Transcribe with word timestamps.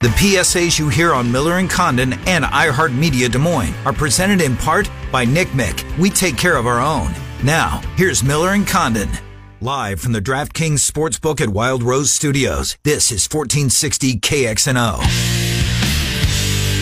The 0.00 0.08
PSAs 0.08 0.78
you 0.78 0.88
hear 0.88 1.12
on 1.12 1.30
Miller 1.30 1.58
and 1.58 1.68
Condon 1.68 2.14
and 2.26 2.42
iHeartMedia 2.42 3.30
Des 3.30 3.36
Moines 3.36 3.74
are 3.84 3.92
presented 3.92 4.40
in 4.40 4.56
part 4.56 4.90
by 5.12 5.26
Nick 5.26 5.48
Mick. 5.48 5.84
We 5.98 6.08
take 6.08 6.38
care 6.38 6.56
of 6.56 6.66
our 6.66 6.80
own. 6.80 7.12
Now, 7.44 7.82
here's 7.96 8.24
Miller 8.24 8.54
and 8.54 8.66
Condon. 8.66 9.10
Live 9.60 10.00
from 10.00 10.12
the 10.12 10.22
DraftKings 10.22 10.90
Sportsbook 10.90 11.42
at 11.42 11.50
Wild 11.50 11.82
Rose 11.82 12.10
Studios, 12.10 12.78
this 12.82 13.12
is 13.12 13.28
1460 13.28 14.20
KXNO. 14.20 15.02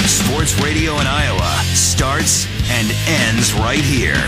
Sports 0.07 0.55
radio 0.63 0.93
in 1.01 1.07
Iowa 1.09 1.65
starts 1.75 2.47
and 2.71 2.89
ends 3.09 3.53
right 3.55 3.81
here. 3.81 4.23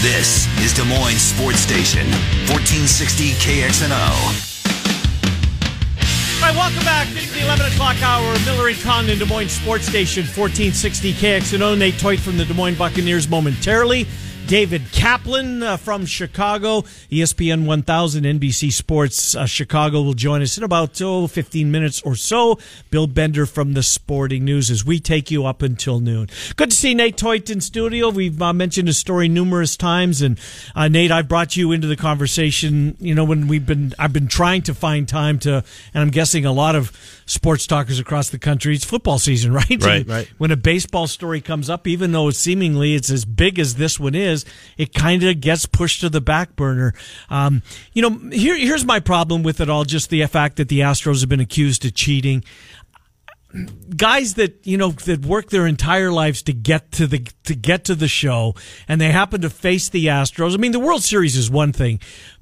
This 0.00 0.48
is 0.64 0.72
Des 0.72 0.84
Moines 0.84 1.20
Sports 1.20 1.58
Station, 1.58 2.06
1460 2.48 3.32
KXNO. 3.32 4.49
Right, 6.50 6.58
welcome 6.58 6.84
back 6.84 7.06
to 7.06 7.14
the 7.14 7.44
11 7.44 7.66
o'clock 7.66 8.02
hour. 8.02 8.36
Miller 8.44 8.66
and 8.66 8.76
Condon, 8.80 9.16
Des 9.20 9.24
Moines 9.24 9.50
Sports 9.50 9.86
Station, 9.86 10.24
1460 10.24 11.12
KXNO. 11.12 11.78
Nate 11.78 11.94
Teut 11.94 12.18
from 12.18 12.36
the 12.38 12.44
Des 12.44 12.54
Moines 12.54 12.74
Buccaneers 12.74 13.28
momentarily. 13.28 14.04
David 14.50 14.90
Kaplan 14.90 15.62
uh, 15.62 15.76
from 15.76 16.04
Chicago, 16.04 16.80
ESPN 17.08 17.66
1000, 17.66 18.24
NBC 18.24 18.72
Sports 18.72 19.36
uh, 19.36 19.46
Chicago 19.46 20.02
will 20.02 20.12
join 20.12 20.42
us 20.42 20.58
in 20.58 20.64
about 20.64 21.00
oh, 21.00 21.28
15 21.28 21.70
minutes 21.70 22.02
or 22.02 22.16
so. 22.16 22.58
Bill 22.90 23.06
Bender 23.06 23.46
from 23.46 23.74
the 23.74 23.84
Sporting 23.84 24.44
News 24.44 24.68
as 24.68 24.84
we 24.84 24.98
take 24.98 25.30
you 25.30 25.46
up 25.46 25.62
until 25.62 26.00
noon. 26.00 26.28
Good 26.56 26.70
to 26.70 26.76
see 26.76 26.94
Nate 26.94 27.16
Teut 27.16 27.48
in 27.48 27.60
studio. 27.60 28.08
We've 28.08 28.42
uh, 28.42 28.52
mentioned 28.52 28.88
his 28.88 28.98
story 28.98 29.28
numerous 29.28 29.76
times, 29.76 30.20
and 30.20 30.36
uh, 30.74 30.88
Nate, 30.88 31.12
I 31.12 31.22
brought 31.22 31.56
you 31.56 31.70
into 31.70 31.86
the 31.86 31.94
conversation. 31.94 32.96
You 32.98 33.14
know, 33.14 33.22
when 33.22 33.46
we've 33.46 33.64
been, 33.64 33.94
I've 34.00 34.12
been 34.12 34.26
trying 34.26 34.62
to 34.62 34.74
find 34.74 35.06
time 35.06 35.38
to, 35.40 35.62
and 35.94 36.02
I'm 36.02 36.10
guessing 36.10 36.44
a 36.44 36.52
lot 36.52 36.74
of 36.74 36.90
sports 37.30 37.68
talkers 37.68 38.00
across 38.00 38.30
the 38.30 38.38
country. 38.38 38.74
It's 38.74 38.84
football 38.84 39.20
season, 39.20 39.52
right? 39.60 39.80
Right, 39.80 40.06
right. 40.08 40.28
When 40.38 40.50
a 40.50 40.56
baseball 40.56 41.06
story 41.06 41.40
comes 41.40 41.70
up, 41.70 41.86
even 41.86 42.10
though 42.10 42.30
seemingly 42.30 42.96
it's 42.96 43.10
as 43.10 43.24
big 43.24 43.60
as 43.60 43.76
this 43.76 44.00
one 44.00 44.16
is, 44.16 44.39
it 44.76 44.94
kind 44.94 45.22
of 45.22 45.40
gets 45.40 45.66
pushed 45.66 46.00
to 46.00 46.08
the 46.08 46.20
back 46.20 46.56
burner. 46.56 46.94
Um, 47.28 47.62
you 47.92 48.02
know, 48.02 48.30
here, 48.30 48.56
here's 48.56 48.84
my 48.84 49.00
problem 49.00 49.42
with 49.42 49.60
it 49.60 49.70
all: 49.70 49.84
just 49.84 50.10
the 50.10 50.24
fact 50.26 50.56
that 50.56 50.68
the 50.68 50.80
Astros 50.80 51.20
have 51.20 51.28
been 51.28 51.40
accused 51.40 51.84
of 51.84 51.94
cheating 51.94 52.44
guys 53.96 54.34
that 54.34 54.64
you 54.64 54.76
know 54.76 54.90
that 54.90 55.26
work 55.26 55.50
their 55.50 55.66
entire 55.66 56.12
lives 56.12 56.42
to 56.42 56.52
get 56.52 56.92
to 56.92 57.06
the 57.06 57.26
to 57.44 57.54
get 57.54 57.84
to 57.84 57.94
the 57.94 58.06
show 58.06 58.54
and 58.86 59.00
they 59.00 59.10
happen 59.10 59.40
to 59.40 59.50
face 59.50 59.88
the 59.88 60.06
Astros. 60.06 60.54
I 60.54 60.56
mean 60.56 60.72
the 60.72 60.80
World 60.80 61.02
Series 61.02 61.36
is 61.36 61.50
one 61.50 61.72
thing, 61.72 62.00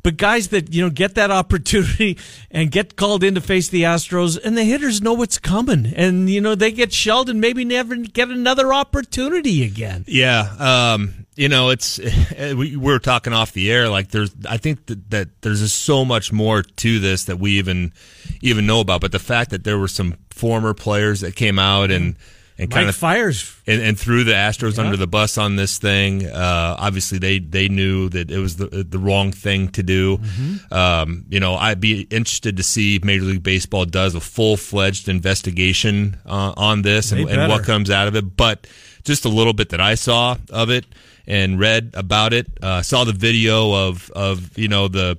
but 0.08 0.16
guys 0.16 0.48
that 0.48 0.72
you 0.72 0.82
know 0.82 0.88
get 0.88 1.16
that 1.16 1.30
opportunity 1.42 2.16
and 2.50 2.70
get 2.70 2.96
called 2.96 3.22
in 3.22 3.34
to 3.34 3.42
face 3.42 3.68
the 3.68 3.82
Astros 3.82 4.38
and 4.42 4.56
the 4.56 4.64
hitters 4.64 5.02
know 5.02 5.12
what's 5.12 5.38
coming 5.38 5.92
and 5.94 6.30
you 6.30 6.40
know 6.40 6.54
they 6.54 6.72
get 6.72 6.94
shelled 6.94 7.28
and 7.28 7.42
maybe 7.42 7.62
never 7.62 7.94
get 7.94 8.30
another 8.30 8.72
opportunity 8.72 9.64
again. 9.64 10.06
Yeah, 10.08 10.48
um, 10.58 11.26
you 11.36 11.50
know, 11.50 11.68
it's 11.68 12.00
we 12.38 12.74
were 12.76 12.98
talking 12.98 13.34
off 13.34 13.52
the 13.52 13.70
air. 13.70 13.90
Like, 13.90 14.08
there's, 14.08 14.34
I 14.48 14.56
think 14.56 14.86
that, 14.86 15.10
that 15.10 15.42
there's 15.42 15.60
just 15.60 15.82
so 15.82 16.06
much 16.06 16.32
more 16.32 16.62
to 16.62 17.00
this 17.00 17.26
that 17.26 17.38
we 17.38 17.58
even 17.58 17.92
even 18.40 18.66
know 18.66 18.80
about. 18.80 19.02
But 19.02 19.12
the 19.12 19.18
fact 19.18 19.50
that 19.50 19.64
there 19.64 19.78
were 19.78 19.88
some 19.88 20.16
former 20.30 20.72
players 20.72 21.20
that 21.20 21.36
came 21.36 21.58
out 21.58 21.90
and 21.90 22.16
and 22.58 22.70
kind 22.70 22.86
Mike 22.86 22.94
of 22.94 22.96
fires 22.96 23.54
and, 23.66 23.80
and 23.80 23.98
threw 23.98 24.24
the 24.24 24.32
Astros 24.32 24.76
Yeah. 24.76 24.84
under 24.84 24.96
the 24.96 25.06
bus 25.06 25.38
on 25.38 25.56
this 25.56 25.78
thing. 25.78 26.26
Uh, 26.26 26.76
obviously, 26.78 27.18
they 27.18 27.38
they 27.38 27.68
knew 27.68 28.08
that 28.08 28.30
it 28.30 28.38
was 28.38 28.56
the 28.56 28.66
the 28.88 28.98
wrong 28.98 29.30
thing 29.32 29.68
to 29.68 29.82
do. 29.82 30.18
Mm-hmm. 30.18 30.74
Um, 30.74 31.24
you 31.28 31.38
know, 31.40 31.54
I'd 31.54 31.80
be 31.80 32.02
interested 32.10 32.56
to 32.56 32.62
see 32.62 32.96
if 32.96 33.04
Major 33.04 33.24
League 33.24 33.42
Baseball 33.42 33.84
does 33.84 34.14
a 34.14 34.20
full 34.20 34.56
fledged 34.56 35.08
investigation 35.08 36.16
uh, 36.26 36.52
on 36.56 36.82
this 36.82 37.12
and, 37.12 37.28
and 37.28 37.48
what 37.48 37.64
comes 37.64 37.90
out 37.90 38.08
of 38.08 38.16
it. 38.16 38.36
But 38.36 38.66
just 39.04 39.24
a 39.24 39.28
little 39.28 39.52
bit 39.52 39.68
that 39.70 39.80
I 39.80 39.94
saw 39.94 40.36
of 40.50 40.70
it 40.70 40.84
and 41.26 41.58
read 41.60 41.90
about 41.94 42.32
it, 42.32 42.46
uh, 42.62 42.82
saw 42.82 43.04
the 43.04 43.12
video 43.12 43.72
of 43.72 44.10
of 44.10 44.56
you 44.58 44.68
know 44.68 44.88
the. 44.88 45.18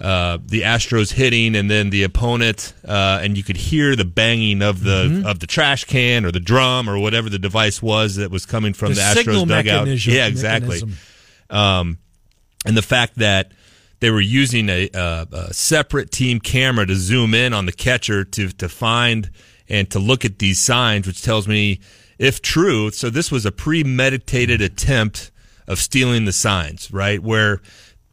Uh, 0.00 0.38
the 0.46 0.62
Astros 0.62 1.12
hitting, 1.12 1.56
and 1.56 1.68
then 1.68 1.90
the 1.90 2.04
opponent, 2.04 2.72
uh, 2.86 3.18
and 3.20 3.36
you 3.36 3.42
could 3.42 3.56
hear 3.56 3.96
the 3.96 4.04
banging 4.04 4.62
of 4.62 4.84
the 4.84 5.06
Mm-hmm. 5.08 5.26
of 5.26 5.40
the 5.40 5.46
trash 5.48 5.84
can 5.84 6.24
or 6.24 6.30
the 6.30 6.38
drum 6.40 6.88
or 6.88 6.98
whatever 7.00 7.28
the 7.28 7.38
device 7.38 7.82
was 7.82 8.14
that 8.16 8.30
was 8.30 8.46
coming 8.46 8.74
from 8.74 8.90
The 8.90 8.94
the, 8.94 9.00
Astros 9.00 9.48
dugout. 9.48 9.86
mechanism- 9.86 10.12
Yeah, 10.14 10.26
exactly. 10.28 10.80
Um, 11.50 11.98
and 12.64 12.76
the 12.76 12.82
fact 12.82 13.16
that 13.16 13.52
they 14.00 14.10
were 14.10 14.20
using 14.20 14.68
a, 14.68 14.88
a, 14.94 15.26
a 15.32 15.54
separate 15.54 16.10
team 16.12 16.38
camera 16.38 16.86
to 16.86 16.94
zoom 16.94 17.34
in 17.34 17.52
on 17.52 17.66
the 17.66 17.72
catcher 17.72 18.24
to 18.24 18.48
to 18.50 18.68
find 18.68 19.30
and 19.68 19.90
to 19.90 19.98
look 19.98 20.24
at 20.24 20.38
these 20.38 20.60
signs, 20.60 21.06
which 21.06 21.22
tells 21.22 21.48
me, 21.48 21.80
if 22.18 22.40
true, 22.40 22.90
so 22.92 23.10
this 23.10 23.30
was 23.32 23.44
a 23.44 23.50
premeditated 23.52 24.60
attempt 24.62 25.30
of 25.66 25.78
stealing 25.78 26.24
the 26.24 26.32
signs, 26.32 26.90
right? 26.92 27.20
Where 27.22 27.60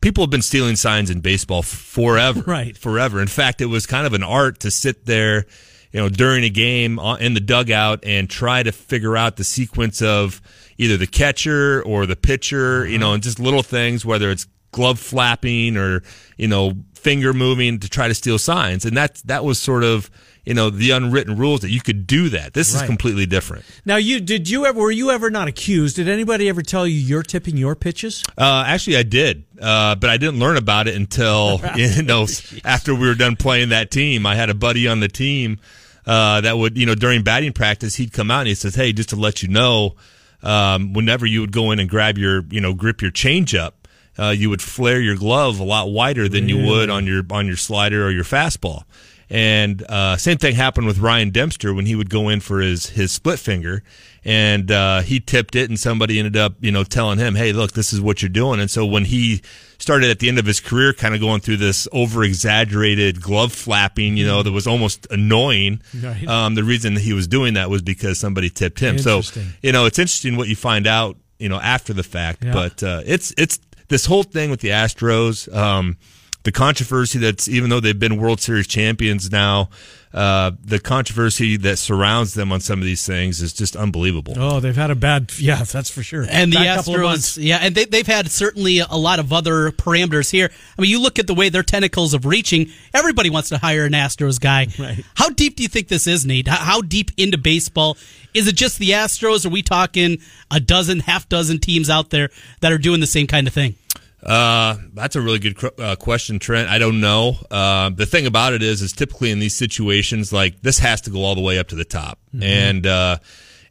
people 0.05 0.21
have 0.21 0.29
been 0.29 0.43
stealing 0.43 0.75
signs 0.75 1.09
in 1.09 1.19
baseball 1.19 1.63
forever, 1.63 2.39
Right. 2.45 2.77
Forever. 2.77 3.19
In 3.19 3.27
fact, 3.27 3.59
it 3.59 3.65
was 3.65 3.87
kind 3.87 4.05
of 4.05 4.13
an 4.13 4.21
art 4.21 4.59
to 4.59 4.69
sit 4.69 5.07
there, 5.07 5.47
you 5.91 5.99
know, 5.99 6.09
during 6.09 6.43
a 6.43 6.49
game 6.51 6.99
uh, 6.99 7.15
in 7.15 7.33
the 7.33 7.39
dugout 7.39 8.01
and 8.03 8.29
try 8.29 8.61
to 8.61 8.71
figure 8.71 9.17
out 9.17 9.37
the 9.37 9.43
sequence 9.43 10.03
of 10.03 10.43
either 10.77 10.95
the 10.95 11.07
catcher 11.07 11.81
or 11.81 12.05
the 12.05 12.15
pitcher, 12.15 12.85
you 12.85 12.97
uh-huh. 12.97 12.99
know, 12.99 13.13
and 13.13 13.23
just 13.23 13.39
little 13.39 13.63
things, 13.63 14.05
whether 14.05 14.29
it's 14.29 14.45
glove 14.71 14.99
flapping 14.99 15.75
or 15.75 16.03
you 16.37 16.47
know 16.47 16.73
finger 16.93 17.33
moving 17.33 17.79
to 17.79 17.89
try 17.89 18.07
to 18.07 18.13
steal 18.13 18.37
signs, 18.37 18.85
and 18.85 18.95
that 18.95 19.15
that 19.25 19.43
was 19.43 19.57
sort 19.57 19.83
of 19.83 20.11
you 20.45 20.53
know 20.53 20.69
the 20.69 20.91
unwritten 20.91 21.37
rules 21.37 21.61
that 21.61 21.71
you 21.71 21.81
could 21.81 22.05
do 22.07 22.29
that. 22.29 22.53
This 22.53 22.73
is 22.73 22.81
completely 22.83 23.25
different. 23.25 23.65
Now, 23.83 23.97
you 23.97 24.19
did 24.19 24.49
you 24.49 24.65
ever 24.65 24.79
were 24.79 24.91
you 24.91 25.11
ever 25.11 25.29
not 25.29 25.47
accused? 25.47 25.95
Did 25.95 26.07
anybody 26.07 26.47
ever 26.49 26.61
tell 26.61 26.87
you 26.87 26.97
you're 26.97 27.23
tipping 27.23 27.57
your 27.57 27.75
pitches? 27.75 28.23
Uh, 28.37 28.63
actually, 28.67 28.97
I 28.97 29.03
did, 29.03 29.43
uh, 29.59 29.95
but 29.95 30.09
I 30.09 30.17
didn't 30.17 30.39
learn 30.39 30.57
about 30.57 30.87
it 30.87 30.95
until 30.95 31.59
you 31.75 32.03
know 32.03 32.27
after 32.63 32.93
we 32.93 33.07
were 33.07 33.15
done 33.15 33.35
playing 33.35 33.69
that 33.69 33.91
team. 33.91 34.25
I 34.25 34.35
had 34.35 34.49
a 34.49 34.55
buddy 34.55 34.87
on 34.87 34.99
the 34.99 35.07
team 35.07 35.59
uh, 36.05 36.41
that 36.41 36.57
would 36.57 36.77
you 36.77 36.85
know 36.85 36.95
during 36.95 37.23
batting 37.23 37.53
practice 37.53 37.95
he'd 37.95 38.13
come 38.13 38.29
out 38.29 38.41
and 38.41 38.49
he 38.49 38.55
says, 38.55 38.75
"Hey, 38.75 38.93
just 38.93 39.09
to 39.09 39.15
let 39.15 39.41
you 39.41 39.49
know, 39.49 39.95
um, 40.43 40.93
whenever 40.93 41.25
you 41.25 41.41
would 41.41 41.51
go 41.51 41.71
in 41.71 41.79
and 41.79 41.89
grab 41.89 42.17
your 42.17 42.43
you 42.49 42.61
know 42.61 42.73
grip 42.73 43.01
your 43.01 43.11
change 43.11 43.55
up." 43.55 43.87
Uh, 44.17 44.29
you 44.29 44.49
would 44.49 44.61
flare 44.61 45.01
your 45.01 45.17
glove 45.17 45.59
a 45.59 45.63
lot 45.63 45.89
wider 45.89 46.29
than 46.29 46.47
you 46.47 46.65
would 46.65 46.89
on 46.89 47.05
your 47.05 47.21
on 47.31 47.47
your 47.47 47.57
slider 47.57 48.05
or 48.05 48.11
your 48.11 48.23
fastball. 48.23 48.83
And 49.29 49.81
uh, 49.83 50.17
same 50.17 50.37
thing 50.37 50.55
happened 50.55 50.85
with 50.85 50.99
Ryan 50.99 51.31
Dempster 51.31 51.73
when 51.73 51.85
he 51.85 51.95
would 51.95 52.09
go 52.09 52.29
in 52.29 52.41
for 52.41 52.59
his 52.59 52.89
his 52.89 53.11
split 53.11 53.39
finger, 53.39 53.81
and 54.23 54.69
uh, 54.69 55.01
he 55.01 55.19
tipped 55.19 55.55
it, 55.55 55.67
and 55.69 55.79
somebody 55.79 56.19
ended 56.19 56.37
up 56.37 56.53
you 56.61 56.71
know 56.71 56.83
telling 56.83 57.17
him, 57.17 57.33
"Hey, 57.33 57.51
look, 57.51 57.71
this 57.71 57.91
is 57.91 57.99
what 57.99 58.21
you're 58.21 58.29
doing." 58.29 58.59
And 58.59 58.69
so 58.69 58.85
when 58.85 59.05
he 59.05 59.41
started 59.79 60.11
at 60.11 60.19
the 60.19 60.29
end 60.29 60.37
of 60.37 60.45
his 60.45 60.59
career, 60.59 60.93
kind 60.93 61.15
of 61.15 61.21
going 61.21 61.41
through 61.41 61.57
this 61.57 61.87
over 61.91 62.23
exaggerated 62.23 63.19
glove 63.19 63.51
flapping, 63.51 64.15
you 64.15 64.25
know, 64.25 64.43
that 64.43 64.51
was 64.51 64.67
almost 64.67 65.07
annoying. 65.09 65.81
Right. 65.99 66.27
Um, 66.27 66.53
the 66.55 66.63
reason 66.63 66.93
that 66.93 67.01
he 67.01 67.13
was 67.13 67.27
doing 67.27 67.55
that 67.55 67.69
was 67.69 67.81
because 67.81 68.19
somebody 68.19 68.49
tipped 68.51 68.79
him. 68.79 68.99
So 68.99 69.21
you 69.63 69.71
know, 69.71 69.85
it's 69.85 69.97
interesting 69.97 70.37
what 70.37 70.49
you 70.49 70.55
find 70.55 70.85
out, 70.85 71.17
you 71.39 71.49
know, 71.49 71.59
after 71.59 71.93
the 71.93 72.03
fact. 72.03 72.43
Yeah. 72.43 72.53
But 72.53 72.83
uh, 72.83 73.01
it's 73.05 73.33
it's 73.37 73.59
this 73.87 74.05
whole 74.05 74.23
thing 74.23 74.49
with 74.49 74.61
the 74.61 74.69
Astros, 74.69 75.53
um, 75.53 75.97
the 76.45 76.51
controversy 76.51 77.19
that's 77.19 77.47
even 77.47 77.69
though 77.69 77.79
they've 77.79 77.97
been 77.97 78.17
World 78.17 78.39
Series 78.39 78.67
champions 78.67 79.31
now, 79.31 79.69
uh, 80.13 80.51
the 80.63 80.79
controversy 80.79 81.57
that 81.57 81.77
surrounds 81.77 82.35
them 82.35 82.51
on 82.51 82.61
some 82.61 82.79
of 82.79 82.85
these 82.85 83.05
things 83.05 83.41
is 83.41 83.51
just 83.51 83.75
unbelievable. 83.75 84.35
Oh, 84.37 84.59
they've 84.59 84.75
had 84.75 84.91
a 84.91 84.95
bad 84.95 85.33
yeah, 85.39 85.63
that's 85.63 85.89
for 85.89 86.03
sure. 86.03 86.25
And 86.29 86.53
the 86.53 86.57
Bad 86.57 86.77
couple. 86.77 86.93
Astros, 86.93 87.37
yeah, 87.41 87.57
and 87.61 87.75
they, 87.75 87.85
they've 87.85 88.07
had 88.07 88.29
certainly 88.31 88.79
a 88.79 88.95
lot 88.95 89.19
of 89.19 89.33
other 89.33 89.71
parameters 89.71 90.31
here. 90.31 90.51
I 90.77 90.81
mean, 90.81 90.91
you 90.91 91.01
look 91.01 91.19
at 91.19 91.27
the 91.27 91.33
way 91.33 91.49
their 91.49 91.63
tentacles 91.63 92.13
of 92.13 92.25
reaching. 92.25 92.69
Everybody 92.93 93.29
wants 93.29 93.49
to 93.49 93.57
hire 93.57 93.83
an 93.83 93.93
Astros 93.93 94.39
guy. 94.39 94.67
Right. 94.77 95.03
How 95.15 95.29
deep 95.29 95.55
do 95.55 95.63
you 95.63 95.69
think 95.69 95.87
this 95.87 96.05
is, 96.05 96.25
Nate? 96.25 96.47
How, 96.47 96.57
how 96.57 96.81
deep 96.81 97.11
into 97.17 97.37
baseball 97.37 97.97
is 98.33 98.47
it? 98.47 98.55
Just 98.55 98.77
the 98.77 98.89
Astros? 98.89 99.45
Are 99.45 99.49
we 99.49 99.63
talking 99.63 100.19
a 100.51 100.59
dozen, 100.59 100.99
half 100.99 101.27
dozen 101.29 101.59
teams 101.59 101.89
out 101.89 102.09
there 102.09 102.29
that 102.59 102.71
are 102.71 102.77
doing 102.77 102.99
the 102.99 103.07
same 103.07 103.25
kind 103.25 103.47
of 103.47 103.53
thing? 103.53 103.75
Uh, 104.25 104.77
that's 104.93 105.15
a 105.15 105.21
really 105.21 105.37
good 105.37 105.55
cr- 105.55 105.67
uh, 105.79 105.95
question, 105.95 106.39
Trent. 106.39 106.67
I 106.67 106.79
don't 106.79 106.99
know. 106.99 107.37
Uh, 107.51 107.91
the 107.91 108.07
thing 108.07 108.25
about 108.25 108.53
it 108.53 108.63
is, 108.63 108.81
is 108.81 108.91
typically 108.91 109.29
in 109.29 109.39
these 109.39 109.55
situations, 109.55 110.33
like 110.33 110.61
this 110.61 110.79
has 110.79 111.01
to 111.01 111.11
go 111.11 111.23
all 111.23 111.35
the 111.35 111.41
way 111.41 111.59
up 111.59 111.67
to 111.67 111.75
the 111.75 111.85
top, 111.85 112.17
and 112.41 112.87
uh, 112.87 113.17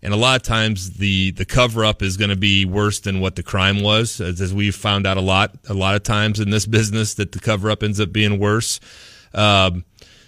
and 0.01 0.15
a 0.15 0.17
lot 0.17 0.37
of 0.37 0.43
times 0.43 0.99
the 0.99 1.33
the 1.33 1.45
cover 1.45 1.85
up 1.85 2.03
is 2.03 2.17
going 2.17 2.31
to 2.31 2.37
be 2.37 2.67
worse 2.67 3.01
than 3.01 3.21
what 3.21 3.35
the 3.35 3.43
crime 3.43 3.83
was, 3.83 4.21
as, 4.21 4.41
as, 4.41 4.55
we've 4.55 4.77
found 4.77 5.07
out 5.07 5.17
a 5.17 5.23
lot 5.23 5.57
a 5.69 5.75
lot 5.75 5.97
of 5.97 6.05
times 6.05 6.39
in 6.39 6.51
this 6.51 6.67
business 6.67 7.15
that 7.15 7.33
the 7.33 7.41
cover 7.41 7.69
up 7.71 7.83
ends 7.83 7.99
up 7.99 8.13
being 8.13 8.39
worse. 8.39 8.79
Um, 9.33 9.85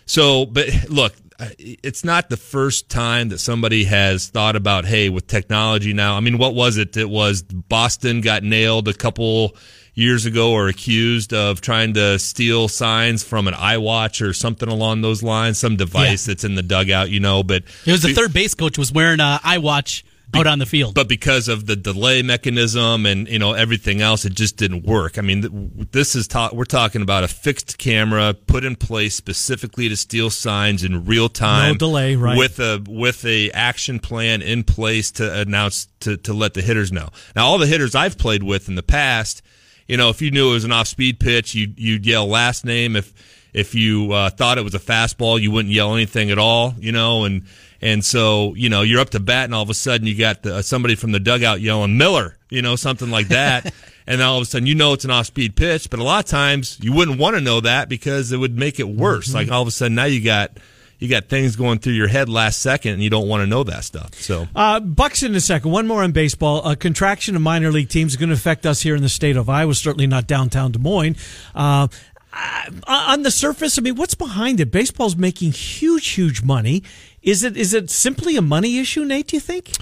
so, 0.06 0.46
but 0.46 0.66
look, 0.88 1.14
it's 1.38 2.04
not 2.04 2.30
the 2.30 2.36
first 2.36 2.88
time 2.88 3.28
that 3.28 3.38
somebody 3.38 3.84
has 3.84 4.28
thought 4.28 4.56
about, 4.56 4.84
hey, 4.84 5.08
with 5.08 5.26
technology 5.26 5.92
now. 5.92 6.16
I 6.16 6.20
mean, 6.20 6.38
what 6.38 6.54
was 6.54 6.78
it? 6.78 6.96
It 6.96 7.10
was 7.10 7.42
Boston 7.42 8.20
got 8.20 8.42
nailed 8.42 8.88
a 8.88 8.94
couple 8.94 9.56
years 9.94 10.26
ago 10.26 10.52
or 10.52 10.68
accused 10.68 11.32
of 11.32 11.60
trying 11.60 11.94
to 11.94 12.18
steal 12.18 12.68
signs 12.68 13.24
from 13.24 13.48
an 13.48 13.54
iWatch 13.54 14.26
or 14.26 14.32
something 14.32 14.68
along 14.68 15.00
those 15.00 15.22
lines, 15.22 15.58
some 15.58 15.76
device 15.76 16.26
yeah. 16.26 16.32
that's 16.32 16.44
in 16.44 16.54
the 16.54 16.62
dugout, 16.62 17.10
you 17.10 17.20
know. 17.20 17.42
But 17.42 17.64
it 17.86 17.92
was 17.92 18.02
the 18.02 18.14
third 18.14 18.32
base 18.32 18.54
coach 18.54 18.78
was 18.78 18.92
wearing 18.92 19.20
an 19.20 19.38
iWatch 19.40 20.04
out 20.34 20.46
on 20.46 20.58
the 20.58 20.66
field. 20.66 20.94
But 20.94 21.08
because 21.08 21.48
of 21.48 21.66
the 21.66 21.76
delay 21.76 22.22
mechanism 22.22 23.06
and 23.06 23.28
you 23.28 23.38
know 23.38 23.52
everything 23.52 24.00
else, 24.00 24.24
it 24.24 24.34
just 24.34 24.56
didn't 24.56 24.84
work. 24.84 25.18
I 25.18 25.22
mean, 25.22 25.88
this 25.92 26.14
is 26.14 26.28
ta- 26.28 26.50
we're 26.52 26.64
talking 26.64 27.02
about 27.02 27.24
a 27.24 27.28
fixed 27.28 27.78
camera 27.78 28.34
put 28.34 28.64
in 28.64 28.76
place 28.76 29.14
specifically 29.14 29.88
to 29.88 29.96
steal 29.96 30.30
signs 30.30 30.84
in 30.84 31.04
real 31.04 31.28
time, 31.28 31.72
no 31.72 31.78
delay, 31.78 32.16
right? 32.16 32.38
With 32.38 32.58
a 32.58 32.82
with 32.88 33.24
a 33.24 33.50
action 33.52 33.98
plan 33.98 34.42
in 34.42 34.64
place 34.64 35.10
to 35.12 35.40
announce 35.40 35.88
to 36.00 36.16
to 36.18 36.32
let 36.32 36.54
the 36.54 36.62
hitters 36.62 36.92
know. 36.92 37.08
Now, 37.34 37.46
all 37.46 37.58
the 37.58 37.66
hitters 37.66 37.94
I've 37.94 38.18
played 38.18 38.42
with 38.42 38.68
in 38.68 38.74
the 38.74 38.82
past, 38.82 39.42
you 39.86 39.96
know, 39.96 40.10
if 40.10 40.20
you 40.20 40.30
knew 40.30 40.50
it 40.50 40.54
was 40.54 40.64
an 40.64 40.72
off 40.72 40.88
speed 40.88 41.20
pitch, 41.20 41.54
you 41.54 41.72
you'd 41.76 42.06
yell 42.06 42.26
last 42.26 42.64
name. 42.64 42.96
If 42.96 43.12
if 43.52 43.74
you 43.74 44.12
uh, 44.12 44.30
thought 44.30 44.58
it 44.58 44.64
was 44.64 44.74
a 44.74 44.78
fastball, 44.78 45.40
you 45.40 45.50
wouldn't 45.50 45.72
yell 45.72 45.94
anything 45.94 46.30
at 46.30 46.38
all. 46.38 46.74
You 46.78 46.92
know, 46.92 47.24
and 47.24 47.46
and 47.80 48.04
so, 48.04 48.54
you 48.54 48.68
know, 48.68 48.82
you're 48.82 49.00
up 49.00 49.10
to 49.10 49.20
bat 49.20 49.44
and 49.44 49.54
all 49.54 49.62
of 49.62 49.70
a 49.70 49.74
sudden 49.74 50.06
you 50.06 50.16
got 50.16 50.42
the, 50.42 50.62
somebody 50.62 50.94
from 50.94 51.12
the 51.12 51.20
dugout 51.20 51.60
yelling 51.60 51.96
Miller, 51.96 52.36
you 52.50 52.62
know, 52.62 52.76
something 52.76 53.10
like 53.10 53.28
that. 53.28 53.72
and 54.06 54.22
all 54.22 54.36
of 54.36 54.42
a 54.42 54.44
sudden 54.44 54.66
you 54.66 54.74
know 54.74 54.92
it's 54.92 55.04
an 55.04 55.10
off 55.10 55.26
speed 55.26 55.56
pitch. 55.56 55.90
But 55.90 56.00
a 56.00 56.04
lot 56.04 56.24
of 56.24 56.30
times 56.30 56.78
you 56.80 56.92
wouldn't 56.92 57.18
want 57.18 57.36
to 57.36 57.40
know 57.40 57.60
that 57.60 57.88
because 57.88 58.32
it 58.32 58.38
would 58.38 58.56
make 58.56 58.80
it 58.80 58.88
worse. 58.88 59.28
Mm-hmm. 59.28 59.36
Like 59.36 59.50
all 59.50 59.62
of 59.62 59.68
a 59.68 59.72
sudden 59.72 59.94
now 59.94 60.04
you 60.04 60.22
got 60.22 60.58
you 60.98 61.08
got 61.08 61.26
things 61.26 61.56
going 61.56 61.78
through 61.78 61.92
your 61.92 62.08
head 62.08 62.28
last 62.28 62.60
second, 62.60 62.94
and 62.94 63.02
you 63.02 63.10
don't 63.10 63.28
want 63.28 63.42
to 63.42 63.46
know 63.46 63.64
that 63.64 63.84
stuff. 63.84 64.14
So, 64.14 64.48
uh, 64.56 64.80
Bucks 64.80 65.22
in 65.22 65.34
a 65.34 65.40
second. 65.40 65.70
One 65.70 65.86
more 65.86 66.02
on 66.02 66.12
baseball. 66.12 66.64
A 66.66 66.74
contraction 66.74 67.36
of 67.36 67.42
minor 67.42 67.70
league 67.70 67.90
teams 67.90 68.12
is 68.12 68.16
going 68.16 68.30
to 68.30 68.34
affect 68.34 68.64
us 68.64 68.80
here 68.80 68.96
in 68.96 69.02
the 69.02 69.08
state 69.10 69.36
of 69.36 69.48
Iowa. 69.50 69.74
Certainly 69.74 70.06
not 70.06 70.26
downtown 70.26 70.72
Des 70.72 70.78
Moines. 70.78 71.16
Uh, 71.54 71.88
uh, 72.32 72.70
on 72.86 73.22
the 73.22 73.30
surface, 73.30 73.78
I 73.78 73.82
mean, 73.82 73.96
what's 73.96 74.14
behind 74.14 74.60
it? 74.60 74.70
Baseball's 74.70 75.16
making 75.16 75.52
huge, 75.52 76.08
huge 76.08 76.42
money. 76.42 76.82
Is 77.26 77.42
it 77.42 77.56
is 77.56 77.74
it 77.74 77.90
simply 77.90 78.36
a 78.36 78.42
money 78.42 78.78
issue, 78.78 79.04
Nate? 79.04 79.26
Do 79.26 79.36
you 79.36 79.40
think? 79.40 79.72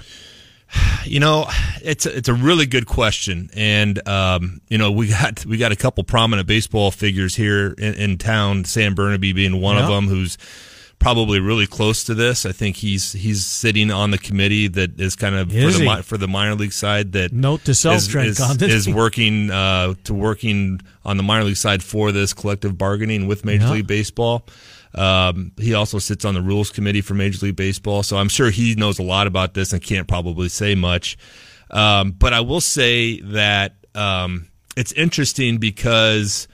You 1.05 1.19
know, 1.19 1.45
it's 1.83 2.07
a, 2.07 2.17
it's 2.17 2.27
a 2.27 2.33
really 2.33 2.65
good 2.65 2.87
question, 2.87 3.51
and 3.55 4.05
um, 4.07 4.61
you 4.67 4.79
know 4.79 4.91
we 4.91 5.09
got 5.09 5.45
we 5.45 5.57
got 5.57 5.71
a 5.71 5.75
couple 5.75 6.03
prominent 6.03 6.47
baseball 6.47 6.89
figures 6.89 7.35
here 7.35 7.73
in, 7.77 7.93
in 7.93 8.17
town. 8.17 8.65
Sam 8.65 8.95
Bernabe 8.95 9.35
being 9.35 9.61
one 9.61 9.75
yep. 9.75 9.85
of 9.85 9.91
them, 9.91 10.07
who's 10.07 10.39
probably 10.97 11.39
really 11.39 11.67
close 11.67 12.03
to 12.05 12.15
this. 12.15 12.47
I 12.47 12.51
think 12.51 12.77
he's 12.77 13.11
he's 13.11 13.45
sitting 13.45 13.91
on 13.91 14.09
the 14.09 14.17
committee 14.17 14.67
that 14.69 14.99
is 14.99 15.15
kind 15.15 15.35
of 15.35 15.55
is 15.55 15.77
for 15.77 15.83
the, 15.83 16.03
for 16.03 16.17
the 16.17 16.27
minor 16.27 16.55
league 16.55 16.73
side 16.73 17.11
that 17.11 17.31
note 17.31 17.63
to 17.65 17.75
self 17.75 17.97
is, 17.97 18.15
is, 18.15 18.61
is, 18.61 18.89
working 18.89 19.51
uh, 19.51 19.93
to 20.05 20.15
working 20.15 20.81
on 21.05 21.17
the 21.17 21.23
minor 21.23 21.43
league 21.43 21.57
side 21.57 21.83
for 21.83 22.11
this 22.11 22.33
collective 22.33 22.75
bargaining 22.75 23.27
with 23.27 23.45
Major 23.45 23.69
League 23.69 23.87
Baseball. 23.87 24.47
Um, 24.95 25.51
he 25.57 25.73
also 25.73 25.99
sits 25.99 26.23
on 26.23 26.33
the 26.33 26.41
rules 26.41 26.71
committee 26.71 27.01
for 27.01 27.13
Major 27.13 27.45
League 27.45 27.55
Baseball, 27.57 28.01
so 28.01 28.17
I'm 28.17 28.29
sure 28.29 28.49
he 28.49 28.75
knows 28.75 28.97
a 28.97 29.03
lot 29.03 29.27
about 29.27 29.53
this 29.53 29.73
and 29.73 29.81
can't 29.81 30.07
probably 30.07 30.49
say 30.49 30.73
much. 30.73 31.17
Um, 31.69 32.11
but 32.11 32.33
I 32.33 32.39
will 32.39 32.61
say 32.61 33.19
that 33.21 33.75
um, 33.93 34.47
it's 34.77 34.91
interesting 34.93 35.57
because 35.57 36.47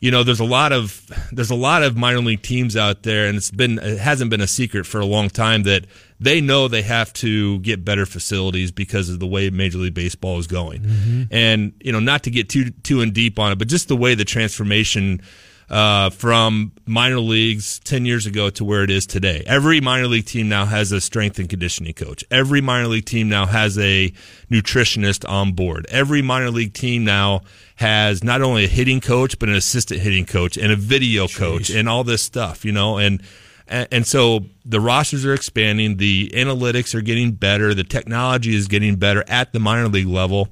you 0.00 0.10
know 0.10 0.24
there's 0.24 0.40
a 0.40 0.44
lot 0.44 0.72
of 0.72 1.08
there's 1.32 1.50
a 1.50 1.56
lot 1.56 1.82
of 1.82 1.96
minor 1.96 2.18
league 2.18 2.42
teams 2.42 2.76
out 2.76 3.04
there, 3.04 3.28
and 3.28 3.36
it's 3.36 3.50
been 3.52 3.78
it 3.78 3.98
hasn't 3.98 4.30
been 4.30 4.40
a 4.40 4.46
secret 4.46 4.84
for 4.84 5.00
a 5.00 5.06
long 5.06 5.28
time 5.28 5.62
that 5.64 5.86
they 6.18 6.40
know 6.40 6.66
they 6.66 6.82
have 6.82 7.12
to 7.14 7.60
get 7.60 7.84
better 7.84 8.06
facilities 8.06 8.72
because 8.72 9.08
of 9.08 9.20
the 9.20 9.26
way 9.26 9.50
Major 9.50 9.78
League 9.78 9.94
Baseball 9.94 10.38
is 10.38 10.46
going. 10.46 10.82
Mm-hmm. 10.82 11.22
And 11.30 11.72
you 11.80 11.92
know, 11.92 12.00
not 12.00 12.24
to 12.24 12.30
get 12.30 12.48
too 12.48 12.70
too 12.70 13.00
in 13.00 13.12
deep 13.12 13.38
on 13.38 13.52
it, 13.52 13.58
but 13.58 13.68
just 13.68 13.88
the 13.88 13.96
way 13.96 14.14
the 14.14 14.24
transformation 14.24 15.20
uh, 15.68 16.10
from 16.10 16.72
minor 16.86 17.18
leagues 17.18 17.80
10 17.80 18.04
years 18.04 18.26
ago 18.26 18.50
to 18.50 18.64
where 18.64 18.84
it 18.84 18.90
is 18.90 19.06
today. 19.06 19.42
Every 19.46 19.80
minor 19.80 20.06
league 20.06 20.26
team 20.26 20.48
now 20.48 20.64
has 20.64 20.92
a 20.92 21.00
strength 21.00 21.38
and 21.38 21.48
conditioning 21.48 21.92
coach. 21.94 22.24
Every 22.30 22.60
minor 22.60 22.86
league 22.86 23.04
team 23.04 23.28
now 23.28 23.46
has 23.46 23.76
a 23.78 24.12
nutritionist 24.50 25.28
on 25.28 25.52
board. 25.52 25.86
Every 25.88 26.22
minor 26.22 26.50
league 26.50 26.72
team 26.72 27.04
now 27.04 27.42
has 27.76 28.22
not 28.22 28.42
only 28.42 28.64
a 28.64 28.68
hitting 28.68 29.00
coach, 29.00 29.38
but 29.38 29.48
an 29.48 29.56
assistant 29.56 30.00
hitting 30.00 30.24
coach 30.24 30.56
and 30.56 30.72
a 30.72 30.76
video 30.76 31.26
Jeez. 31.26 31.36
coach 31.36 31.70
and 31.70 31.88
all 31.88 32.04
this 32.04 32.22
stuff, 32.22 32.64
you 32.64 32.72
know, 32.72 32.98
and, 32.98 33.22
and 33.68 34.06
so 34.06 34.40
the 34.64 34.80
rosters 34.80 35.26
are 35.26 35.34
expanding, 35.34 35.96
the 35.96 36.30
analytics 36.34 36.94
are 36.94 37.00
getting 37.00 37.32
better, 37.32 37.74
the 37.74 37.84
technology 37.84 38.54
is 38.54 38.68
getting 38.68 38.96
better 38.96 39.24
at 39.26 39.52
the 39.52 39.58
minor 39.58 39.88
league 39.88 40.06
level. 40.06 40.48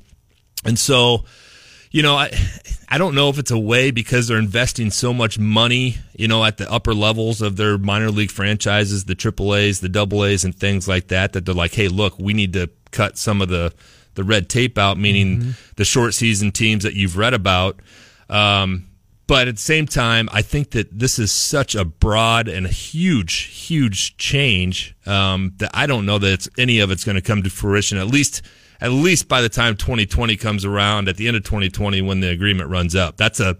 And 0.64 0.78
so, 0.78 1.24
you 1.94 2.02
know, 2.02 2.16
I, 2.16 2.32
I 2.88 2.98
don't 2.98 3.14
know 3.14 3.28
if 3.28 3.38
it's 3.38 3.52
a 3.52 3.58
way 3.58 3.92
because 3.92 4.26
they're 4.26 4.36
investing 4.36 4.90
so 4.90 5.14
much 5.14 5.38
money, 5.38 5.94
you 6.18 6.26
know, 6.26 6.44
at 6.44 6.56
the 6.56 6.68
upper 6.68 6.92
levels 6.92 7.40
of 7.40 7.56
their 7.56 7.78
minor 7.78 8.10
league 8.10 8.32
franchises, 8.32 9.04
the 9.04 9.14
triple 9.14 9.54
A's, 9.54 9.78
the 9.78 9.88
double 9.88 10.24
A's, 10.24 10.44
and 10.44 10.52
things 10.52 10.88
like 10.88 11.06
that, 11.08 11.34
that 11.34 11.46
they're 11.46 11.54
like, 11.54 11.72
hey, 11.72 11.86
look, 11.86 12.18
we 12.18 12.34
need 12.34 12.52
to 12.54 12.68
cut 12.90 13.16
some 13.16 13.40
of 13.40 13.48
the, 13.48 13.72
the 14.16 14.24
red 14.24 14.48
tape 14.48 14.76
out, 14.76 14.98
meaning 14.98 15.38
mm-hmm. 15.38 15.50
the 15.76 15.84
short 15.84 16.14
season 16.14 16.50
teams 16.50 16.82
that 16.82 16.94
you've 16.94 17.16
read 17.16 17.32
about. 17.32 17.78
Um, 18.28 18.88
but 19.28 19.46
at 19.46 19.54
the 19.54 19.60
same 19.60 19.86
time, 19.86 20.28
I 20.32 20.42
think 20.42 20.72
that 20.72 20.98
this 20.98 21.20
is 21.20 21.30
such 21.30 21.76
a 21.76 21.84
broad 21.84 22.48
and 22.48 22.66
a 22.66 22.70
huge, 22.70 23.34
huge 23.34 24.16
change 24.16 24.96
um, 25.06 25.52
that 25.58 25.70
I 25.72 25.86
don't 25.86 26.06
know 26.06 26.18
that 26.18 26.32
it's, 26.32 26.48
any 26.58 26.80
of 26.80 26.90
it's 26.90 27.04
going 27.04 27.14
to 27.14 27.22
come 27.22 27.44
to 27.44 27.50
fruition. 27.50 27.98
At 27.98 28.08
least 28.08 28.42
at 28.84 28.92
least 28.92 29.28
by 29.28 29.40
the 29.40 29.48
time 29.48 29.76
2020 29.76 30.36
comes 30.36 30.62
around 30.64 31.08
at 31.08 31.16
the 31.16 31.26
end 31.26 31.38
of 31.38 31.42
2020 31.42 32.02
when 32.02 32.20
the 32.20 32.28
agreement 32.28 32.68
runs 32.68 32.94
up. 32.94 33.16
That's 33.16 33.40
a 33.40 33.56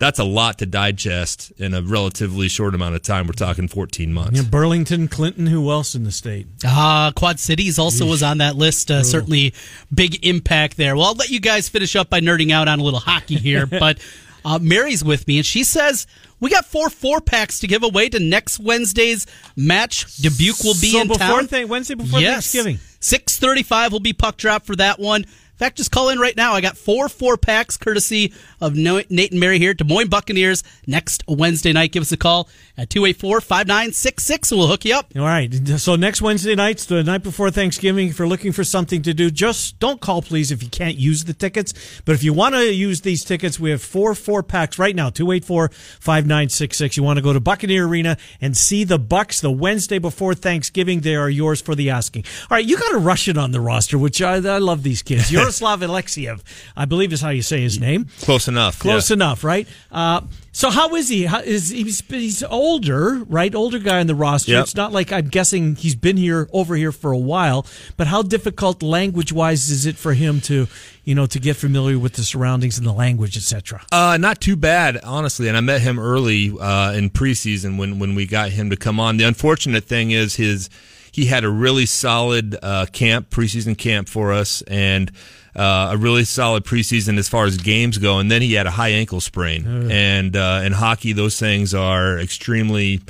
that's 0.00 0.18
a 0.18 0.24
lot 0.24 0.58
to 0.58 0.66
digest 0.66 1.52
in 1.52 1.72
a 1.72 1.80
relatively 1.80 2.48
short 2.48 2.74
amount 2.74 2.96
of 2.96 3.02
time. 3.02 3.28
We're 3.28 3.34
talking 3.34 3.68
14 3.68 4.12
months. 4.12 4.42
Yeah, 4.42 4.48
Burlington, 4.48 5.06
Clinton, 5.06 5.46
who 5.46 5.70
else 5.70 5.94
in 5.94 6.02
the 6.02 6.10
state? 6.10 6.48
Uh, 6.66 7.12
Quad 7.12 7.38
Cities 7.38 7.78
also 7.78 8.04
Eesh. 8.04 8.10
was 8.10 8.22
on 8.24 8.38
that 8.38 8.56
list. 8.56 8.90
Uh, 8.90 9.04
certainly 9.04 9.54
big 9.94 10.26
impact 10.26 10.76
there. 10.76 10.96
Well, 10.96 11.06
I'll 11.06 11.14
let 11.14 11.30
you 11.30 11.38
guys 11.38 11.68
finish 11.68 11.94
up 11.94 12.10
by 12.10 12.18
nerding 12.18 12.50
out 12.50 12.66
on 12.66 12.80
a 12.80 12.82
little 12.82 12.98
hockey 12.98 13.36
here, 13.36 13.66
but 13.70 14.00
uh, 14.44 14.58
Mary's 14.60 15.04
with 15.04 15.28
me, 15.28 15.36
and 15.36 15.46
she 15.46 15.62
says 15.62 16.08
we 16.40 16.50
got 16.50 16.64
four 16.64 16.90
four 16.90 17.20
packs 17.20 17.60
to 17.60 17.68
give 17.68 17.84
away 17.84 18.08
to 18.08 18.18
next 18.18 18.58
Wednesday's 18.58 19.28
match. 19.54 20.16
Dubuque 20.16 20.64
will 20.64 20.74
be 20.74 20.90
so 20.90 21.02
in 21.02 21.06
before 21.06 21.18
town. 21.18 21.46
Th- 21.46 21.68
Wednesday 21.68 21.94
before 21.94 22.18
yes. 22.18 22.52
Thanksgiving. 22.52 22.78
635 23.04 23.92
will 23.92 24.00
be 24.00 24.14
puck 24.14 24.38
drop 24.38 24.64
for 24.64 24.74
that 24.76 24.98
one. 24.98 25.26
In 25.54 25.58
fact, 25.58 25.76
just 25.76 25.92
call 25.92 26.08
in 26.08 26.18
right 26.18 26.36
now. 26.36 26.52
I 26.54 26.60
got 26.60 26.76
four 26.76 27.08
four 27.08 27.36
packs 27.36 27.76
courtesy 27.76 28.32
of 28.60 28.74
Nate 28.74 29.08
and 29.08 29.38
Mary 29.38 29.60
here. 29.60 29.72
Des 29.72 29.84
Moines 29.84 30.08
Buccaneers 30.08 30.64
next 30.84 31.22
Wednesday 31.28 31.72
night. 31.72 31.92
Give 31.92 32.00
us 32.00 32.10
a 32.10 32.16
call 32.16 32.48
at 32.76 32.90
284 32.90 33.40
5966 33.40 34.50
and 34.50 34.58
we'll 34.58 34.66
hook 34.66 34.84
you 34.84 34.96
up. 34.96 35.12
All 35.14 35.22
right. 35.22 35.54
So 35.78 35.94
next 35.94 36.20
Wednesday 36.20 36.56
night's 36.56 36.86
the 36.86 37.04
night 37.04 37.22
before 37.22 37.52
Thanksgiving. 37.52 38.08
If 38.08 38.18
you're 38.18 38.26
looking 38.26 38.50
for 38.50 38.64
something 38.64 39.00
to 39.02 39.14
do, 39.14 39.30
just 39.30 39.78
don't 39.78 40.00
call, 40.00 40.22
please, 40.22 40.50
if 40.50 40.60
you 40.60 40.68
can't 40.68 40.96
use 40.96 41.22
the 41.22 41.32
tickets. 41.34 41.72
But 42.04 42.16
if 42.16 42.24
you 42.24 42.32
want 42.32 42.56
to 42.56 42.74
use 42.74 43.02
these 43.02 43.24
tickets, 43.24 43.60
we 43.60 43.70
have 43.70 43.80
four 43.80 44.16
four 44.16 44.42
packs 44.42 44.76
right 44.76 44.96
now 44.96 45.08
284 45.08 45.68
5966. 45.68 46.96
You 46.96 47.04
want 47.04 47.18
to 47.18 47.22
go 47.22 47.32
to 47.32 47.38
Buccaneer 47.38 47.86
Arena 47.86 48.16
and 48.40 48.56
see 48.56 48.82
the 48.82 48.98
Bucks 48.98 49.40
the 49.40 49.52
Wednesday 49.52 50.00
before 50.00 50.34
Thanksgiving. 50.34 51.02
They 51.02 51.14
are 51.14 51.30
yours 51.30 51.60
for 51.60 51.76
the 51.76 51.90
asking. 51.90 52.24
All 52.50 52.56
right. 52.56 52.64
You 52.64 52.76
got 52.76 52.92
a 52.94 52.98
Russian 52.98 53.38
on 53.38 53.52
the 53.52 53.60
roster, 53.60 53.96
which 53.98 54.20
I, 54.20 54.34
I 54.34 54.58
love 54.58 54.82
these 54.82 55.02
kids. 55.02 55.30
Yaroslav 55.44 55.80
Alexiev, 55.80 56.42
I 56.76 56.84
believe 56.84 57.12
is 57.12 57.20
how 57.20 57.30
you 57.30 57.42
say 57.42 57.60
his 57.60 57.78
name. 57.78 58.06
Close 58.20 58.48
enough. 58.48 58.78
Close 58.78 59.10
yeah. 59.10 59.14
enough, 59.14 59.44
right? 59.44 59.68
Uh, 59.92 60.22
so 60.52 60.70
how 60.70 60.94
is 60.94 61.08
he? 61.08 61.24
How 61.24 61.40
is 61.40 61.70
he's, 61.70 62.00
he's 62.08 62.42
older, 62.44 63.24
right? 63.24 63.52
Older 63.52 63.80
guy 63.80 63.98
on 63.98 64.06
the 64.06 64.14
roster. 64.14 64.52
Yep. 64.52 64.62
It's 64.62 64.76
not 64.76 64.92
like 64.92 65.12
I'm 65.12 65.26
guessing 65.26 65.74
he's 65.74 65.96
been 65.96 66.16
here 66.16 66.48
over 66.52 66.76
here 66.76 66.92
for 66.92 67.10
a 67.10 67.18
while. 67.18 67.66
But 67.96 68.06
how 68.06 68.22
difficult 68.22 68.80
language 68.80 69.32
wise 69.32 69.68
is 69.68 69.84
it 69.84 69.96
for 69.96 70.14
him 70.14 70.40
to, 70.42 70.68
you 71.02 71.14
know, 71.16 71.26
to 71.26 71.40
get 71.40 71.56
familiar 71.56 71.98
with 71.98 72.12
the 72.12 72.22
surroundings 72.22 72.78
and 72.78 72.86
the 72.86 72.92
language, 72.92 73.36
etc. 73.36 73.82
Uh, 73.90 74.16
not 74.20 74.40
too 74.40 74.54
bad, 74.54 74.98
honestly. 75.02 75.48
And 75.48 75.56
I 75.56 75.60
met 75.60 75.80
him 75.80 75.98
early 75.98 76.56
uh, 76.56 76.92
in 76.92 77.10
preseason 77.10 77.76
when 77.76 77.98
when 77.98 78.14
we 78.14 78.24
got 78.24 78.50
him 78.50 78.70
to 78.70 78.76
come 78.76 79.00
on. 79.00 79.16
The 79.16 79.24
unfortunate 79.24 79.84
thing 79.84 80.12
is 80.12 80.36
his 80.36 80.70
he 81.14 81.26
had 81.26 81.44
a 81.44 81.48
really 81.48 81.86
solid 81.86 82.56
uh, 82.60 82.86
camp, 82.92 83.30
preseason 83.30 83.78
camp 83.78 84.08
for 84.08 84.32
us, 84.32 84.62
and 84.62 85.12
uh, 85.54 85.90
a 85.92 85.96
really 85.96 86.24
solid 86.24 86.64
preseason 86.64 87.18
as 87.18 87.28
far 87.28 87.44
as 87.44 87.56
games 87.56 87.98
go. 87.98 88.18
And 88.18 88.28
then 88.28 88.42
he 88.42 88.54
had 88.54 88.66
a 88.66 88.72
high 88.72 88.88
ankle 88.88 89.20
sprain, 89.20 89.62
mm. 89.62 89.90
and 89.92 90.34
uh, 90.34 90.62
in 90.64 90.72
hockey, 90.72 91.12
those 91.12 91.38
things 91.38 91.72
are 91.72 92.18
extremely 92.18 93.00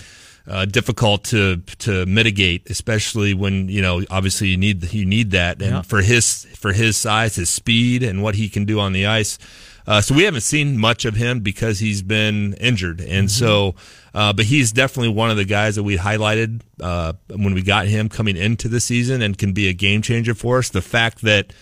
uh, 0.47 0.67
difficult 0.67 1.25
to 1.25 1.63
to 1.79 2.05
mitigate, 2.05 2.69
especially 2.69 3.33
when 3.33 3.71
you 3.71 3.81
know 3.81 4.03
obviously 4.11 4.49
you 4.49 4.59
need 4.59 4.93
you 4.93 5.07
need 5.07 5.31
that, 5.31 5.63
and 5.63 5.71
Yeah. 5.71 5.81
for 5.83 6.03
his 6.03 6.45
for 6.57 6.75
his 6.75 6.99
size, 6.99 7.37
his 7.37 7.49
speed, 7.49 8.03
and 8.03 8.23
what 8.23 8.35
he 8.35 8.51
can 8.51 8.67
do 8.67 8.81
on 8.81 8.93
the 8.93 9.07
ice. 9.07 9.39
Uh, 9.87 10.01
so 10.01 10.15
we 10.15 10.23
haven't 10.25 10.41
seen 10.41 10.79
much 10.79 11.05
of 11.05 11.15
him 11.15 11.41
because 11.41 11.79
he's 11.79 12.03
been 12.03 12.55
injured, 12.55 13.01
and 13.03 13.31
so, 13.31 13.75
uh, 14.15 14.33
but 14.33 14.47
he's 14.47 14.73
definitely 14.73 15.11
one 15.11 15.31
of 15.31 15.37
the 15.37 15.45
guys 15.45 15.77
that 15.77 15.83
we 15.83 15.99
highlighted 15.99 16.63
uh, 16.81 17.13
when 17.29 17.53
we 17.53 17.63
got 17.63 17.87
him 17.87 18.09
coming 18.09 18.37
into 18.37 18.67
the 18.69 18.81
season, 18.81 19.21
and 19.21 19.37
can 19.37 19.53
be 19.53 19.69
a 19.69 19.75
game 19.75 20.01
changer 20.01 20.35
for 20.35 20.59
us. 20.59 20.71
The 20.71 20.81
fact 20.81 21.21
that 21.23 21.53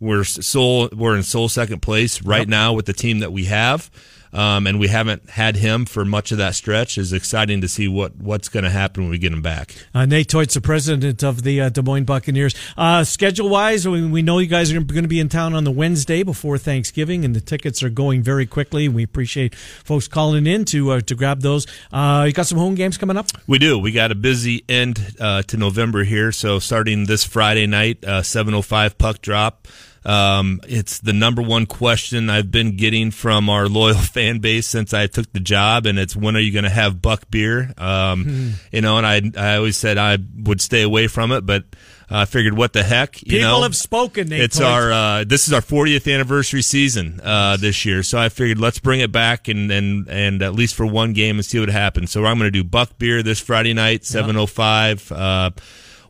we're 0.00 0.24
sole 0.24 0.88
we're 0.92 1.16
in 1.16 1.22
sole 1.22 1.48
second 1.48 1.80
place 1.80 2.22
right 2.22 2.48
now 2.48 2.72
with 2.72 2.86
the 2.86 2.92
team 2.92 3.20
that 3.20 3.32
we 3.32 3.44
have. 3.44 3.90
Um, 4.36 4.66
and 4.66 4.78
we 4.78 4.88
haven't 4.88 5.30
had 5.30 5.56
him 5.56 5.86
for 5.86 6.04
much 6.04 6.30
of 6.30 6.38
that 6.38 6.54
stretch. 6.54 6.98
is 6.98 7.12
exciting 7.12 7.62
to 7.62 7.68
see 7.68 7.88
what, 7.88 8.16
what's 8.16 8.50
going 8.50 8.64
to 8.64 8.70
happen 8.70 9.04
when 9.04 9.10
we 9.10 9.16
get 9.18 9.32
him 9.32 9.40
back. 9.40 9.74
Uh, 9.94 10.04
Nate 10.04 10.28
Teut's 10.28 10.52
the 10.52 10.60
president 10.60 11.22
of 11.22 11.42
the 11.42 11.62
uh, 11.62 11.68
Des 11.70 11.80
Moines 11.80 12.04
Buccaneers. 12.04 12.54
Uh, 12.76 13.02
schedule 13.02 13.48
wise, 13.48 13.88
we, 13.88 14.06
we 14.06 14.20
know 14.20 14.38
you 14.38 14.46
guys 14.46 14.70
are 14.70 14.80
going 14.80 15.04
to 15.04 15.08
be 15.08 15.20
in 15.20 15.30
town 15.30 15.54
on 15.54 15.64
the 15.64 15.70
Wednesday 15.70 16.22
before 16.22 16.58
Thanksgiving, 16.58 17.24
and 17.24 17.34
the 17.34 17.40
tickets 17.40 17.82
are 17.82 17.88
going 17.88 18.22
very 18.22 18.44
quickly. 18.44 18.88
We 18.88 19.02
appreciate 19.02 19.54
folks 19.54 20.06
calling 20.06 20.46
in 20.46 20.66
to 20.66 20.92
uh, 20.92 21.00
to 21.00 21.14
grab 21.14 21.40
those. 21.40 21.66
Uh, 21.90 22.24
you 22.26 22.32
got 22.34 22.46
some 22.46 22.58
home 22.58 22.74
games 22.74 22.98
coming 22.98 23.16
up. 23.16 23.28
We 23.46 23.58
do. 23.58 23.78
We 23.78 23.92
got 23.92 24.12
a 24.12 24.14
busy 24.14 24.64
end 24.68 25.14
uh, 25.18 25.42
to 25.44 25.56
November 25.56 26.04
here. 26.04 26.30
So 26.30 26.58
starting 26.58 27.06
this 27.06 27.24
Friday 27.24 27.66
night, 27.66 28.04
uh, 28.04 28.20
7:05 28.20 28.98
puck 28.98 29.22
drop. 29.22 29.66
Um, 30.06 30.60
it's 30.68 31.00
the 31.00 31.12
number 31.12 31.42
one 31.42 31.66
question 31.66 32.30
I've 32.30 32.52
been 32.52 32.76
getting 32.76 33.10
from 33.10 33.50
our 33.50 33.66
loyal 33.66 33.94
fan 33.96 34.38
base 34.38 34.66
since 34.66 34.94
I 34.94 35.08
took 35.08 35.32
the 35.32 35.40
job, 35.40 35.84
and 35.84 35.98
it's 35.98 36.14
when 36.14 36.36
are 36.36 36.40
you 36.40 36.52
going 36.52 36.64
to 36.64 36.70
have 36.70 37.02
buck 37.02 37.28
beer? 37.28 37.74
Um, 37.76 38.24
mm. 38.24 38.52
You 38.70 38.82
know, 38.82 38.98
and 38.98 39.06
I 39.06 39.20
I 39.36 39.56
always 39.56 39.76
said 39.76 39.98
I 39.98 40.18
would 40.44 40.60
stay 40.60 40.82
away 40.82 41.08
from 41.08 41.32
it, 41.32 41.44
but 41.44 41.64
I 42.08 42.22
uh, 42.22 42.24
figured, 42.24 42.56
what 42.56 42.72
the 42.72 42.84
heck? 42.84 43.20
You 43.22 43.30
People 43.30 43.48
know, 43.48 43.62
have 43.62 43.74
spoken. 43.74 44.28
Nate 44.28 44.42
it's 44.42 44.60
our 44.60 44.92
uh, 44.92 45.24
this 45.24 45.48
is 45.48 45.52
our 45.52 45.60
40th 45.60 46.12
anniversary 46.12 46.62
season 46.62 47.20
uh, 47.20 47.56
this 47.56 47.84
year, 47.84 48.04
so 48.04 48.16
I 48.16 48.28
figured 48.28 48.60
let's 48.60 48.78
bring 48.78 49.00
it 49.00 49.10
back 49.10 49.48
and 49.48 49.72
and 49.72 50.08
and 50.08 50.40
at 50.40 50.54
least 50.54 50.76
for 50.76 50.86
one 50.86 51.14
game 51.14 51.36
and 51.36 51.44
see 51.44 51.58
what 51.58 51.68
happens. 51.68 52.12
So 52.12 52.24
I'm 52.24 52.38
going 52.38 52.46
to 52.46 52.52
do 52.52 52.62
buck 52.62 52.96
beer 52.96 53.24
this 53.24 53.40
Friday 53.40 53.74
night, 53.74 54.02
7:05. 54.02 55.10
Yep. 55.10 55.18
Oh 55.18 55.20
uh, 55.20 55.50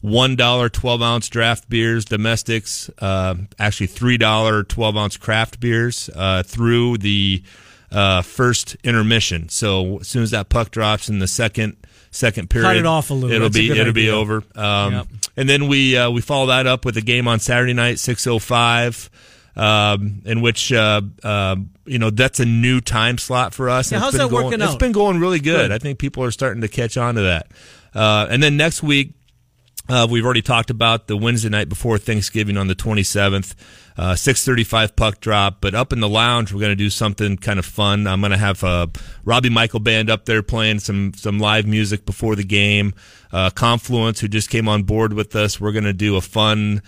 $1 0.06 0.72
12 0.72 1.02
ounce 1.02 1.28
draft 1.28 1.68
beers, 1.68 2.04
domestics, 2.04 2.88
uh, 3.00 3.34
actually 3.58 3.88
$3 3.88 4.68
12 4.68 4.96
ounce 4.96 5.16
craft 5.16 5.58
beers 5.58 6.08
uh, 6.14 6.44
through 6.44 6.98
the 6.98 7.42
uh, 7.90 8.22
first 8.22 8.76
intermission. 8.84 9.48
So 9.48 9.98
as 9.98 10.08
soon 10.08 10.22
as 10.22 10.30
that 10.30 10.48
puck 10.48 10.70
drops 10.70 11.08
in 11.08 11.18
the 11.18 11.26
second 11.26 11.76
second 12.12 12.48
period, 12.50 12.68
cut 12.68 12.76
it 12.76 12.86
off 12.86 13.10
a 13.10 13.14
little. 13.14 13.32
It'll 13.32 13.48
That's 13.48 13.58
be 13.58 13.70
it'll 13.70 13.90
idea. 13.90 13.92
be 13.92 14.10
over. 14.10 14.42
Um, 14.54 14.92
yep. 14.92 15.06
And 15.36 15.48
then 15.48 15.66
we 15.66 15.96
uh, 15.96 16.10
we 16.10 16.20
follow 16.20 16.46
that 16.46 16.66
up 16.66 16.84
with 16.84 16.96
a 16.96 17.02
game 17.02 17.26
on 17.26 17.40
Saturday 17.40 17.74
night, 17.74 17.98
six 17.98 18.26
oh 18.26 18.38
five. 18.38 19.10
Um, 19.58 20.20
in 20.26 20.42
which 20.42 20.70
uh, 20.70 21.00
uh, 21.22 21.56
you 21.86 21.98
know 21.98 22.10
that's 22.10 22.40
a 22.40 22.44
new 22.44 22.82
time 22.82 23.16
slot 23.16 23.54
for 23.54 23.70
us. 23.70 23.90
Yeah, 23.90 24.00
how's 24.00 24.12
that 24.12 24.28
going, 24.28 24.44
working 24.44 24.60
out? 24.60 24.68
It's 24.68 24.76
been 24.76 24.92
going 24.92 25.18
really 25.18 25.40
good. 25.40 25.68
good. 25.68 25.72
I 25.72 25.78
think 25.78 25.98
people 25.98 26.22
are 26.24 26.30
starting 26.30 26.60
to 26.60 26.68
catch 26.68 26.98
on 26.98 27.14
to 27.14 27.22
that. 27.22 27.50
Uh, 27.94 28.26
and 28.28 28.42
then 28.42 28.58
next 28.58 28.82
week, 28.82 29.14
uh, 29.88 30.06
we've 30.10 30.24
already 30.24 30.42
talked 30.42 30.70
about 30.70 31.06
the 31.06 31.16
Wednesday 31.16 31.48
night 31.48 31.68
before 31.68 31.98
Thanksgiving 31.98 32.56
on 32.56 32.66
the 32.66 32.74
27th, 32.74 33.54
uh, 33.96 34.14
6:35 34.14 34.96
puck 34.96 35.20
drop. 35.20 35.60
But 35.60 35.74
up 35.74 35.92
in 35.92 36.00
the 36.00 36.08
lounge, 36.08 36.52
we're 36.52 36.60
going 36.60 36.72
to 36.72 36.76
do 36.76 36.90
something 36.90 37.36
kind 37.36 37.58
of 37.58 37.66
fun. 37.66 38.06
I'm 38.06 38.20
going 38.20 38.32
to 38.32 38.36
have 38.38 38.64
uh, 38.64 38.88
Robbie 39.24 39.50
Michael 39.50 39.80
band 39.80 40.10
up 40.10 40.24
there 40.24 40.42
playing 40.42 40.80
some 40.80 41.14
some 41.14 41.38
live 41.38 41.66
music 41.66 42.04
before 42.04 42.36
the 42.36 42.44
game. 42.44 42.94
Uh, 43.32 43.50
Confluence, 43.50 44.20
who 44.20 44.28
just 44.28 44.50
came 44.50 44.68
on 44.68 44.82
board 44.82 45.12
with 45.12 45.34
us, 45.36 45.60
we're 45.60 45.72
going 45.72 45.84
to 45.84 45.92
do 45.92 46.16
a 46.16 46.20
fun. 46.20 46.82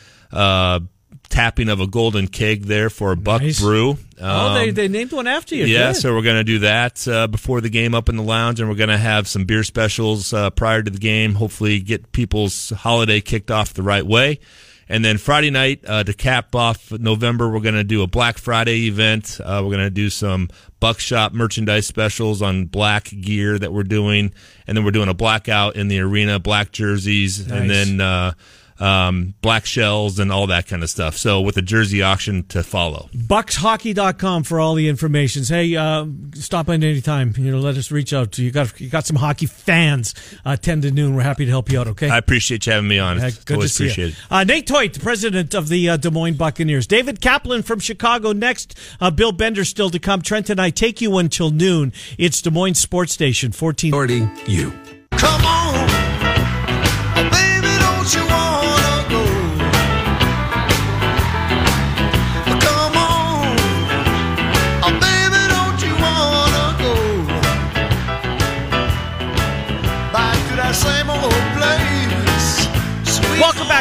Uh, 1.11 1.15
Tapping 1.29 1.69
of 1.69 1.79
a 1.81 1.87
golden 1.87 2.27
keg 2.27 2.65
there 2.65 2.91
for 2.91 3.13
a 3.13 3.17
Buck 3.17 3.43
Nice. 3.43 3.61
Brew. 3.61 3.97
oh, 4.21 4.55
they, 4.55 4.69
Um, 4.71 4.75
they 4.75 4.89
named 4.89 5.13
one 5.13 5.27
after 5.29 5.55
you. 5.55 5.67
yeah, 5.67 5.93
Good. 5.93 6.01
so 6.01 6.15
we're 6.15 6.23
going 6.23 6.39
to 6.39 6.45
do 6.45 6.59
that 6.61 7.07
uh, 7.07 7.27
before 7.29 7.61
the 7.61 7.69
game 7.69 7.95
up 7.95 8.09
in 8.09 8.17
the 8.17 8.23
lounge, 8.23 8.59
and 8.61 8.69
we're 8.69 8.75
going 8.77 8.89
to 8.89 8.97
have 8.99 9.29
some 9.29 9.45
beer 9.45 9.63
specials 9.63 10.33
uh, 10.33 10.51
prior 10.51 10.83
to 10.83 10.91
the 10.91 10.99
game. 10.99 11.35
Hopefully, 11.35 11.79
get 11.81 12.11
people's 12.13 12.71
holiday 12.71 13.21
kicked 13.21 13.51
off 13.51 13.73
the 13.75 13.83
right 13.83 14.05
way. 14.05 14.41
And 14.89 15.05
then 15.05 15.19
Friday 15.19 15.51
night 15.51 15.85
uh, 15.87 16.03
to 16.03 16.15
cap 16.15 16.55
off 16.55 16.91
November, 16.91 17.49
we're 17.51 17.61
going 17.61 17.75
to 17.75 17.85
do 17.85 18.03
a 18.03 18.07
Black 18.07 18.39
Friday 18.39 18.87
event. 18.89 19.39
Uh, 19.45 19.61
we're 19.63 19.71
going 19.73 19.85
to 19.87 19.91
do 19.91 20.09
some 20.11 20.49
Buckshop 20.81 21.35
merchandise 21.35 21.87
specials 21.87 22.41
on 22.41 22.65
black 22.65 23.05
gear 23.21 23.59
that 23.59 23.71
we're 23.73 23.83
doing, 23.83 24.33
and 24.67 24.77
then 24.77 24.85
we're 24.85 24.91
doing 24.91 25.11
a 25.11 25.15
blackout 25.15 25.77
in 25.77 25.89
the 25.89 26.01
arena, 26.01 26.39
black 26.41 26.73
jerseys, 26.73 27.39
and 27.51 27.69
Nice. 27.69 27.87
then. 27.87 28.35
Um, 28.81 29.35
black 29.43 29.67
shells 29.67 30.19
and 30.19 30.31
all 30.31 30.47
that 30.49 30.67
kind 30.69 30.83
of 30.83 30.91
stuff. 30.91 31.17
So 31.17 31.41
with 31.41 31.57
a 31.57 31.63
jersey 31.63 32.03
auction 32.03 32.45
to 32.49 32.63
follow. 32.63 33.09
buckshockey.com 33.15 34.45
for 34.45 34.61
all 34.61 34.75
the 34.75 34.89
information. 34.89 35.43
Hey, 35.45 35.75
uh, 35.77 36.07
stop 36.35 36.69
in 36.69 36.83
anytime. 36.85 37.35
You 37.37 37.51
know, 37.51 37.59
let 37.59 37.77
us 37.77 37.91
reach 37.91 38.13
out 38.13 38.33
to 38.33 38.43
you. 38.45 38.51
Got 38.51 38.81
you 38.81 38.89
got 38.89 39.07
some 39.07 39.17
hockey 39.17 39.47
fans. 39.47 40.15
Uh, 40.45 40.57
Ten 40.57 40.81
to 40.83 40.91
noon. 40.91 41.15
We're 41.15 41.23
happy 41.23 41.45
to 41.45 41.51
help 41.51 41.71
you 41.71 41.81
out. 41.81 41.89
Okay. 41.89 42.09
I 42.09 42.19
appreciate 42.19 42.67
you 42.67 42.73
having 42.73 42.89
me 42.89 42.99
on. 42.99 43.19
Uh, 43.21 43.27
It's 43.27 43.39
good 43.39 43.47
to 43.47 43.55
always 43.55 43.75
appreciate 43.75 43.97
you. 44.05 44.09
appreciated. 44.11 44.33
Uh, 44.33 44.45
Nate 44.45 44.67
Teut, 44.67 44.93
the 44.95 45.01
president 45.01 45.55
of 45.55 45.69
the 45.69 45.89
uh, 45.91 45.97
Des 45.97 46.11
Moines 46.11 46.37
Buccaneers. 46.37 46.87
David 46.87 47.21
Kaplan 47.21 47.63
from 47.63 47.81
Chicago 47.81 48.33
next. 48.33 48.79
Uh, 49.01 49.11
Bill 49.11 49.33
Bender 49.33 49.65
still 49.65 49.91
to 49.91 49.99
come. 49.99 50.23
Trent 50.23 50.51
and 50.51 50.61
I 50.61 50.71
take 50.71 51.01
you 51.01 51.17
until 51.19 51.51
noon. 51.51 51.93
It's 52.17 52.41
Des 52.43 52.51
Moines 52.51 52.75
Sports 52.75 53.13
Station, 53.13 53.53
14. 53.53 53.93
Authority, 53.93 54.29
you. 54.47 54.73
Come 55.13 55.45
on, 55.45 55.58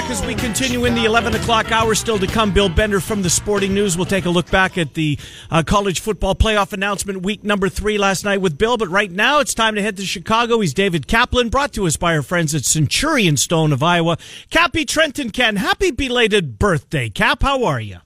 as 0.10 0.26
we 0.26 0.36
continue 0.36 0.86
in 0.86 0.96
the 0.96 1.06
11 1.06 1.36
o'clock 1.36 1.72
hour. 1.72 1.94
Still 1.94 2.18
to 2.20 2.28
come, 2.28 2.54
Bill 2.54 2.70
Bender 2.70 3.00
from 3.00 3.22
the 3.22 3.30
Sporting 3.30 3.74
News. 3.74 3.98
We'll 3.98 4.06
take 4.06 4.26
a 4.26 4.30
look 4.30 4.50
back 4.50 4.78
at 4.78 4.94
the 4.94 5.18
uh, 5.52 5.64
college 5.64 6.00
football 6.00 6.34
playoff 6.34 6.72
announcement 6.72 7.24
week 7.24 7.44
number 7.44 7.68
three 7.68 7.98
last 7.98 8.24
night 8.24 8.40
with 8.40 8.58
Bill. 8.58 8.78
But 8.78 8.88
right 8.88 9.12
now, 9.12 9.40
it's 9.40 9.54
time 9.54 9.76
to 9.76 9.82
head 9.82 9.98
to 9.98 10.06
Chicago. 10.06 10.60
He's 10.60 10.74
David 10.74 11.08
Kaplan, 11.08 11.50
brought 11.50 11.74
to 11.74 11.86
us 11.88 11.98
by 11.98 12.16
our 12.16 12.22
friends 12.22 12.56
at 12.56 12.64
Centurion 12.64 13.36
Stone 13.38 13.74
of 13.74 13.84
Iowa. 13.84 14.18
Cappy 14.50 14.86
Trenton 14.86 15.30
Ken, 15.32 15.58
happy 15.58 15.92
belated 15.92 16.58
birthday. 16.58 17.10
Cap, 17.10 17.42
how 17.42 17.66
are 17.66 17.82
you? 17.82 17.98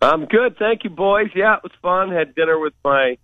I'm 0.00 0.24
good, 0.26 0.56
thank 0.58 0.84
you, 0.84 0.90
boys. 0.90 1.28
Yeah, 1.34 1.56
it 1.56 1.62
was 1.62 1.72
fun. 1.82 2.10
Had 2.12 2.34
dinner 2.34 2.58
with 2.58 2.74
my 2.84 3.18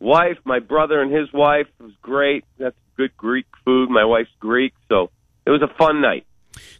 wife, 0.00 0.38
my 0.44 0.58
brother, 0.58 1.00
and 1.00 1.12
his 1.12 1.32
wife. 1.32 1.66
It 1.80 1.84
was 1.84 1.94
great. 2.02 2.44
That's 2.58 2.76
good 2.96 3.16
Greek 3.16 3.46
food. 3.64 3.90
My 3.90 4.04
wife's 4.04 4.30
Greek, 4.38 4.74
so 4.88 5.10
it 5.46 5.50
was 5.50 5.62
a 5.62 5.74
fun 5.78 6.00
night. 6.00 6.26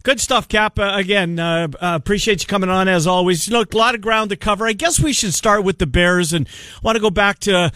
Good 0.03 0.21
stuff, 0.21 0.49
Cap. 0.49 0.79
Uh, 0.79 0.93
again, 0.95 1.39
uh, 1.39 1.69
uh, 1.75 1.99
appreciate 2.01 2.43
you 2.43 2.47
coming 2.47 2.71
on 2.71 2.89
as 2.89 3.07
always. 3.07 3.51
Look, 3.51 3.75
a 3.75 3.77
lot 3.79 3.95
of 3.95 4.01
ground 4.01 4.31
to 4.31 4.37
cover. 4.37 4.67
I 4.67 4.73
guess 4.73 5.01
we 5.01 5.13
should 5.13 5.35
start 5.35 5.65
with 5.65 5.79
the 5.79 5.87
Bears 5.87 6.33
and 6.33 6.49
want 6.83 6.97
to 6.97 7.01
go 7.01 7.11
back 7.11 7.39
to 7.41 7.73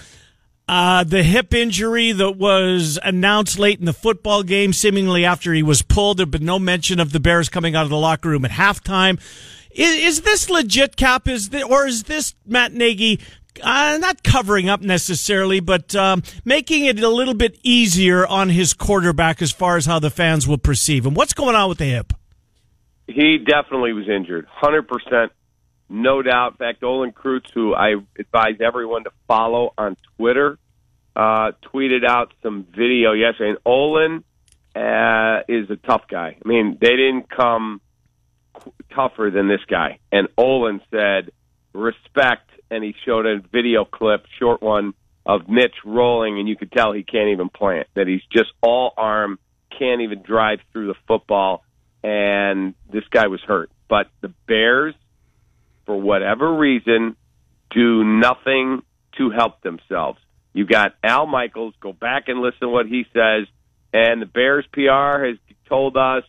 uh, 0.69 1.05
the 1.05 1.23
hip 1.23 1.55
injury 1.55 2.13
that 2.13 2.33
was 2.33 2.99
announced 3.03 3.59
late 3.59 3.79
in 3.79 3.87
the 3.87 3.93
football 3.93 4.43
game, 4.43 4.73
seemingly 4.73 5.25
after 5.25 5.55
he 5.55 5.63
was 5.63 5.81
pulled. 5.83 6.19
There 6.19 6.27
had 6.27 6.31
been 6.31 6.45
no 6.45 6.59
mention 6.59 7.01
of 7.01 7.13
the 7.13 7.21
Bears 7.21 7.49
coming 7.49 7.75
out 7.75 7.85
of 7.85 7.91
the 7.91 7.97
locker 7.97 8.29
room 8.29 8.45
at 8.45 8.51
halftime. 8.51 9.19
Is, 9.71 9.95
is 9.97 10.21
this 10.23 10.51
legit, 10.51 10.97
Cap? 10.97 11.29
Is 11.29 11.51
the, 11.51 11.63
or 11.63 11.87
is 11.87 12.05
this 12.05 12.35
Matt 12.45 12.73
Nagy? 12.73 13.21
Uh, 13.63 13.99
not 13.99 14.23
covering 14.23 14.69
up 14.69 14.81
necessarily, 14.81 15.61
but 15.61 15.95
um, 15.95 16.23
making 16.45 16.85
it 16.85 17.01
a 17.01 17.09
little 17.09 17.35
bit 17.35 17.59
easier 17.63 18.27
on 18.27 18.49
his 18.49 18.75
quarterback 18.75 19.43
as 19.43 19.53
far 19.53 19.77
as 19.77 19.87
how 19.87 19.99
the 19.99 20.11
fans 20.11 20.47
will 20.47 20.59
perceive 20.59 21.05
him. 21.07 21.15
What's 21.15 21.33
going 21.33 21.57
on 21.57 21.69
with 21.69 21.79
the 21.79 21.87
hip? 21.87 22.13
He 23.07 23.39
definitely 23.39 23.95
was 23.95 24.09
injured, 24.09 24.47
hundred 24.51 24.87
percent, 24.87 25.33
no 25.89 26.21
doubt. 26.21 26.53
In 26.53 26.57
fact, 26.59 26.83
Olin 26.83 27.13
Kreutz, 27.13 27.51
who 27.55 27.75
I 27.75 27.95
advise 28.19 28.61
everyone 28.61 29.05
to 29.05 29.11
follow 29.27 29.73
on 29.79 29.97
Twitter, 30.17 30.59
uh, 31.17 31.53
tweeted 31.73 32.07
out 32.07 32.35
some 32.43 32.65
video 32.65 33.13
yesterday. 33.13 33.51
And 33.51 33.59
Olin 33.65 34.25
uh, 34.77 35.41
is 35.49 35.71
a 35.71 35.77
tough 35.77 36.03
guy. 36.09 36.37
I 36.45 36.49
mean, 36.49 36.77
they 36.81 36.91
didn't 36.91 37.31
come 37.31 37.81
tougher 38.95 39.31
than 39.31 39.49
this 39.49 39.65
guy. 39.67 39.99
And 40.13 40.29
Olin 40.37 40.83
said, 40.91 41.31
"Respect," 41.73 42.51
and 42.71 42.85
he 42.85 42.95
showed 43.05 43.27
a 43.27 43.41
video 43.53 43.85
clip, 43.85 44.27
short 44.39 44.63
one, 44.63 44.95
of 45.25 45.49
Mitch 45.49 45.75
rolling, 45.85 46.39
and 46.39 46.49
you 46.49 46.57
could 46.57 46.73
tell 46.73 46.93
he 46.93 47.03
can't 47.03 47.29
even 47.31 47.49
plant. 47.49 47.87
That 47.95 48.07
he's 48.07 48.23
just 48.33 48.51
all 48.63 48.93
arm, 48.97 49.39
can't 49.79 50.01
even 50.01 50.23
drive 50.23 50.61
through 50.73 50.89
the 50.89 50.95
football 51.07 51.65
and 52.03 52.75
this 52.93 53.05
guy 53.11 53.27
was 53.27 53.41
hurt. 53.41 53.71
But 53.89 54.09
the 54.21 54.33
Bears, 54.47 54.95
for 55.87 56.01
whatever 56.01 56.55
reason, 56.55 57.17
do 57.71 58.05
nothing 58.05 58.83
to 59.17 59.31
help 59.31 59.63
themselves. 59.63 60.19
You 60.53 60.67
got 60.67 60.95
Al 61.03 61.27
Michaels. 61.27 61.75
Go 61.81 61.93
back 61.93 62.25
and 62.29 62.41
listen 62.41 62.61
to 62.61 62.69
what 62.69 62.87
he 62.87 63.05
says. 63.13 63.47
and 63.93 64.21
the 64.21 64.27
Bears 64.27 64.67
PR 64.73 65.25
has 65.25 65.39
told 65.69 65.97
us 65.97 66.25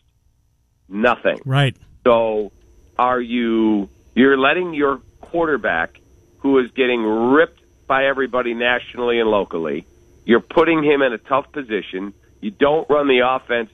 nothing. 0.87 1.39
Right. 1.45 1.75
So, 2.05 2.51
are 2.97 3.19
you 3.19 3.89
you're 4.15 4.37
letting 4.37 4.73
your 4.73 5.01
quarterback, 5.21 5.99
who 6.39 6.59
is 6.59 6.71
getting 6.71 7.03
ripped 7.03 7.61
by 7.87 8.05
everybody 8.05 8.53
nationally 8.53 9.19
and 9.19 9.29
locally, 9.29 9.85
you're 10.25 10.39
putting 10.39 10.83
him 10.83 11.01
in 11.01 11.13
a 11.13 11.17
tough 11.17 11.51
position. 11.51 12.13
You 12.41 12.51
don't 12.51 12.89
run 12.89 13.07
the 13.07 13.21
offense 13.27 13.71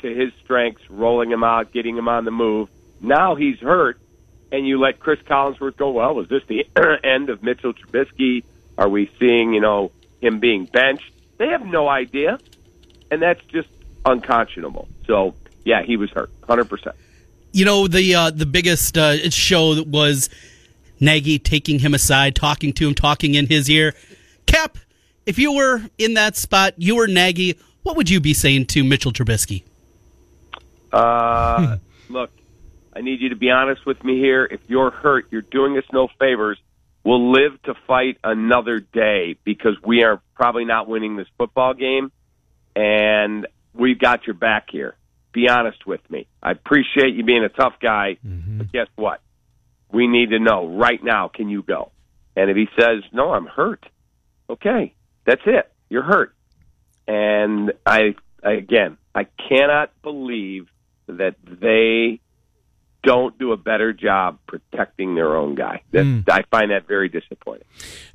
to 0.00 0.14
his 0.14 0.32
strengths, 0.42 0.82
rolling 0.90 1.30
him 1.30 1.44
out, 1.44 1.72
getting 1.72 1.96
him 1.96 2.08
on 2.08 2.24
the 2.24 2.30
move. 2.30 2.68
Now 3.00 3.34
he's 3.34 3.58
hurt, 3.58 4.00
and 4.50 4.66
you 4.66 4.80
let 4.80 5.00
Cris 5.00 5.20
Collinsworth 5.20 5.76
go. 5.76 5.90
Well, 5.90 6.20
is 6.20 6.28
this 6.28 6.42
the 6.46 6.66
end 7.04 7.30
of 7.30 7.42
Mitchell 7.42 7.72
Trubisky? 7.72 8.44
Are 8.76 8.88
we 8.88 9.10
seeing 9.18 9.54
you 9.54 9.60
know 9.60 9.92
him 10.20 10.40
being 10.40 10.66
benched? 10.66 11.10
They 11.38 11.48
have 11.48 11.64
no 11.64 11.88
idea, 11.88 12.38
and 13.10 13.22
that's 13.22 13.42
just 13.46 13.68
unconscionable. 14.04 14.88
So 15.06 15.34
yeah, 15.64 15.82
he 15.82 15.96
was 15.96 16.10
hurt, 16.10 16.30
hundred 16.46 16.68
percent. 16.68 16.96
You 17.52 17.64
know 17.64 17.86
the 17.86 18.14
uh, 18.14 18.30
the 18.30 18.46
biggest 18.46 18.96
uh, 18.96 19.30
show 19.30 19.74
that 19.74 19.86
was 19.86 20.28
Nagy 21.02 21.38
taking 21.38 21.80
him 21.80 21.92
aside, 21.92 22.36
talking 22.36 22.72
to 22.74 22.88
him, 22.88 22.94
talking 22.94 23.34
in 23.34 23.48
his 23.48 23.68
ear. 23.68 23.92
Cap, 24.46 24.78
if 25.26 25.38
you 25.38 25.52
were 25.52 25.82
in 25.98 26.14
that 26.14 26.36
spot, 26.36 26.74
you 26.76 26.96
were 26.96 27.08
Nagy. 27.08 27.58
What 27.82 27.96
would 27.96 28.08
you 28.08 28.20
be 28.20 28.32
saying 28.32 28.66
to 28.66 28.84
Mitchell 28.84 29.12
Trubisky? 29.12 29.64
Uh, 30.92 31.78
look, 32.08 32.30
I 32.94 33.00
need 33.00 33.20
you 33.20 33.30
to 33.30 33.36
be 33.36 33.50
honest 33.50 33.84
with 33.84 34.02
me 34.04 34.18
here. 34.18 34.44
If 34.44 34.60
you're 34.68 34.92
hurt, 34.92 35.26
you're 35.30 35.42
doing 35.42 35.76
us 35.76 35.84
no 35.92 36.08
favors. 36.20 36.58
We'll 37.04 37.32
live 37.32 37.60
to 37.64 37.74
fight 37.88 38.18
another 38.22 38.78
day 38.78 39.36
because 39.42 39.74
we 39.84 40.04
are 40.04 40.22
probably 40.36 40.64
not 40.64 40.86
winning 40.86 41.16
this 41.16 41.26
football 41.36 41.74
game, 41.74 42.12
and 42.76 43.48
we've 43.74 43.98
got 43.98 44.24
your 44.24 44.34
back 44.34 44.68
here. 44.70 44.94
Be 45.32 45.48
honest 45.48 45.84
with 45.84 46.08
me. 46.08 46.28
I 46.40 46.52
appreciate 46.52 47.14
you 47.14 47.24
being 47.24 47.42
a 47.42 47.48
tough 47.48 47.74
guy, 47.80 48.18
but 48.22 48.70
guess 48.70 48.86
what? 48.94 49.20
We 49.92 50.06
need 50.06 50.30
to 50.30 50.38
know 50.38 50.66
right 50.66 51.02
now. 51.02 51.28
Can 51.28 51.48
you 51.48 51.62
go? 51.62 51.92
And 52.34 52.50
if 52.50 52.56
he 52.56 52.66
says 52.78 53.02
no, 53.12 53.32
I'm 53.32 53.46
hurt. 53.46 53.84
Okay, 54.48 54.94
that's 55.24 55.42
it. 55.46 55.70
You're 55.88 56.02
hurt. 56.02 56.34
And 57.06 57.72
I, 57.84 58.14
I 58.42 58.52
again, 58.52 58.96
I 59.14 59.26
cannot 59.48 59.90
believe 60.02 60.68
that 61.06 61.36
they 61.44 62.20
don't 63.02 63.36
do 63.38 63.52
a 63.52 63.56
better 63.56 63.92
job 63.92 64.38
protecting 64.46 65.14
their 65.14 65.36
own 65.36 65.54
guy. 65.54 65.82
That, 65.90 66.04
hmm. 66.04 66.20
I 66.30 66.42
find 66.50 66.70
that 66.70 66.86
very 66.86 67.08
disappointing. 67.08 67.66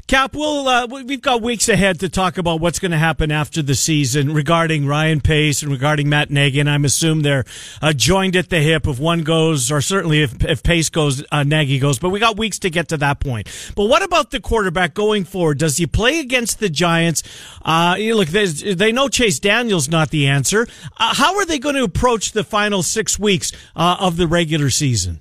Cap, 0.07 0.35
we'll, 0.35 0.69
uh, 0.69 0.87
we've 0.87 1.21
got 1.21 1.41
weeks 1.41 1.67
ahead 1.67 1.99
to 1.99 2.07
talk 2.07 2.37
about 2.37 2.61
what's 2.61 2.79
going 2.79 2.93
to 2.93 2.97
happen 2.97 3.29
after 3.29 3.61
the 3.61 3.75
season 3.75 4.33
regarding 4.33 4.87
Ryan 4.87 5.19
Pace 5.19 5.61
and 5.61 5.69
regarding 5.69 6.07
Matt 6.07 6.29
Nagy. 6.29 6.61
And 6.61 6.69
I'm 6.69 6.85
assuming 6.85 7.23
they're 7.23 7.43
uh, 7.81 7.91
joined 7.91 8.37
at 8.37 8.49
the 8.49 8.61
hip 8.61 8.87
if 8.87 8.99
one 8.99 9.23
goes, 9.23 9.69
or 9.69 9.81
certainly 9.81 10.21
if, 10.21 10.45
if 10.45 10.63
Pace 10.63 10.89
goes, 10.89 11.25
uh, 11.29 11.43
Nagy 11.43 11.77
goes. 11.77 11.99
But 11.99 12.11
we 12.11 12.21
got 12.21 12.37
weeks 12.37 12.57
to 12.59 12.69
get 12.69 12.87
to 12.87 12.97
that 12.97 13.19
point. 13.19 13.49
But 13.75 13.87
what 13.87 14.01
about 14.01 14.31
the 14.31 14.39
quarterback 14.39 14.93
going 14.93 15.25
forward? 15.25 15.57
Does 15.57 15.75
he 15.75 15.85
play 15.85 16.21
against 16.21 16.61
the 16.61 16.69
Giants? 16.69 17.21
Uh, 17.61 17.97
you 17.99 18.11
know, 18.11 18.17
look, 18.19 18.29
they 18.29 18.93
know 18.93 19.09
Chase 19.09 19.39
Daniel's 19.39 19.89
not 19.89 20.09
the 20.09 20.27
answer. 20.27 20.69
Uh, 20.95 21.15
how 21.15 21.35
are 21.35 21.45
they 21.45 21.59
going 21.59 21.75
to 21.75 21.83
approach 21.83 22.31
the 22.31 22.45
final 22.45 22.81
six 22.81 23.19
weeks 23.19 23.51
uh, 23.75 23.97
of 23.99 24.15
the 24.15 24.25
regular 24.25 24.69
season? 24.69 25.19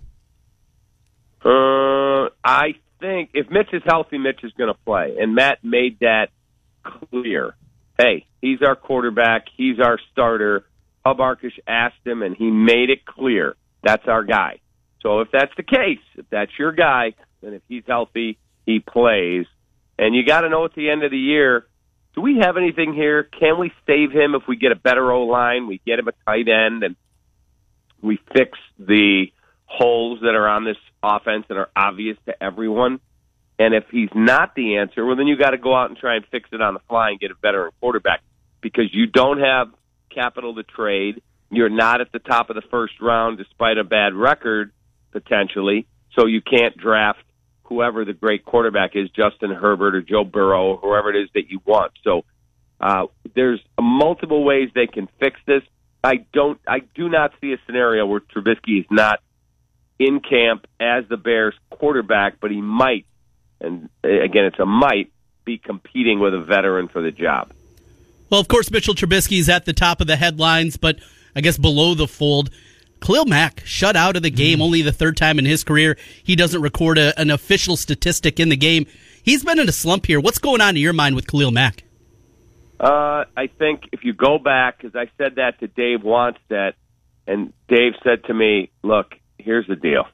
Uh, 1.45 2.28
I 2.45 2.76
think 3.00 3.31
if 3.35 3.50
Mitch 3.50 3.69
is 3.73 3.83
healthy, 3.87 4.19
Mitch 4.19 4.41
is 4.43 4.53
going 4.53 4.73
to 4.73 4.79
play, 4.85 5.17
and 5.21 5.35
Matt 5.35 5.62
made 5.62 6.00
that 6.00 6.29
clear. 6.83 7.55
Hey, 7.99 8.26
he's 8.41 8.62
our 8.62 8.76
quarterback. 8.76 9.47
He's 9.57 9.81
our 9.81 9.99
starter. 10.12 10.65
Hub 11.05 11.19
Arkush 11.19 11.59
asked 11.67 12.05
him, 12.05 12.23
and 12.23 12.37
he 12.37 12.50
made 12.50 12.91
it 12.91 13.07
clear 13.07 13.55
that's 13.83 14.07
our 14.09 14.25
guy. 14.25 14.61
So 15.03 15.21
if 15.21 15.29
that's 15.33 15.53
the 15.57 15.62
case, 15.62 16.03
if 16.17 16.26
that's 16.31 16.50
your 16.59 16.73
guy, 16.73 17.15
then 17.41 17.54
if 17.54 17.63
he's 17.69 17.85
healthy, 17.87 18.39
he 18.65 18.80
plays. 18.80 19.47
And 19.99 20.15
you 20.15 20.26
got 20.26 20.41
to 20.41 20.49
know 20.49 20.65
at 20.65 20.75
the 20.75 20.91
end 20.91 21.04
of 21.04 21.11
the 21.11 21.19
year, 21.19 21.67
do 22.15 22.21
we 22.21 22.39
have 22.41 22.56
anything 22.56 22.93
here? 22.95 23.23
Can 23.23 23.61
we 23.61 23.71
save 23.87 24.11
him 24.11 24.35
if 24.35 24.43
we 24.49 24.56
get 24.56 24.73
a 24.73 24.76
better 24.76 25.13
O 25.13 25.23
line? 25.23 25.67
We 25.67 25.80
get 25.87 25.99
him 25.99 26.09
a 26.09 26.13
tight 26.25 26.49
end, 26.49 26.82
and 26.82 26.97
we 28.02 28.19
fix 28.32 28.59
the 28.78 29.26
holes 29.67 30.21
that 30.23 30.35
are 30.35 30.49
on 30.49 30.65
this 30.65 30.76
offense 31.02 31.45
that 31.49 31.57
are 31.57 31.69
obvious 31.76 32.17
to 32.26 32.43
everyone. 32.43 33.00
And 33.59 33.75
if 33.75 33.85
he's 33.91 34.11
not 34.15 34.55
the 34.55 34.76
answer, 34.76 35.05
well, 35.05 35.17
then 35.17 35.26
you 35.26 35.37
got 35.37 35.50
to 35.50 35.59
go 35.59 35.75
out 35.75 35.89
and 35.91 35.99
try 35.99 36.17
and 36.17 36.25
fix 36.31 36.49
it 36.52 36.61
on 36.61 36.75
the 36.75 36.81
fly 36.89 37.11
and 37.11 37.21
get 37.21 37.31
a 37.31 37.35
veteran 37.41 37.73
quarterback 37.81 38.21
because 38.61 38.93
you 38.93 39.07
don't 39.07 39.41
have 39.41 39.69
capital 40.15 40.55
to 40.55 40.63
trade. 40.63 41.23
You're 41.50 41.69
not 41.69 42.00
at 42.00 42.13
the 42.13 42.19
top 42.19 42.50
of 42.50 42.57
the 42.57 42.63
first 42.71 42.95
round 43.00 43.39
despite 43.39 43.79
a 43.79 43.85
bad 43.85 44.15
record 44.15 44.73
potentially, 45.13 45.87
so 46.19 46.26
you 46.26 46.43
can't 46.43 46.76
draft 46.76 47.21
whoever 47.65 48.05
the 48.05 48.13
great 48.13 48.45
quarterback 48.45 48.95
is, 48.95 49.09
Justin 49.11 49.50
Herbert 49.50 49.95
or 49.95 50.02
Joe 50.02 50.25
Burrow, 50.25 50.73
or 50.73 50.76
whoever 50.79 51.11
it 51.11 51.23
is 51.23 51.29
that 51.35 51.50
you 51.50 51.61
want. 51.65 51.93
So 52.05 52.25
uh, 52.81 53.07
there's 53.35 53.61
multiple 53.81 54.45
ways 54.45 54.71
they 54.75 54.87
can 54.87 55.09
fix 55.19 55.41
this. 55.47 55.63
I 56.05 56.26
don't. 56.33 56.61
I 56.69 56.81
do 56.95 57.09
not 57.09 57.33
see 57.41 57.52
a 57.52 57.57
scenario 57.67 58.07
where 58.07 58.21
Trubisky 58.21 58.81
is 58.81 58.87
not 58.91 59.21
in 59.99 60.21
camp 60.21 60.67
as 60.80 61.04
the 61.09 61.17
Bears 61.17 61.54
quarterback, 61.71 62.41
but 62.41 62.50
he 62.50 62.61
might, 62.61 63.06
and 63.61 63.89
uh, 64.04 64.09
again, 64.09 64.45
it's 64.45 64.59
a 64.59 64.67
might, 64.67 65.13
be 65.45 65.59
competing 65.59 66.19
with 66.19 66.35
a 66.35 66.41
veteran 66.41 66.89
for 66.89 67.00
the 67.00 67.13
job. 67.13 67.52
Well, 68.28 68.41
of 68.41 68.49
course, 68.49 68.71
Mitchell 68.71 68.95
Trubisky 68.95 69.39
is 69.39 69.49
at 69.49 69.65
the 69.65 69.73
top 69.73 70.00
of 70.00 70.09
the 70.09 70.17
headlines, 70.17 70.76
but 70.76 70.99
I 71.37 71.41
guess 71.41 71.56
below 71.56 71.95
the 71.95 72.09
fold, 72.09 72.50
Khalil 73.00 73.26
Mack 73.26 73.63
shut 73.65 73.95
out 73.95 74.17
of 74.17 74.23
the 74.23 74.30
game 74.30 74.61
only 74.61 74.82
the 74.82 74.93
third 74.93 75.17
time 75.17 75.39
in 75.39 75.45
his 75.45 75.63
career. 75.63 75.97
He 76.25 76.35
doesn't 76.35 76.61
record 76.61 76.99
a, 76.99 77.19
an 77.19 77.30
official 77.30 77.76
statistic 77.76 78.41
in 78.41 78.49
the 78.49 78.56
game. 78.56 78.87
He's 79.23 79.45
been 79.45 79.59
in 79.59 79.69
a 79.69 79.73
slump 79.73 80.06
here. 80.06 80.19
What's 80.19 80.39
going 80.39 80.61
on 80.61 80.71
in 80.71 80.82
your 80.82 80.93
mind 80.93 81.15
with 81.15 81.26
Khalil 81.26 81.52
Mack? 81.52 81.85
Uh, 82.78 83.25
I 83.37 83.47
think 83.59 83.85
if 83.93 84.04
you 84.04 84.13
go 84.13 84.39
back, 84.39 84.78
because 84.78 84.97
I 84.97 85.11
said 85.17 85.37
that 85.37 85.61
to 85.61 85.69
Dave 85.69 86.00
Wannstedt, 86.00 86.73
and 87.26 87.52
Dave 87.69 87.93
said 88.04 88.25
to 88.25 88.35
me, 88.35 88.71
"Look, 88.82 89.15
here's 89.47 89.67
the 89.67 89.76
deal." 89.76 90.06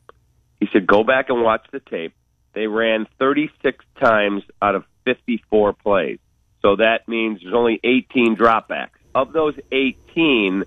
He 0.61 0.69
said, 0.73 0.87
"Go 0.87 1.03
back 1.03 1.29
and 1.29 1.43
watch 1.43 1.67
the 1.73 1.81
tape. 1.81 2.15
They 2.53 2.69
ran 2.69 3.07
36 3.19 3.85
times 3.99 4.45
out 4.61 4.77
of 4.77 4.85
54 5.05 5.73
plays, 5.73 6.21
so 6.61 6.77
that 6.77 7.09
means 7.09 7.41
there's 7.43 7.55
only 7.55 7.81
18 7.83 8.37
dropbacks. 8.37 9.01
Of 9.15 9.33
those 9.33 9.55
18, 9.73 10.63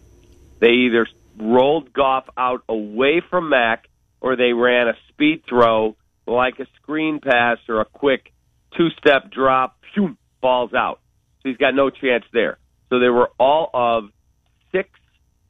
they 0.59 0.71
either 0.71 1.07
rolled 1.37 1.93
Goff 1.93 2.27
out 2.35 2.63
away 2.67 3.21
from 3.29 3.49
Mack 3.49 3.87
or 4.19 4.35
they 4.35 4.51
ran 4.53 4.87
a 4.87 4.97
speed 5.09 5.43
throw 5.47 5.95
like 6.25 6.59
a 6.59 6.65
screen 6.75 7.19
pass 7.19 7.59
or 7.69 7.81
a 7.81 7.85
quick 7.85 8.33
two-step 8.75 9.31
drop, 9.31 9.77
phew, 9.93 10.17
falls 10.41 10.73
out." 10.73 10.99
So 11.41 11.49
he's 11.49 11.57
got 11.57 11.75
no 11.75 11.89
chance 11.89 12.25
there. 12.33 12.57
So 12.89 12.99
there 12.99 13.13
were 13.13 13.31
all 13.39 13.69
of 13.73 14.11
six 14.71 14.89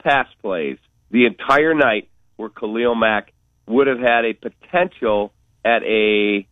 pass 0.02 0.28
plays 0.42 0.78
the 1.10 1.26
entire 1.26 1.74
night 1.74 2.08
where 2.36 2.48
Khalil 2.48 2.94
Mack 2.94 3.32
would 3.66 3.86
have 3.86 3.98
had 3.98 4.24
a 4.24 4.32
potential 4.34 5.32
at 5.64 5.82
a 5.82 6.46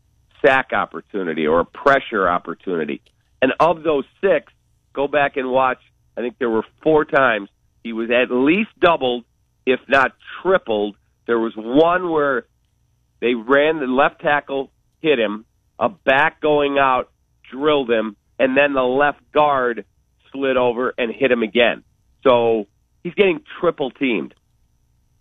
sack 0.44 0.72
opportunity 0.72 1.46
or 1.46 1.60
a 1.60 1.64
pressure 1.64 2.28
opportunity. 2.28 3.00
And 3.40 3.52
of 3.60 3.82
those 3.82 4.04
six, 4.20 4.52
go 4.92 5.06
back 5.08 5.36
and 5.36 5.50
watch. 5.50 5.78
I 6.16 6.20
think 6.20 6.38
there 6.38 6.50
were 6.50 6.64
four 6.82 7.04
times 7.04 7.48
he 7.82 7.92
was 7.92 8.10
at 8.10 8.34
least 8.34 8.70
doubled, 8.80 9.24
if 9.66 9.80
not 9.88 10.12
tripled. 10.42 10.96
There 11.26 11.38
was 11.38 11.52
one 11.56 12.10
where 12.10 12.46
they 13.20 13.34
ran 13.34 13.80
the 13.80 13.86
left 13.86 14.20
tackle, 14.20 14.70
hit 15.00 15.18
him, 15.18 15.44
a 15.78 15.88
back 15.88 16.40
going 16.40 16.78
out, 16.78 17.10
drilled 17.50 17.90
him, 17.90 18.16
and 18.38 18.56
then 18.56 18.72
the 18.72 18.82
left 18.82 19.20
guard 19.32 19.84
slid 20.32 20.56
over 20.56 20.94
and 20.96 21.12
hit 21.14 21.30
him 21.30 21.42
again. 21.42 21.84
So 22.22 22.66
he's 23.02 23.14
getting 23.14 23.40
triple 23.60 23.90
teamed. 23.90 24.34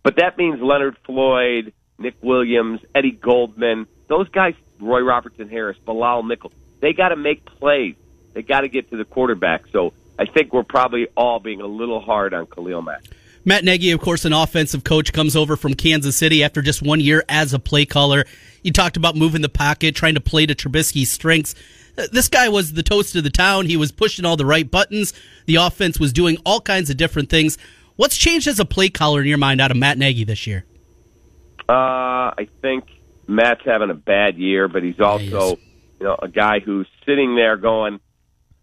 But 0.03 0.17
that 0.17 0.37
means 0.37 0.61
Leonard 0.61 0.97
Floyd, 1.05 1.73
Nick 1.97 2.15
Williams, 2.21 2.81
Eddie 2.93 3.11
Goldman, 3.11 3.87
those 4.07 4.27
guys, 4.29 4.53
Roy 4.79 5.01
Robertson 5.01 5.49
Harris, 5.49 5.77
Bilal 5.85 6.23
Nichols, 6.23 6.53
they 6.81 6.93
got 6.93 7.09
to 7.09 7.15
make 7.15 7.45
plays. 7.45 7.95
They 8.33 8.41
got 8.41 8.61
to 8.61 8.67
get 8.67 8.89
to 8.91 8.97
the 8.97 9.05
quarterback. 9.05 9.63
So 9.71 9.93
I 10.19 10.25
think 10.25 10.53
we're 10.53 10.63
probably 10.63 11.07
all 11.15 11.39
being 11.39 11.61
a 11.61 11.67
little 11.67 12.01
hard 12.01 12.33
on 12.33 12.45
Khalil 12.47 12.81
Mack. 12.81 13.03
Matt 13.45 13.63
Nagy, 13.63 13.91
of 13.91 13.99
course, 13.99 14.25
an 14.25 14.33
offensive 14.33 14.83
coach, 14.83 15.11
comes 15.11 15.35
over 15.35 15.55
from 15.55 15.73
Kansas 15.73 16.15
City 16.15 16.43
after 16.43 16.61
just 16.61 16.81
one 16.81 16.99
year 17.01 17.23
as 17.27 17.53
a 17.53 17.59
play 17.59 17.85
caller. 17.85 18.25
You 18.61 18.71
talked 18.71 18.95
about 18.95 19.15
moving 19.15 19.41
the 19.41 19.49
pocket, 19.49 19.95
trying 19.95 20.13
to 20.13 20.21
play 20.21 20.45
to 20.45 20.55
Trubisky's 20.55 21.11
strengths. 21.11 21.53
Uh, 21.97 22.07
This 22.11 22.29
guy 22.29 22.47
was 22.47 22.73
the 22.73 22.83
toast 22.83 23.15
of 23.17 23.23
the 23.23 23.29
town. 23.29 23.65
He 23.65 23.75
was 23.75 23.91
pushing 23.91 24.23
all 24.23 24.37
the 24.37 24.45
right 24.45 24.69
buttons. 24.69 25.13
The 25.45 25.55
offense 25.55 25.99
was 25.99 26.13
doing 26.13 26.37
all 26.45 26.61
kinds 26.61 26.89
of 26.89 26.95
different 26.95 27.29
things. 27.29 27.57
What's 27.95 28.17
changed 28.17 28.47
as 28.47 28.59
a 28.59 28.65
play 28.65 28.89
caller 28.89 29.21
in 29.21 29.27
your 29.27 29.37
mind 29.37 29.61
out 29.61 29.71
of 29.71 29.77
Matt 29.77 29.97
Nagy 29.97 30.23
this 30.23 30.47
year? 30.47 30.65
Uh, 31.69 32.33
I 32.37 32.47
think 32.61 32.85
Matt's 33.27 33.61
having 33.65 33.89
a 33.89 33.93
bad 33.95 34.37
year, 34.37 34.67
but 34.67 34.83
he's 34.83 34.99
also, 34.99 35.57
you 35.99 36.05
know, 36.05 36.15
a 36.21 36.27
guy 36.27 36.59
who's 36.59 36.87
sitting 37.05 37.35
there 37.35 37.55
going, 37.57 37.99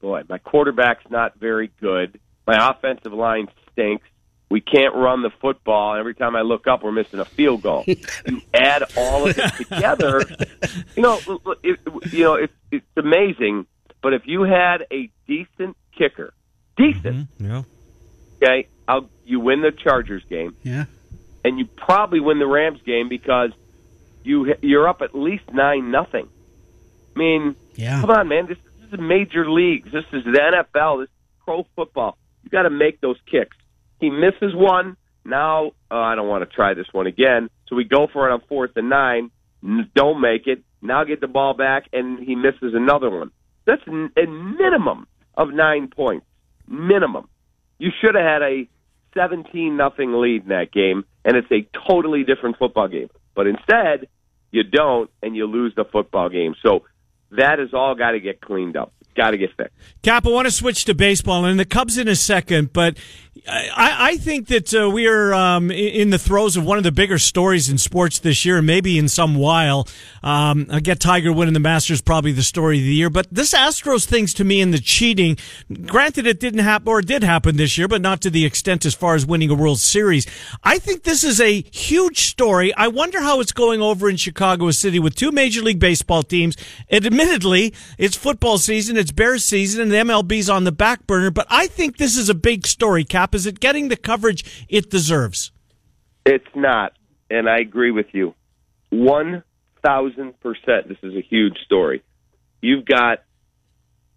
"Boy, 0.01 0.23
my 0.29 0.38
quarterback's 0.38 1.05
not 1.11 1.38
very 1.38 1.71
good. 1.81 2.19
My 2.47 2.71
offensive 2.71 3.12
line 3.12 3.49
stinks. 3.73 4.07
We 4.51 4.61
can't 4.61 4.95
run 4.97 5.23
the 5.23 5.31
football. 5.40 5.95
Every 5.95 6.14
time 6.14 6.35
I 6.35 6.40
look 6.43 6.66
up, 6.66 6.83
we're 6.83 6.90
missing 6.90 7.21
a 7.21 7.25
field 7.25 7.62
goal. 7.62 7.85
you 7.87 8.43
add 8.53 8.83
all 8.97 9.29
of 9.29 9.38
it 9.38 9.55
together, 9.57 10.23
you 10.97 11.03
know, 11.03 11.21
it, 11.62 11.79
you 12.12 12.25
know, 12.25 12.35
it's 12.35 12.53
it's 12.73 12.85
amazing. 12.97 13.66
But 14.03 14.12
if 14.14 14.23
you 14.27 14.43
had 14.43 14.87
a 14.90 15.09
decent 15.29 15.77
kicker, 15.97 16.35
decent, 16.77 17.29
Yeah. 17.38 17.62
okay, 18.43 18.66
I'll, 18.88 19.09
you 19.31 19.40
win 19.40 19.62
the 19.62 19.71
Chargers 19.73 20.23
game, 20.29 20.55
Yeah. 20.62 20.85
and 21.45 21.59
you 21.59 21.66
probably 21.77 22.21
win 22.21 22.38
the 22.38 22.47
Rams 22.47 22.81
game 22.85 23.09
because 23.09 23.51
you 24.25 24.55
you're 24.61 24.88
up 24.88 25.01
at 25.03 25.14
least 25.14 25.45
nine 25.53 25.90
nothing. 25.90 26.29
I 27.14 27.19
mean, 27.19 27.57
Yeah. 27.75 28.01
come 28.01 28.11
on, 28.11 28.29
man, 28.29 28.47
this, 28.47 28.59
this 28.81 28.93
is 28.93 29.01
major 29.01 29.49
leagues. 29.51 29.90
This 29.93 30.05
is 30.12 30.25
the 30.25 30.38
NFL. 30.40 30.99
This 31.01 31.09
is 31.09 31.14
pro 31.45 31.66
football. 31.77 32.19
You 32.45 32.51
got 32.51 32.62
to 32.62 32.71
make 32.71 33.01
those 33.01 33.16
kicks. 33.31 33.57
He 34.01 34.11
misses 34.11 34.55
one. 34.55 34.97
Now 35.25 35.73
uh, 35.90 35.95
I 35.97 36.14
don't 36.14 36.29
want 36.29 36.49
to 36.49 36.55
try 36.55 36.75
this 36.75 36.87
one 36.93 37.07
again. 37.07 37.51
So 37.69 37.77
we 37.77 37.85
go 37.85 38.07
for 38.12 38.29
it 38.29 38.33
on 38.33 38.40
fourth 38.49 38.73
and 38.77 38.88
nine. 38.88 39.31
Don't 39.95 40.21
make 40.21 40.47
it. 40.47 40.62
Now 40.83 41.05
get 41.05 41.21
the 41.21 41.29
ball 41.29 41.53
back, 41.55 41.85
and 41.93 42.19
he 42.19 42.35
misses 42.35 42.73
another 42.75 43.11
one. 43.11 43.31
That's 43.66 43.83
a 43.87 43.90
minimum 44.27 45.07
of 45.37 45.53
nine 45.53 45.88
points. 45.88 46.25
Minimum. 46.66 47.29
You 47.79 47.90
should 48.01 48.14
have 48.14 48.25
had 48.25 48.43
a 48.43 48.66
seventeen 49.14 49.77
nothing 49.77 50.12
lead 50.12 50.42
in 50.42 50.49
that 50.49 50.73
game, 50.73 51.05
and 51.25 51.37
it's 51.37 51.51
a 51.51 51.66
totally 51.88 52.25
different 52.25 52.57
football 52.59 52.88
game. 52.88 53.09
But 53.35 53.46
instead, 53.46 54.09
you 54.51 54.64
don't, 54.64 55.11
and 55.23 55.37
you 55.37 55.46
lose 55.46 55.75
the 55.75 55.85
football 55.85 56.29
game. 56.29 56.55
So 56.62 56.85
that 57.33 57.59
has 57.59 57.73
all 57.73 57.94
got 57.94 58.12
to 58.12 58.20
get 58.20 58.40
cleaned 58.40 58.77
up. 58.77 58.92
Got 59.16 59.33
to 59.33 59.38
get 59.38 59.51
fixed. 59.57 59.75
Cap, 60.03 60.27
I 60.27 60.31
want 60.31 60.46
to 60.46 60.53
switch 60.53 60.85
to 60.85 60.94
baseball 60.94 61.44
and 61.44 61.59
the 61.59 61.64
Cubs 61.64 61.99
in 61.99 62.07
a 62.07 62.14
second, 62.14 62.73
but 62.73 62.96
I, 63.49 63.97
I 64.11 64.16
think 64.16 64.49
that 64.49 64.75
uh, 64.75 64.90
we 64.90 65.07
are 65.07 65.33
um, 65.33 65.71
in 65.71 66.11
the 66.11 66.19
throes 66.19 66.57
of 66.57 66.64
one 66.64 66.79
of 66.79 66.85
the 66.85 66.90
bigger 66.90 67.19
stories 67.19 67.69
in 67.69 67.79
sports 67.79 68.19
this 68.19 68.45
year, 68.45 68.61
maybe 68.61 68.99
in 68.99 69.09
some 69.09 69.37
while. 69.37 69.87
Um, 70.23 70.66
I 70.71 70.81
get 70.81 70.99
Tiger 70.99 71.33
winning 71.33 71.55
the 71.55 71.61
Masters, 71.61 72.01
probably 72.01 72.33
the 72.33 72.43
story 72.43 72.79
of 72.79 72.85
the 72.85 72.95
year, 72.95 73.09
but 73.09 73.29
this 73.31 73.55
Astros 73.55 74.05
things 74.05 74.35
to 74.35 74.45
me 74.45 74.61
and 74.61 74.75
the 74.75 74.81
cheating, 74.81 75.38
granted 75.87 76.27
it 76.27 76.40
didn't 76.40 76.61
happen 76.61 76.88
or 76.88 76.99
it 76.99 77.07
did 77.07 77.23
happen 77.23 77.57
this 77.57 77.79
year, 77.79 77.87
but 77.87 78.03
not 78.03 78.21
to 78.23 78.31
the 78.31 78.45
extent 78.45 78.85
as 78.85 78.95
far 78.95 79.14
as 79.14 79.25
winning 79.25 79.51
a 79.51 79.55
World 79.55 79.79
Series. 79.79 80.27
I 80.64 80.79
think 80.79 81.05
this 81.05 81.23
is 81.23 81.40
a 81.40 81.62
huge 81.73 82.23
story. 82.23 82.75
I 82.75 82.88
wonder 82.88 83.21
how 83.21 83.40
it's 83.40 83.53
going 83.53 83.81
over 83.81 84.11
in 84.11 84.16
Chicago 84.16 84.71
City 84.73 84.99
with 84.99 85.14
two 85.14 85.31
Major 85.31 85.62
League 85.62 85.79
Baseball 85.79 86.25
teams. 86.25 86.57
And 86.88 87.07
admittedly, 87.07 87.73
it's 87.97 88.16
football 88.16 88.59
season, 88.59 88.97
it's 88.97 89.12
Bears 89.12 89.45
season, 89.45 89.83
and 89.83 89.93
the 89.93 89.97
MLB's 89.97 90.51
on 90.51 90.64
the 90.64 90.73
back 90.73 91.07
burner, 91.07 91.31
but 91.31 91.47
I 91.49 91.69
think 91.69 91.97
this 91.97 92.16
is 92.16 92.29
a 92.29 92.35
big 92.35 92.66
story. 92.66 93.05
Is 93.35 93.47
it 93.47 93.61
getting 93.61 93.89
the 93.89 93.97
coverage 93.97 94.67
it 94.69 94.91
deserves? 94.91 95.53
It's 96.27 96.45
not, 96.55 96.93
and 97.31 97.49
I 97.49 97.59
agree 97.59 97.91
with 97.91 98.07
you. 98.13 98.35
One 98.91 99.43
thousand 99.83 100.39
percent. 100.41 100.89
This 100.89 100.99
is 101.03 101.15
a 101.15 101.23
huge 101.23 101.59
story. 101.65 102.03
You've 102.61 102.85
got, 102.85 103.23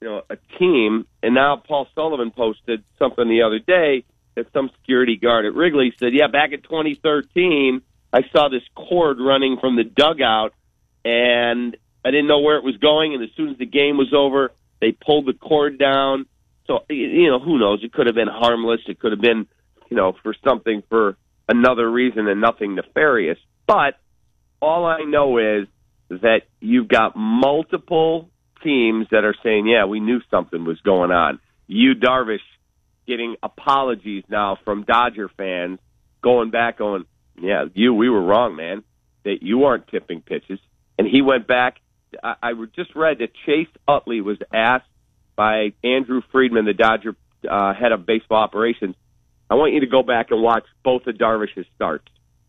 you 0.02 0.10
know, 0.10 0.22
a 0.30 0.38
team, 0.58 1.06
and 1.22 1.34
now 1.34 1.58
Paul 1.58 1.88
Sullivan 1.96 2.32
posted 2.32 2.84
something 3.00 3.28
the 3.28 3.44
other 3.44 3.60
day 3.60 4.04
that 4.36 4.48
some 4.52 4.70
security 4.82 5.16
guard 5.16 5.46
at 5.46 5.54
Wrigley 5.54 5.94
said, 6.00 6.14
"Yeah, 6.14 6.28
back 6.28 6.52
in 6.52 6.62
2013, 6.62 7.82
I 8.12 8.22
saw 8.32 8.50
this 8.50 8.64
cord 8.76 9.18
running 9.20 9.58
from 9.60 9.76
the 9.76 9.84
dugout, 9.84 10.54
and 11.06 11.76
I 12.06 12.12
didn't 12.12 12.28
know 12.28 12.40
where 12.40 12.58
it 12.58 12.64
was 12.64 12.78
going. 12.78 13.14
And 13.14 13.24
as 13.24 13.30
soon 13.36 13.50
as 13.50 13.58
the 13.58 13.66
game 13.66 13.98
was 13.98 14.14
over, 14.14 14.52
they 14.82 14.92
pulled 14.92 15.26
the 15.26 15.34
cord 15.34 15.80
down. 15.80 16.26
So 16.68 16.80
you 16.90 17.30
know, 17.30 17.40
who 17.40 17.60
knows? 17.60 17.84
It 17.84 17.92
could 17.92 18.08
have 18.08 18.16
been 18.16 18.28
harmless. 18.28 18.82
It 18.88 19.00
could 19.00 19.12
have 19.12 19.22
been, 19.22 19.48
you 19.90 19.98
know, 19.98 20.14
for 20.24 20.34
something 20.48 20.84
for 20.90 21.18
another 21.48 21.90
reason 21.90 22.28
and 22.28 22.40
nothing 22.40 22.76
nefarious. 22.76 23.38
But 23.68 23.96
all 24.62 24.86
I 24.86 25.04
know 25.04 25.38
is 25.38 25.68
that 26.10 26.42
you've 26.60 26.88
got 26.88 27.16
multiple 27.16 28.30
teams 28.64 29.08
that 29.12 29.26
are 29.26 29.36
saying, 29.44 29.68
"Yeah, 29.68 29.86
we 29.86 30.00
knew 30.00 30.22
something 30.32 30.64
was 30.64 30.80
going 30.82 31.12
on." 31.12 31.40
Yu 31.68 31.96
Darvish 31.96 32.40
getting 33.06 33.36
apologies 33.44 34.24
now 34.30 34.58
from 34.64 34.84
Dodger 34.84 35.30
fans, 35.30 35.80
going 36.22 36.50
back 36.50 36.80
on, 36.80 37.06
"Yeah, 37.38 37.66
you, 37.74 37.94
we 37.94 38.10
were 38.10 38.22
wrong, 38.22 38.56
man. 38.56 38.84
That 39.24 39.44
you 39.44 39.66
aren't 39.66 39.88
tipping 39.88 40.22
pitches." 40.22 40.60
And 40.98 41.08
he 41.08 41.22
went 41.22 41.48
back. 41.48 41.80
I, 42.24 42.36
I 42.42 42.54
just 42.76 42.96
read 42.96 43.20
that 43.20 43.32
Chase 43.46 43.68
Utley 43.88 44.22
was 44.22 44.38
asked 44.54 44.86
by 45.36 45.74
Andrew 45.84 46.22
Friedman, 46.32 46.66
the 46.66 46.74
Dodger 46.74 47.16
uh, 47.50 47.74
head 47.74 47.92
of 47.92 48.06
baseball 48.06 48.42
operations. 48.42 48.96
I 49.50 49.56
want 49.56 49.74
you 49.74 49.82
to 49.82 49.88
go 49.88 50.04
back 50.04 50.32
and 50.32 50.42
watch 50.42 50.66
both 50.84 51.06
of 51.08 51.16
Darvish's 51.16 51.66
starts 51.76 52.08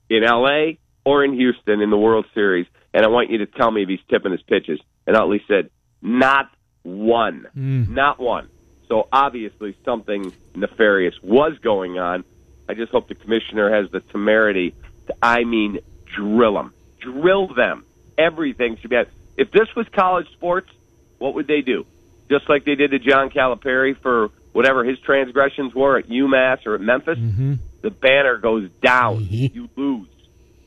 in 0.08 0.24
L.A. 0.24 0.78
or 1.04 1.24
in 1.24 1.34
Houston 1.34 1.80
in 1.80 1.90
the 1.90 1.98
World 1.98 2.26
Series, 2.34 2.66
and 2.92 3.04
I 3.04 3.08
want 3.08 3.30
you 3.30 3.38
to 3.38 3.46
tell 3.46 3.70
me 3.70 3.82
if 3.82 3.88
he's 3.88 4.00
tipping 4.08 4.32
his 4.32 4.42
pitches. 4.42 4.80
And 5.06 5.16
Utley 5.16 5.42
said, 5.48 5.70
"Not 6.00 6.50
one, 6.82 7.46
not 7.94 8.20
one." 8.20 8.48
So 8.88 9.08
obviously 9.12 9.76
something 9.84 10.32
nefarious 10.54 11.14
was 11.22 11.52
going 11.62 11.98
on. 11.98 12.24
I 12.68 12.74
just 12.74 12.92
hope 12.92 13.08
the 13.08 13.14
commissioner 13.14 13.74
has 13.74 13.90
the 13.90 14.00
temerity 14.00 14.74
to, 15.06 15.14
I 15.22 15.44
mean, 15.44 15.80
drill 16.16 16.54
them, 16.54 16.74
drill 17.00 17.52
them. 17.54 17.84
Everything 18.16 18.78
should 18.80 18.90
be. 18.90 19.02
If 19.36 19.50
this 19.50 19.68
was 19.76 19.86
college 19.94 20.26
sports, 20.32 20.70
what 21.18 21.34
would 21.34 21.46
they 21.46 21.60
do? 21.60 21.84
Just 22.34 22.48
like 22.48 22.64
they 22.64 22.74
did 22.74 22.90
to 22.90 22.98
John 22.98 23.30
Calipari 23.30 23.96
for 24.02 24.30
whatever 24.52 24.82
his 24.82 24.98
transgressions 25.00 25.72
were 25.72 25.98
at 25.98 26.08
UMass 26.08 26.66
or 26.66 26.74
at 26.74 26.80
Memphis, 26.80 27.16
mm-hmm. 27.16 27.54
the 27.80 27.90
banner 27.90 28.38
goes 28.38 28.68
down. 28.82 29.24
Mm-hmm. 29.24 29.56
You 29.56 29.68
lose. 29.76 30.08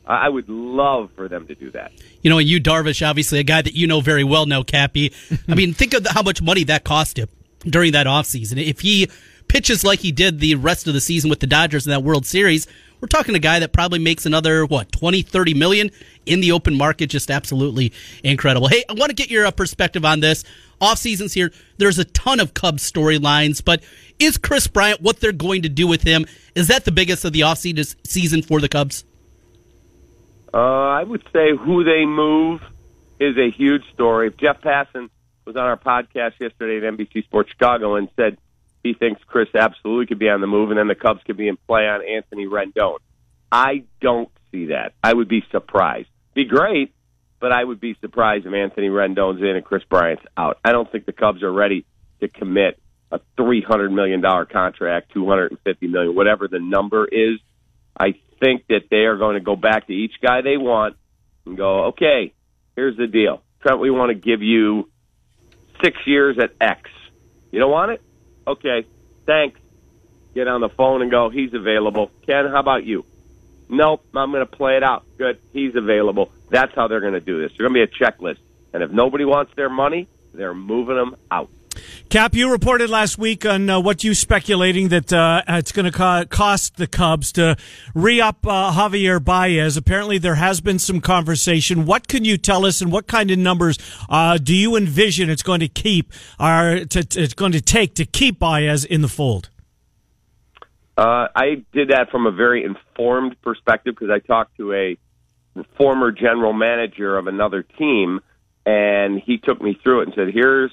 I 0.06 0.26
I 0.26 0.28
would 0.30 0.48
love 0.48 1.10
for 1.14 1.28
them 1.28 1.46
to 1.48 1.54
do 1.54 1.70
that. 1.72 1.92
You 2.22 2.30
know, 2.30 2.38
and 2.38 2.48
you, 2.48 2.58
Darvish, 2.58 3.06
obviously 3.06 3.38
a 3.38 3.42
guy 3.42 3.60
that 3.60 3.74
you 3.74 3.86
know 3.86 4.00
very 4.00 4.24
well 4.24 4.46
now, 4.46 4.62
Cappy. 4.62 5.12
I 5.48 5.54
mean, 5.54 5.74
think 5.74 5.92
of 5.92 6.06
how 6.06 6.22
much 6.22 6.40
money 6.40 6.64
that 6.64 6.84
cost 6.84 7.18
him 7.18 7.28
during 7.60 7.92
that 7.92 8.06
offseason. 8.06 8.64
If 8.64 8.80
he 8.80 9.10
pitches 9.48 9.84
like 9.84 9.98
he 9.98 10.10
did 10.10 10.40
the 10.40 10.54
rest 10.54 10.86
of 10.86 10.94
the 10.94 11.02
season 11.02 11.28
with 11.28 11.40
the 11.40 11.46
Dodgers 11.46 11.86
in 11.86 11.90
that 11.90 12.02
World 12.02 12.24
Series, 12.24 12.66
we're 13.00 13.08
talking 13.08 13.34
a 13.34 13.38
guy 13.38 13.60
that 13.60 13.72
probably 13.72 13.98
makes 13.98 14.26
another, 14.26 14.66
what, 14.66 14.90
20, 14.92 15.22
30 15.22 15.54
million 15.54 15.90
in 16.26 16.40
the 16.40 16.52
open 16.52 16.76
market. 16.76 17.08
Just 17.08 17.30
absolutely 17.30 17.92
incredible. 18.24 18.68
Hey, 18.68 18.84
I 18.88 18.94
want 18.94 19.10
to 19.10 19.14
get 19.14 19.30
your 19.30 19.46
uh, 19.46 19.50
perspective 19.50 20.04
on 20.04 20.20
this. 20.20 20.44
Off 20.80 20.98
seasons 20.98 21.32
here, 21.32 21.50
there's 21.78 21.98
a 21.98 22.04
ton 22.04 22.38
of 22.40 22.54
Cubs 22.54 22.90
storylines, 22.90 23.64
but 23.64 23.82
is 24.18 24.38
Kris 24.38 24.66
Bryant 24.66 25.00
what 25.00 25.20
they're 25.20 25.32
going 25.32 25.62
to 25.62 25.68
do 25.68 25.86
with 25.86 26.02
him? 26.02 26.24
Is 26.54 26.68
that 26.68 26.84
the 26.84 26.92
biggest 26.92 27.24
of 27.24 27.32
the 27.32 27.42
off 27.42 27.58
season 27.58 28.42
for 28.42 28.60
the 28.60 28.68
Cubs? 28.68 29.04
Uh, 30.54 30.58
I 30.58 31.02
would 31.02 31.22
say 31.32 31.50
who 31.56 31.84
they 31.84 32.06
move 32.06 32.60
is 33.20 33.36
a 33.36 33.50
huge 33.50 33.82
story. 33.92 34.32
Jeff 34.40 34.60
Passan 34.60 35.10
was 35.44 35.56
on 35.56 35.64
our 35.64 35.76
podcast 35.76 36.34
yesterday 36.40 36.86
at 36.86 36.94
NBC 36.94 37.24
Sports 37.24 37.50
Chicago 37.50 37.96
and 37.96 38.08
said 38.16 38.38
he 38.88 38.94
thinks 38.94 39.22
Kris 39.26 39.48
absolutely 39.54 40.06
could 40.06 40.18
be 40.18 40.28
on 40.28 40.40
the 40.40 40.46
move, 40.46 40.70
and 40.70 40.78
then 40.78 40.88
the 40.88 40.94
Cubs 40.94 41.20
could 41.24 41.36
be 41.36 41.48
in 41.48 41.56
play 41.56 41.86
on 41.86 42.00
Anthony 42.04 42.46
Rendon. 42.46 42.98
I 43.52 43.84
don't 44.00 44.30
see 44.50 44.66
that. 44.66 44.94
I 45.02 45.12
would 45.12 45.28
be 45.28 45.44
surprised. 45.50 46.08
Be 46.34 46.44
great, 46.44 46.94
but 47.40 47.52
I 47.52 47.62
would 47.62 47.80
be 47.80 47.96
surprised 48.00 48.46
if 48.46 48.52
Anthony 48.52 48.88
Rendon's 48.88 49.40
in 49.40 49.56
and 49.56 49.64
Kris 49.64 49.82
Bryant's 49.84 50.24
out. 50.36 50.58
I 50.64 50.72
don't 50.72 50.90
think 50.90 51.06
the 51.06 51.12
Cubs 51.12 51.42
are 51.42 51.52
ready 51.52 51.84
to 52.20 52.28
commit 52.28 52.78
a 53.10 53.20
three 53.36 53.62
hundred 53.62 53.90
million 53.92 54.20
dollar 54.20 54.44
contract, 54.44 55.12
two 55.12 55.28
hundred 55.28 55.52
and 55.52 55.60
fifty 55.60 55.86
million, 55.86 56.14
whatever 56.14 56.48
the 56.48 56.58
number 56.58 57.06
is. 57.06 57.38
I 57.98 58.14
think 58.40 58.66
that 58.68 58.82
they 58.90 59.04
are 59.04 59.16
going 59.16 59.34
to 59.34 59.40
go 59.40 59.56
back 59.56 59.86
to 59.88 59.92
each 59.92 60.14
guy 60.22 60.42
they 60.42 60.56
want 60.56 60.96
and 61.46 61.56
go, 61.56 61.86
okay, 61.86 62.32
here's 62.76 62.96
the 62.96 63.06
deal. 63.06 63.42
Trent, 63.62 63.80
we 63.80 63.90
want 63.90 64.10
to 64.10 64.14
give 64.14 64.42
you 64.42 64.88
six 65.82 65.96
years 66.06 66.38
at 66.38 66.52
X. 66.60 66.88
You 67.50 67.58
don't 67.58 67.70
want 67.70 67.92
it? 67.92 68.02
Okay, 68.48 68.86
thanks. 69.26 69.60
Get 70.34 70.48
on 70.48 70.62
the 70.62 70.70
phone 70.70 71.02
and 71.02 71.10
go, 71.10 71.28
he's 71.28 71.52
available. 71.52 72.10
Ken, 72.24 72.46
how 72.46 72.60
about 72.60 72.84
you? 72.84 73.04
Nope, 73.68 74.06
I'm 74.14 74.30
going 74.30 74.46
to 74.46 74.50
play 74.50 74.78
it 74.78 74.82
out. 74.82 75.04
Good, 75.18 75.38
he's 75.52 75.74
available. 75.74 76.32
That's 76.48 76.74
how 76.74 76.88
they're 76.88 77.00
going 77.02 77.12
to 77.12 77.20
do 77.20 77.42
this. 77.42 77.50
There's 77.50 77.68
going 77.68 77.74
to 77.74 77.86
be 77.86 77.92
a 77.92 78.04
checklist. 78.04 78.38
And 78.72 78.82
if 78.82 78.90
nobody 78.90 79.26
wants 79.26 79.52
their 79.54 79.68
money, 79.68 80.08
they're 80.32 80.54
moving 80.54 80.96
them 80.96 81.16
out. 81.30 81.50
Cap, 82.10 82.34
you 82.34 82.50
reported 82.50 82.88
last 82.88 83.18
week 83.18 83.44
on 83.44 83.68
uh, 83.68 83.80
what 83.80 84.02
you 84.02 84.14
speculating 84.14 84.88
that 84.88 85.12
uh, 85.12 85.42
it's 85.48 85.72
going 85.72 85.84
to 85.84 85.92
co- 85.92 86.24
cost 86.26 86.76
the 86.76 86.86
Cubs 86.86 87.32
to 87.32 87.56
re-up 87.94 88.46
uh, 88.46 88.72
Javier 88.72 89.22
Baez. 89.22 89.76
Apparently, 89.76 90.18
there 90.18 90.36
has 90.36 90.60
been 90.60 90.78
some 90.78 91.00
conversation. 91.00 91.84
What 91.84 92.08
can 92.08 92.24
you 92.24 92.38
tell 92.38 92.64
us, 92.64 92.80
and 92.80 92.90
what 92.90 93.06
kind 93.06 93.30
of 93.30 93.38
numbers 93.38 93.78
uh, 94.08 94.38
do 94.38 94.54
you 94.54 94.76
envision 94.76 95.28
it's 95.28 95.42
going 95.42 95.60
to 95.60 95.68
keep, 95.68 96.12
or 96.40 96.84
to, 96.88 97.04
to- 97.04 97.22
it's 97.22 97.34
going 97.34 97.52
to 97.52 97.60
take 97.60 97.94
to 97.96 98.04
keep 98.04 98.38
Baez 98.38 98.84
in 98.84 99.02
the 99.02 99.08
fold? 99.08 99.50
Uh, 100.96 101.28
I 101.36 101.62
did 101.72 101.90
that 101.90 102.10
from 102.10 102.26
a 102.26 102.32
very 102.32 102.64
informed 102.64 103.40
perspective 103.42 103.94
because 103.94 104.10
I 104.10 104.18
talked 104.18 104.56
to 104.56 104.72
a 104.72 104.96
former 105.76 106.10
general 106.10 106.52
manager 106.52 107.16
of 107.16 107.26
another 107.26 107.62
team, 107.62 108.20
and 108.66 109.20
he 109.20 109.38
took 109.38 109.62
me 109.62 109.78
through 109.82 110.00
it 110.00 110.06
and 110.06 110.14
said, 110.14 110.28
"Here's 110.32 110.72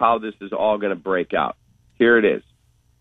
how 0.00 0.18
this 0.18 0.34
is 0.40 0.52
all 0.52 0.78
going 0.78 0.90
to 0.90 1.00
break 1.00 1.32
out. 1.34 1.56
Here 1.98 2.18
it 2.18 2.24
is: 2.24 2.42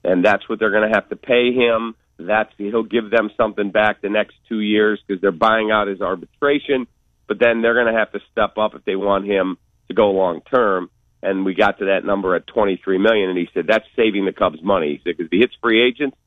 and 0.04 0.24
that's 0.24 0.48
what 0.48 0.60
they're 0.60 0.72
going 0.72 0.88
to 0.88 0.94
have 0.94 1.10
to 1.10 1.16
pay 1.16 1.54
him. 1.54 1.96
That's 2.18 2.52
he'll 2.58 2.84
give 2.84 3.10
them 3.10 3.32
something 3.38 3.72
back 3.72 4.02
the 4.02 4.10
next 4.10 4.36
two 4.48 4.60
years 4.60 5.02
because 5.06 5.22
they're 5.22 5.32
buying 5.32 5.72
out 5.72 5.88
his 5.88 6.02
arbitration, 6.02 6.86
but 7.28 7.40
then 7.40 7.62
they're 7.62 7.74
going 7.74 7.92
to 7.92 7.98
have 7.98 8.12
to 8.12 8.20
step 8.32 8.58
up 8.58 8.76
if 8.76 8.84
they 8.84 8.98
want 8.98 9.26
him 9.26 9.58
to 9.88 9.94
go 9.94 10.12
long 10.12 10.42
term. 10.42 10.90
And 11.22 11.44
we 11.44 11.54
got 11.54 11.80
to 11.80 11.86
that 11.86 12.06
number 12.06 12.36
at 12.36 12.48
23 12.48 12.98
million, 12.98 13.30
and 13.30 13.38
he 13.38 13.50
said 13.54 13.68
that's 13.68 13.86
saving 13.96 14.26
the 14.26 14.32
Cubs 14.32 14.62
money. 14.62 14.92
He 14.92 14.98
said 14.98 15.18
because 15.18 15.26
if 15.26 15.32
he 15.32 15.40
hits 15.40 15.54
free 15.62 15.82
agents, 15.82 16.18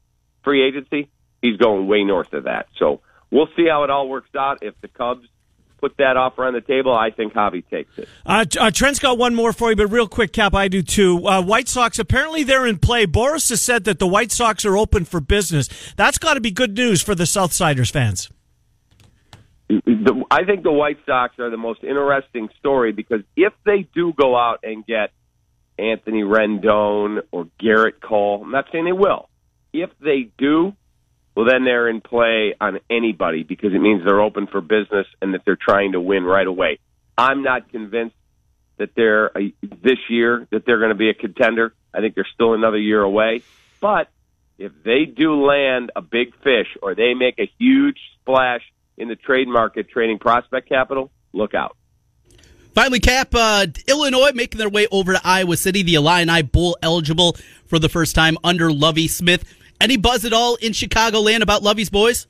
free 0.45 0.67
agency, 0.67 1.09
he's 1.41 1.57
going 1.57 1.87
way 1.87 2.05
north 2.05 2.33
of 2.33 2.45
that. 2.45 2.67
So 2.79 3.01
we'll 3.31 3.49
see 3.57 3.67
how 3.69 3.85
it 3.85 3.91
all 3.91 4.09
works 4.09 4.35
out. 4.35 4.63
If 4.63 4.75
the 4.81 4.89
Cubs 4.89 5.27
put 5.83 5.97
that 5.97 6.17
offer 6.17 6.45
on 6.45 6.55
the 6.55 6.61
table, 6.61 6.95
I 6.95 7.11
think 7.11 7.35
Javi 7.35 7.69
takes 7.69 7.99
it. 7.99 8.09
Uh, 8.25 8.45
uh, 8.59 8.71
Trent's 8.71 9.01
got 9.01 9.19
one 9.19 9.35
more 9.35 9.53
for 9.53 9.71
you, 9.71 9.77
but 9.77 9.89
real 9.89 10.07
quick, 10.07 10.33
Cap, 10.33 10.55
I 10.55 10.69
do 10.69 10.81
too. 10.81 11.27
Uh, 11.27 11.43
White 11.43 11.69
Sox, 11.69 11.99
apparently 11.99 12.45
they're 12.45 12.67
in 12.67 12.79
play. 12.79 13.05
Boras 13.05 13.51
has 13.51 13.61
said 13.61 13.83
that 13.85 13.99
the 13.99 14.07
White 14.07 14.31
Sox 14.31 14.65
are 14.65 14.79
open 14.79 15.05
for 15.05 15.21
business. 15.21 15.69
That's 15.97 16.19
got 16.19 16.35
to 16.35 16.41
be 16.41 16.53
good 16.53 16.77
news 16.77 17.03
for 17.03 17.17
the 17.17 17.25
Southsiders 17.25 17.91
fans. 17.91 18.31
The, 19.69 20.25
I 20.31 20.45
think 20.45 20.63
the 20.63 20.73
White 20.73 20.99
Sox 21.05 21.39
are 21.41 21.51
the 21.51 21.57
most 21.57 21.83
interesting 21.83 22.49
story 22.61 22.93
because 22.93 23.23
if 23.37 23.53
they 23.65 23.89
do 23.93 24.13
go 24.13 24.37
out 24.37 24.61
and 24.63 24.87
get 24.87 25.11
Anthony 25.79 26.23
Rendon 26.23 27.23
or 27.33 27.49
Gerrit 27.61 28.01
Cole, 28.01 28.43
I'm 28.45 28.53
not 28.53 28.67
saying 28.71 28.85
they 28.85 28.93
will. 28.93 29.29
If 29.73 29.91
they 30.01 30.29
do, 30.39 30.75
well, 31.35 31.47
then 31.47 31.65
they're 31.65 31.89
in 31.89 32.01
play 32.01 32.55
on 32.61 32.79
anybody 32.91 33.43
because 33.43 33.73
it 33.73 33.81
means 33.81 34.05
they're 34.05 34.21
open 34.21 34.47
for 34.47 34.61
business 34.61 35.07
and 35.21 35.35
that 35.35 35.43
they're 35.45 35.57
trying 35.57 35.93
to 35.93 36.01
win 36.01 36.25
right 36.25 36.47
away. 36.47 36.79
I'm 37.17 37.43
not 37.43 37.71
convinced 37.71 38.17
that 38.79 38.91
they're 38.95 39.27
a, 39.27 39.53
this 39.63 39.99
year 40.09 40.47
that 40.51 40.67
they're 40.67 40.79
going 40.79 40.91
to 40.91 40.95
be 40.95 41.09
a 41.09 41.15
contender. 41.15 41.75
I 41.95 42.01
think 42.01 42.15
they're 42.15 42.29
still 42.35 42.55
another 42.55 42.79
year 42.79 43.03
away. 43.03 43.43
But 43.81 44.09
if 44.59 44.73
they 44.85 45.05
do 45.05 45.45
land 45.45 45.91
a 45.97 46.03
big 46.03 46.35
fish 46.43 46.69
or 46.83 46.95
they 46.95 47.15
make 47.15 47.39
a 47.39 47.51
huge 47.59 47.99
splash 48.21 48.63
in 48.97 49.09
the 49.09 49.17
trade 49.17 49.49
market 49.49 49.89
trading 49.89 50.19
prospect 50.19 50.69
capital, 50.69 51.11
look 51.33 51.55
out. 51.55 51.77
Finally, 52.75 53.01
Cap, 53.01 53.35
uh, 53.35 53.67
Illinois 53.87 54.33
making 54.35 54.59
their 54.59 54.69
way 54.69 54.87
over 54.91 55.13
to 55.13 55.21
Iowa 55.23 55.57
City. 55.57 55.83
The 55.83 55.95
Illini 55.95 56.43
Bowl 56.43 56.77
eligible 56.83 57.37
for 57.67 57.79
the 57.79 57.89
first 57.89 58.15
time 58.15 58.39
under 58.43 58.73
Lovie 58.73 59.09
Smith. 59.09 59.45
Any 59.83 59.97
buzz 59.97 60.25
at 60.25 60.33
all 60.33 60.55
in 60.55 60.71
Chicagoland 60.73 61.43
about 61.43 61.65
Lovie's 61.65 61.91
boys? 61.91 62.29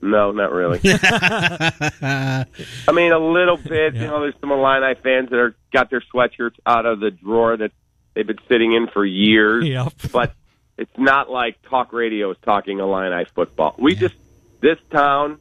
No, 0.00 0.32
not 0.32 0.50
really. 0.50 0.80
I 0.84 2.46
mean, 2.92 3.12
a 3.12 3.18
little 3.18 3.58
bit. 3.58 3.94
You 3.94 4.06
know, 4.06 4.20
there's 4.20 4.34
some 4.40 4.50
Illini 4.50 4.94
fans 5.02 5.28
that 5.28 5.38
are 5.38 5.54
got 5.72 5.90
their 5.90 6.02
sweatshirts 6.14 6.56
out 6.64 6.86
of 6.86 7.00
the 7.00 7.10
drawer 7.10 7.56
that 7.56 7.70
they've 8.14 8.26
been 8.26 8.38
sitting 8.48 8.72
in 8.72 8.88
for 8.88 9.04
years. 9.04 9.66
Yep. 9.66 9.92
But 10.10 10.34
it's 10.78 10.96
not 10.96 11.30
like 11.30 11.60
talk 11.68 11.92
radio 11.92 12.30
is 12.30 12.38
talking 12.42 12.80
Illini 12.80 13.26
football. 13.34 13.74
We 13.78 13.94
just 13.94 14.14
this 14.60 14.78
town. 14.90 15.38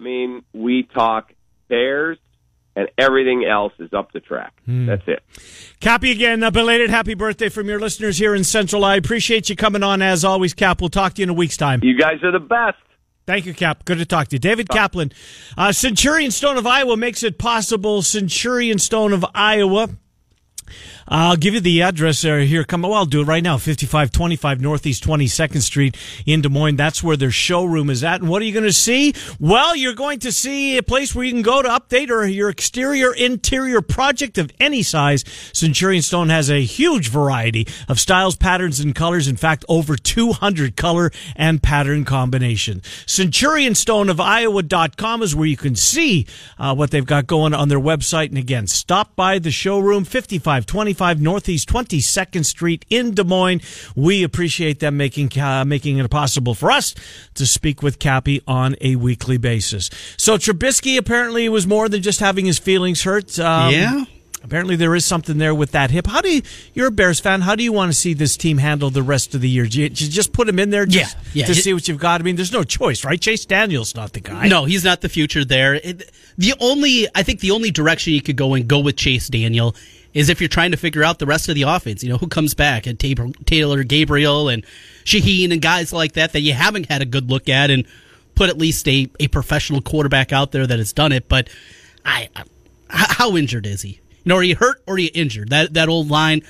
I 0.00 0.02
mean, 0.02 0.44
we 0.52 0.82
talk 0.82 1.32
Bears, 1.68 2.18
and 2.76 2.88
everything 2.98 3.44
else 3.44 3.72
is 3.78 3.92
up 3.92 4.12
the 4.12 4.20
track. 4.20 4.52
That's 4.66 5.02
it. 5.08 5.22
Cappy, 5.80 6.10
again, 6.12 6.42
a 6.42 6.50
belated 6.50 6.90
happy 6.90 7.14
birthday 7.14 7.48
from 7.48 7.68
your 7.68 7.80
listeners 7.80 8.18
here 8.18 8.34
in 8.34 8.44
Central. 8.44 8.84
I 8.84 8.96
appreciate 8.96 9.48
you 9.48 9.56
coming 9.56 9.82
on 9.82 10.02
as 10.02 10.24
always, 10.24 10.54
Cap. 10.54 10.80
We'll 10.80 10.90
talk 10.90 11.14
to 11.14 11.22
you 11.22 11.24
in 11.24 11.30
a 11.30 11.34
week's 11.34 11.56
time. 11.56 11.80
You 11.82 11.98
guys 11.98 12.22
are 12.22 12.30
the 12.30 12.38
best. 12.38 12.76
Thank 13.26 13.46
you, 13.46 13.54
Cap. 13.54 13.84
Good 13.84 13.98
to 13.98 14.06
talk 14.06 14.28
to 14.28 14.36
you. 14.36 14.38
David 14.38 14.68
Kaplan, 14.68 15.10
uh, 15.58 15.72
Centurion 15.72 16.30
Stone 16.30 16.58
of 16.58 16.66
Iowa 16.66 16.96
makes 16.96 17.24
it 17.24 17.38
possible. 17.38 18.02
Centurion 18.02 18.78
Stone 18.78 19.12
of 19.12 19.24
Iowa. 19.34 19.88
I'll 21.08 21.36
give 21.36 21.54
you 21.54 21.60
the 21.60 21.82
address 21.82 22.22
here. 22.22 22.64
Come, 22.64 22.82
well, 22.82 22.94
I'll 22.94 23.06
do 23.06 23.20
it 23.20 23.26
right 23.26 23.42
now. 23.42 23.58
5525 23.58 24.60
Northeast 24.60 25.04
22nd 25.04 25.60
Street 25.60 25.96
in 26.26 26.40
Des 26.40 26.48
Moines. 26.48 26.74
That's 26.76 27.00
where 27.00 27.16
their 27.16 27.30
showroom 27.30 27.90
is 27.90 28.02
at. 28.02 28.20
And 28.20 28.28
what 28.28 28.42
are 28.42 28.44
you 28.44 28.52
going 28.52 28.64
to 28.64 28.72
see? 28.72 29.14
Well, 29.38 29.76
you're 29.76 29.94
going 29.94 30.18
to 30.20 30.32
see 30.32 30.76
a 30.76 30.82
place 30.82 31.14
where 31.14 31.24
you 31.24 31.32
can 31.32 31.42
go 31.42 31.62
to 31.62 31.68
update 31.68 32.10
or 32.10 32.26
your 32.26 32.48
exterior, 32.48 33.14
interior 33.14 33.82
project 33.82 34.36
of 34.36 34.50
any 34.58 34.82
size. 34.82 35.22
Centurion 35.52 36.02
Stone 36.02 36.30
has 36.30 36.50
a 36.50 36.64
huge 36.64 37.08
variety 37.08 37.68
of 37.88 38.00
styles, 38.00 38.34
patterns, 38.34 38.80
and 38.80 38.92
colors. 38.94 39.28
In 39.28 39.36
fact, 39.36 39.64
over 39.68 39.96
200 39.96 40.76
color 40.76 41.12
and 41.36 41.62
pattern 41.62 42.04
combinations. 42.04 42.82
CenturionStoneofIowa.com 43.06 45.22
is 45.22 45.36
where 45.36 45.46
you 45.46 45.56
can 45.56 45.76
see 45.76 46.26
uh, 46.58 46.74
what 46.74 46.90
they've 46.90 47.06
got 47.06 47.28
going 47.28 47.54
on 47.54 47.68
their 47.68 47.78
website. 47.78 48.30
And 48.30 48.38
again, 48.38 48.66
stop 48.66 49.14
by 49.14 49.38
the 49.38 49.52
showroom, 49.52 50.04
5525 50.04 50.95
Northeast 51.00 51.68
22nd 51.68 52.44
Street 52.44 52.84
in 52.90 53.14
Des 53.14 53.24
Moines. 53.24 53.60
We 53.94 54.22
appreciate 54.22 54.80
them 54.80 54.96
making 54.96 55.38
uh, 55.38 55.64
making 55.64 55.98
it 55.98 56.10
possible 56.10 56.54
for 56.54 56.70
us 56.70 56.94
to 57.34 57.46
speak 57.46 57.82
with 57.82 57.98
Cappy 57.98 58.42
on 58.46 58.76
a 58.80 58.96
weekly 58.96 59.36
basis. 59.38 59.90
So 60.16 60.36
Trubisky 60.36 60.96
apparently 60.98 61.48
was 61.48 61.66
more 61.66 61.88
than 61.88 62.02
just 62.02 62.20
having 62.20 62.46
his 62.46 62.58
feelings 62.58 63.02
hurt. 63.02 63.38
Um, 63.38 63.72
Yeah. 63.72 64.04
Apparently, 64.44 64.76
there 64.76 64.94
is 64.94 65.04
something 65.04 65.38
there 65.38 65.52
with 65.56 65.72
that 65.72 65.90
hip. 65.90 66.06
How 66.06 66.20
do 66.20 66.30
you? 66.30 66.40
You're 66.72 66.86
a 66.86 66.90
Bears 66.92 67.18
fan. 67.18 67.40
How 67.40 67.56
do 67.56 67.64
you 67.64 67.72
want 67.72 67.90
to 67.90 67.98
see 67.98 68.14
this 68.14 68.36
team 68.36 68.58
handle 68.58 68.90
the 68.90 69.02
rest 69.02 69.34
of 69.34 69.40
the 69.40 69.48
year? 69.48 69.66
Do 69.66 69.80
you, 69.80 69.88
do 69.88 70.04
you 70.04 70.10
just 70.10 70.32
put 70.32 70.48
him 70.48 70.60
in 70.60 70.70
there, 70.70 70.86
just 70.86 71.16
Yeah, 71.32 71.40
yeah. 71.40 71.46
to 71.46 71.54
see 71.56 71.74
what 71.74 71.88
you've 71.88 71.98
got? 71.98 72.20
I 72.20 72.24
mean, 72.24 72.36
there's 72.36 72.52
no 72.52 72.62
choice, 72.62 73.04
right? 73.04 73.20
Chase 73.20 73.44
Daniel's 73.44 73.96
not 73.96 74.12
the 74.12 74.20
guy. 74.20 74.46
No, 74.46 74.64
he's 74.64 74.84
not 74.84 75.00
the 75.00 75.08
future 75.08 75.44
there. 75.44 75.74
It, 75.74 76.12
the 76.38 76.54
only, 76.60 77.08
I 77.12 77.24
think 77.24 77.40
the 77.40 77.50
only 77.50 77.72
direction 77.72 78.12
you 78.12 78.22
could 78.22 78.36
go 78.36 78.54
and 78.54 78.68
go 78.68 78.78
with 78.78 78.94
Chase 78.96 79.26
Daniel 79.26 79.74
is 80.16 80.30
if 80.30 80.40
you're 80.40 80.48
trying 80.48 80.70
to 80.70 80.78
figure 80.78 81.04
out 81.04 81.18
the 81.18 81.26
rest 81.26 81.50
of 81.50 81.54
the 81.54 81.62
offense. 81.62 82.02
You 82.02 82.08
know, 82.08 82.16
who 82.16 82.26
comes 82.26 82.54
back 82.54 82.86
and 82.86 82.98
Taylor, 82.98 83.28
Taylor 83.44 83.84
Gabriel 83.84 84.48
and 84.48 84.64
Shaheen 85.04 85.52
and 85.52 85.60
guys 85.60 85.92
like 85.92 86.14
that 86.14 86.32
that 86.32 86.40
you 86.40 86.54
haven't 86.54 86.86
had 86.86 87.02
a 87.02 87.04
good 87.04 87.30
look 87.30 87.50
at 87.50 87.70
and 87.70 87.86
put 88.34 88.48
at 88.48 88.56
least 88.56 88.88
a, 88.88 89.10
a 89.20 89.28
professional 89.28 89.82
quarterback 89.82 90.32
out 90.32 90.52
there 90.52 90.66
that 90.66 90.78
has 90.78 90.94
done 90.94 91.12
it. 91.12 91.28
But 91.28 91.50
I, 92.02 92.30
I 92.34 92.44
how 92.88 93.36
injured 93.36 93.66
is 93.66 93.82
he? 93.82 94.00
You 94.24 94.30
know, 94.30 94.36
are 94.36 94.42
you 94.42 94.56
hurt 94.56 94.82
or 94.86 94.94
are 94.94 94.98
you 94.98 95.10
injured? 95.12 95.50
That 95.50 95.74
that 95.74 95.90
old 95.90 96.08
line, 96.08 96.40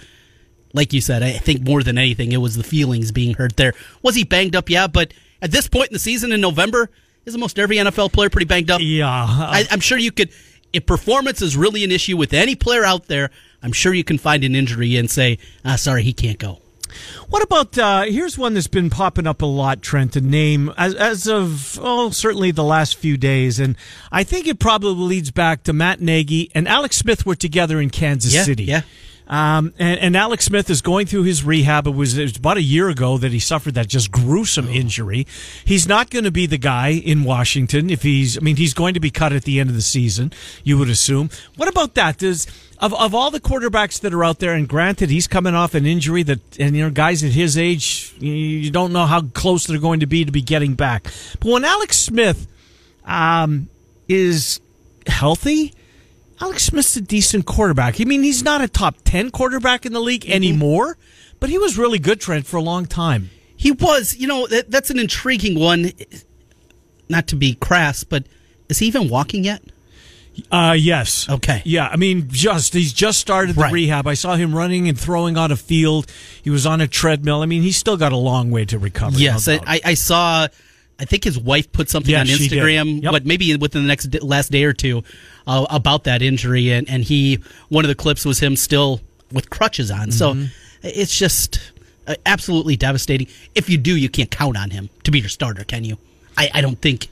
like 0.73 0.93
you 0.93 1.01
said, 1.01 1.25
I 1.25 1.33
think 1.33 1.63
more 1.63 1.83
than 1.83 1.99
anything, 1.99 2.31
it 2.31 2.37
was 2.37 2.55
the 2.55 2.63
feelings 2.63 3.11
being 3.11 3.35
hurt 3.35 3.57
there. 3.57 3.75
Was 4.01 4.15
he 4.15 4.23
banged 4.23 4.55
up? 4.55 4.71
Yeah, 4.71 4.87
but 4.87 5.13
at 5.43 5.51
this 5.51 5.67
point 5.67 5.89
in 5.89 5.93
the 5.93 5.99
season 5.99 6.31
in 6.31 6.41
November, 6.41 6.89
is 7.25 7.35
almost 7.35 7.59
every 7.59 7.79
NFL 7.79 8.13
player 8.13 8.31
pretty 8.31 8.47
banged 8.47 8.71
up? 8.71 8.81
Yeah, 8.81 9.09
I, 9.09 9.65
I'm 9.73 9.81
sure 9.81 9.99
you 9.99 10.13
could. 10.13 10.31
If 10.73 10.87
performance 10.87 11.43
is 11.43 11.57
really 11.57 11.83
an 11.83 11.91
issue 11.91 12.17
with 12.17 12.33
any 12.33 12.55
player 12.55 12.85
out 12.85 13.07
there, 13.07 13.31
I'm 13.67 13.73
sure 13.73 13.93
you 13.93 14.05
can 14.05 14.17
find 14.17 14.43
an 14.45 14.55
injury 14.55 14.97
and 14.97 15.11
say, 15.11 15.39
"Ah, 15.65 15.77
sorry, 15.77 16.03
he 16.05 16.15
can't 16.15 16.39
go." 16.39 16.61
What 17.29 17.43
about 17.43 17.77
uh, 17.77 18.05
here's 18.05 18.39
one 18.39 18.55
that's 18.55 18.69
been 18.69 18.89
popping 18.89 19.27
up 19.27 19.43
a 19.43 19.47
lot, 19.47 19.83
Trent, 19.83 20.17
a 20.17 20.21
name 20.21 20.73
as, 20.79 20.95
as 20.95 21.27
of 21.29 21.79
oh 21.83 22.09
certainly 22.11 22.53
the 22.53 22.65
last 22.65 22.97
few 22.97 23.17
days, 23.19 23.59
and 23.59 23.77
I 24.13 24.23
think 24.25 24.47
it 24.47 24.59
probably 24.59 25.05
leads 25.05 25.31
back 25.33 25.65
to 25.65 25.73
Matt 25.75 26.01
Nagy 26.01 26.51
and 26.55 26.67
Alex 26.67 26.97
Smith 26.97 27.27
were 27.27 27.35
together 27.35 27.81
in 27.81 27.91
Kansas 27.91 28.33
Yeah, 28.33 28.45
City. 28.45 28.65
yeah. 28.65 28.83
Um, 29.29 29.75
and, 29.79 29.99
and 29.99 30.17
Alex 30.17 30.45
Smith 30.45 30.71
is 30.71 30.81
going 30.83 31.07
through 31.07 31.25
his 31.25 31.43
rehab. 31.43 31.87
It 31.89 31.95
was, 31.97 32.17
it 32.17 32.23
was 32.23 32.37
about 32.37 32.59
a 32.59 32.63
year 32.63 32.89
ago 32.89 33.19
that 33.19 33.33
he 33.33 33.41
suffered 33.41 33.75
that 33.75 33.89
just 33.89 34.13
gruesome 34.13 34.69
injury. 34.69 35.27
He's 35.65 35.89
not 35.89 36.11
going 36.11 36.25
to 36.25 36.31
be 36.31 36.47
the 36.47 36.59
guy 36.59 36.91
in 36.91 37.25
Washington 37.25 37.91
if 37.91 38.03
he's. 38.03 38.39
I 38.39 38.41
mean, 38.41 38.55
he's 38.57 38.73
going 38.73 38.95
to 38.95 39.01
be 39.01 39.11
cut 39.11 39.33
at 39.33 39.43
the 39.43 39.59
end 39.59 39.69
of 39.69 39.75
the 39.75 39.83
season. 39.83 40.33
You 40.63 40.79
would 40.79 40.89
assume. 40.89 41.31
What 41.57 41.69
about 41.69 41.95
that? 41.95 42.19
Does 42.19 42.47
of 42.79 42.95
of 42.95 43.15
all 43.15 43.31
the 43.33 43.41
quarterbacks 43.41 43.99
that 44.01 44.15
are 44.15 44.23
out 44.23 44.39
there, 44.39 44.53
and 44.53 44.69
granted, 44.69 45.11
he's 45.11 45.27
coming 45.27 45.55
off 45.55 45.75
an 45.75 45.87
injury 45.87 46.23
that, 46.23 46.41
and 46.61 46.77
you 46.77 46.83
know, 46.85 46.91
guys 46.91 47.25
at 47.25 47.33
his 47.33 47.59
age, 47.59 48.15
you- 48.21 48.33
you 48.33 48.71
don't 48.71 48.93
know 48.93 49.07
how 49.07 49.23
close 49.23 49.67
they're 49.67 49.79
going 49.79 50.01
to 50.01 50.07
be 50.07 50.25
to 50.25 50.31
be 50.33 50.43
getting 50.43 50.75
back. 50.75 51.05
But 51.41 51.51
when 51.51 51.65
Alex 51.65 51.97
Smith 51.99 52.47
um, 53.05 53.69
is 54.09 54.61
healthy. 55.09 55.73
Alex 56.41 56.65
Smith's 56.65 56.97
a 56.97 57.01
decent 57.01 57.47
quarterback. 57.47 58.01
I 58.01 58.05
mean, 58.05 58.23
he's 58.23 58.43
not 58.43 58.61
a 58.61 58.69
top 58.69 58.97
10 59.05 59.31
quarterback 59.31 59.87
in 59.87 59.93
the 59.93 60.01
league 60.01 60.29
anymore, 60.29 60.99
but 61.41 61.49
he 61.51 61.59
was 61.59 61.79
really 61.79 61.99
good, 61.99 62.21
Trent, 62.21 62.47
for 62.47 62.57
a 62.59 62.63
long 62.63 62.87
time. 62.87 63.31
He 63.57 63.73
was, 63.73 64.17
you 64.17 64.27
know, 64.27 64.47
that, 64.49 64.71
that's 64.71 64.91
an 64.91 64.99
intriguing 64.99 65.59
one. 65.59 65.93
Not 67.09 67.27
to 67.29 67.37
be 67.37 67.55
crass, 67.55 68.05
but 68.05 68.27
is 68.69 68.79
he 68.81 68.87
even 68.87 69.09
walking 69.09 69.45
yet? 69.45 69.63
Uh, 70.53 70.77
yes. 70.79 71.27
Okay. 71.31 71.63
Yeah, 71.65 71.89
I 71.91 71.97
mean, 71.97 72.29
just, 72.31 72.75
he's 72.75 72.93
just 72.93 73.19
started 73.19 73.57
the 73.57 73.63
Right. 73.63 73.73
rehab. 73.73 74.07
I 74.07 74.13
saw 74.13 74.37
him 74.37 74.55
running 74.55 74.87
and 74.89 74.99
throwing 75.01 75.39
on 75.39 75.51
a 75.51 75.57
field. 75.57 76.11
He 76.43 76.51
was 76.51 76.67
on 76.67 76.83
a 76.83 76.87
treadmill. 76.87 77.41
I 77.41 77.47
mean, 77.47 77.63
he's 77.63 77.79
still 77.79 77.97
got 77.97 78.13
a 78.13 78.17
long 78.19 78.51
way 78.51 78.67
to 78.67 78.79
recover. 78.79 79.19
Yes, 79.19 79.47
no 79.47 79.59
I 79.67 79.81
I 79.83 79.95
saw. 79.95 80.49
I 80.99 81.05
think 81.05 81.25
his 81.25 81.39
wife 81.39 81.71
put 81.73 81.91
something 81.91 82.11
Yeah, 82.13 82.21
on. 82.21 82.27
Instagram, 82.27 83.03
Yep. 83.03 83.13
what 83.13 83.27
maybe 83.27 83.55
within 83.57 83.83
the 83.83 83.89
next 83.89 84.23
last 84.23 84.51
day 84.51 84.65
or 84.65 84.73
two, 84.73 85.03
uh, 85.47 85.67
about 85.69 86.05
that 86.05 86.23
injury, 86.23 86.73
and 86.73 86.89
and 86.89 87.05
he 87.05 87.39
one 87.69 87.85
of 87.85 87.89
the 87.89 87.95
clips 87.95 88.25
was 88.25 88.39
him 88.39 88.57
still 88.57 89.01
with 89.33 89.51
crutches 89.51 89.91
on. 89.91 90.11
So 90.13 90.33
Mm-hmm. 90.35 90.45
it's 90.83 91.17
just 91.17 91.61
uh, 92.07 92.15
absolutely 92.25 92.77
devastating. 92.77 93.27
If 93.55 93.69
you 93.69 93.77
do, 93.79 93.95
you 93.97 94.09
can't 94.09 94.31
count 94.31 94.57
on 94.57 94.71
him 94.71 94.89
to 95.05 95.11
be 95.11 95.21
your 95.21 95.29
starter, 95.29 95.65
can 95.65 95.85
you? 95.85 95.99
I, 96.39 96.51
I 96.55 96.61
don't 96.61 96.81
think 96.81 97.09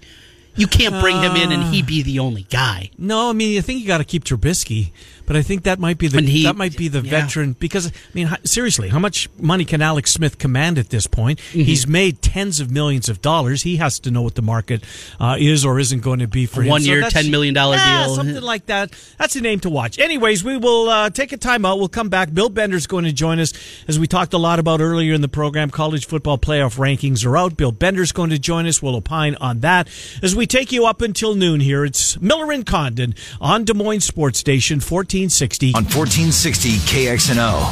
you 0.57 0.67
can't 0.69 1.01
bring 1.01 1.21
him 1.21 1.35
in 1.37 1.51
and 1.51 1.65
he 1.75 1.83
be 1.83 2.03
the 2.03 2.21
only 2.21 2.43
guy. 2.45 2.91
No, 2.97 3.29
I 3.31 3.33
mean, 3.33 3.59
I 3.59 3.61
think 3.61 3.81
you 3.81 3.87
got 3.89 3.99
to 3.99 4.05
keep 4.05 4.23
Trubisky. 4.25 4.93
But 5.27 5.37
I 5.37 5.43
think 5.43 5.65
that 5.65 5.79
might 5.79 5.99
be 5.99 6.09
the 6.09 6.21
he- 6.23 6.45
that 6.45 6.57
might 6.57 6.77
be 6.77 6.89
the 6.89 7.01
yeah. 7.01 7.11
veteran 7.23 7.53
because 7.59 7.87
I 7.89 7.91
mean 8.15 8.29
seriously, 8.45 8.89
how 8.89 8.99
much 8.99 9.29
money 9.39 9.65
can 9.65 9.83
Alex 9.83 10.13
Smith 10.13 10.39
command 10.39 10.79
at 10.79 10.91
this 10.91 11.07
point? 11.07 11.39
Mm-hmm. 11.39 11.61
He's 11.61 11.87
made 11.87 12.23
tens 12.23 12.61
of 12.61 12.71
millions 12.71 13.09
of 13.09 13.21
dollars. 13.23 13.63
He 13.63 13.77
has 13.77 13.99
to 14.01 14.11
know 14.11 14.23
what 14.23 14.35
the 14.35 14.43
market 14.43 14.85
uh, 15.21 15.37
is 15.39 15.65
or 15.65 15.79
isn't 15.79 16.01
going 16.01 16.21
to 16.21 16.27
be 16.29 16.47
for 16.47 16.63
him. 16.63 16.71
one-year, 16.71 17.01
that's- 17.01 17.27
$10 17.27 17.31
million 17.31 17.55
yeah, 17.55 18.05
deal. 18.07 18.15
something 18.17 18.43
like 18.43 18.67
that. 18.67 18.93
That's 19.19 19.37
a 19.37 19.41
name 19.41 19.61
to 19.61 19.71
watch. 19.71 19.99
Anyways, 19.99 20.43
we 20.45 20.57
will 20.57 20.89
uh, 20.89 21.11
take 21.11 21.33
a 21.33 21.37
time 21.37 21.65
out. 21.65 21.79
We'll 21.79 21.89
come 21.89 22.09
back. 22.09 22.33
Bill 22.33 22.49
Bender's 22.49 22.87
going 22.87 23.05
to 23.05 23.13
join 23.13 23.39
us 23.39 23.53
as 23.89 23.99
we 23.99 24.07
talked 24.07 24.33
a 24.35 24.39
lot 24.39 24.59
about 24.59 24.81
earlier 24.81 25.15
in 25.15 25.21
the 25.21 25.29
program. 25.29 25.71
College 25.71 26.07
football 26.07 26.39
playoff 26.39 26.77
rankings 26.77 27.25
are 27.25 27.37
out. 27.37 27.57
Bill 27.57 27.73
Bender's 27.73 28.13
going 28.13 28.31
to 28.31 28.39
join 28.39 28.67
us. 28.67 28.83
We'll 28.83 28.97
opine 28.97 29.37
on 29.37 29.61
that 29.61 29.89
as 30.23 30.35
we 30.35 30.47
take 30.47 30.73
you 30.73 30.87
up 30.87 31.01
until 31.01 31.35
noon 31.35 31.61
here. 31.61 31.85
It's 31.85 32.21
Miller 32.21 32.53
and 32.53 32.65
Condon 32.67 33.15
on 33.41 33.65
Des 33.65 33.75
Moines 33.75 34.01
Sports 34.01 34.39
Station 34.39 34.81
1460. 35.15 35.75
on 35.77 35.85
1460 35.85 36.79
KXNO. 36.91 37.71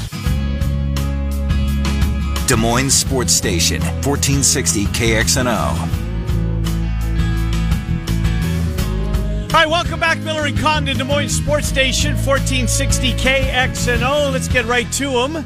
Des 2.47 2.55
Moines 2.55 2.89
Sports 2.89 3.33
Station, 3.33 3.81
1460 3.81 4.87
KXNO. 4.87 5.51
All 9.43 9.59
right, 9.59 9.69
welcome 9.69 9.99
back, 9.99 10.19
Miller 10.19 10.47
and 10.47 10.57
Condon, 10.57 10.97
Des 10.97 11.03
Moines 11.03 11.31
Sports 11.31 11.67
Station, 11.67 12.13
1460 12.13 13.13
KXNO. 13.15 14.33
Let's 14.33 14.47
get 14.47 14.65
right 14.67 14.91
to 14.93 15.11
them. 15.11 15.45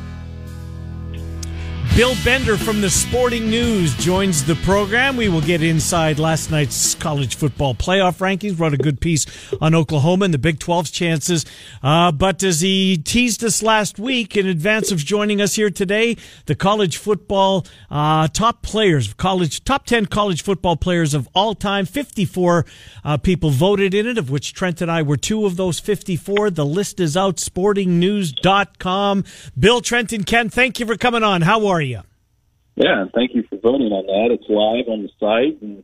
Bill 1.97 2.15
Bender 2.23 2.59
from 2.59 2.83
the 2.83 2.91
Sporting 2.91 3.49
News 3.49 3.95
joins 3.95 4.45
the 4.45 4.55
program. 4.57 5.17
We 5.17 5.31
will 5.31 5.41
get 5.41 5.63
inside 5.63 6.19
last 6.19 6.51
night's 6.51 6.95
college 6.95 7.37
football 7.37 7.75
playoff 7.75 8.19
rankings. 8.19 8.61
Wrote 8.61 8.75
a 8.75 8.77
good 8.77 9.01
piece 9.01 9.25
on 9.63 9.75
Oklahoma 9.75 10.27
and 10.27 10.35
the 10.35 10.39
Big 10.39 10.59
12's 10.59 10.91
chances. 10.91 11.47
Uh, 11.83 12.13
but 12.13 12.43
as 12.43 12.61
he 12.61 12.99
teased 12.99 13.43
us 13.43 13.63
last 13.63 13.99
week 13.99 14.37
in 14.37 14.47
advance 14.47 14.93
of 14.93 14.99
joining 14.99 15.41
us 15.41 15.55
here 15.55 15.71
today, 15.71 16.19
the 16.45 16.55
college 16.55 16.99
football 16.99 17.65
uh, 17.91 18.29
top 18.29 18.61
players, 18.61 19.15
college 19.15 19.65
top 19.65 19.87
10 19.87 20.05
college 20.05 20.43
football 20.43 20.77
players 20.77 21.15
of 21.15 21.27
all 21.35 21.55
time, 21.55 21.87
54 21.87 22.67
uh, 23.07 23.17
people 23.17 23.49
voted 23.49 23.95
in 23.95 24.07
it, 24.07 24.19
of 24.19 24.29
which 24.29 24.53
Trent 24.53 24.83
and 24.83 24.91
I 24.91 25.01
were 25.01 25.17
two 25.17 25.47
of 25.47 25.57
those 25.57 25.81
54. 25.81 26.51
The 26.51 26.67
list 26.67 27.01
is 27.01 27.17
out, 27.17 27.37
sportingnews.com. 27.37 29.25
Bill, 29.59 29.81
Trent, 29.81 30.13
and 30.13 30.27
Ken, 30.27 30.51
thank 30.51 30.79
you 30.79 30.85
for 30.85 30.99
coming 30.99 31.23
on. 31.23 31.41
How 31.41 31.69
are 31.69 31.81
you? 31.81 31.86
Yeah, 32.77 33.01
and 33.03 33.11
thank 33.13 33.35
you 33.35 33.43
for 33.49 33.57
voting 33.57 33.91
on 33.91 34.05
that. 34.07 34.35
It's 34.35 34.49
live 34.49 34.87
on 34.89 35.03
the 35.03 35.11
site 35.19 35.63
and 35.63 35.83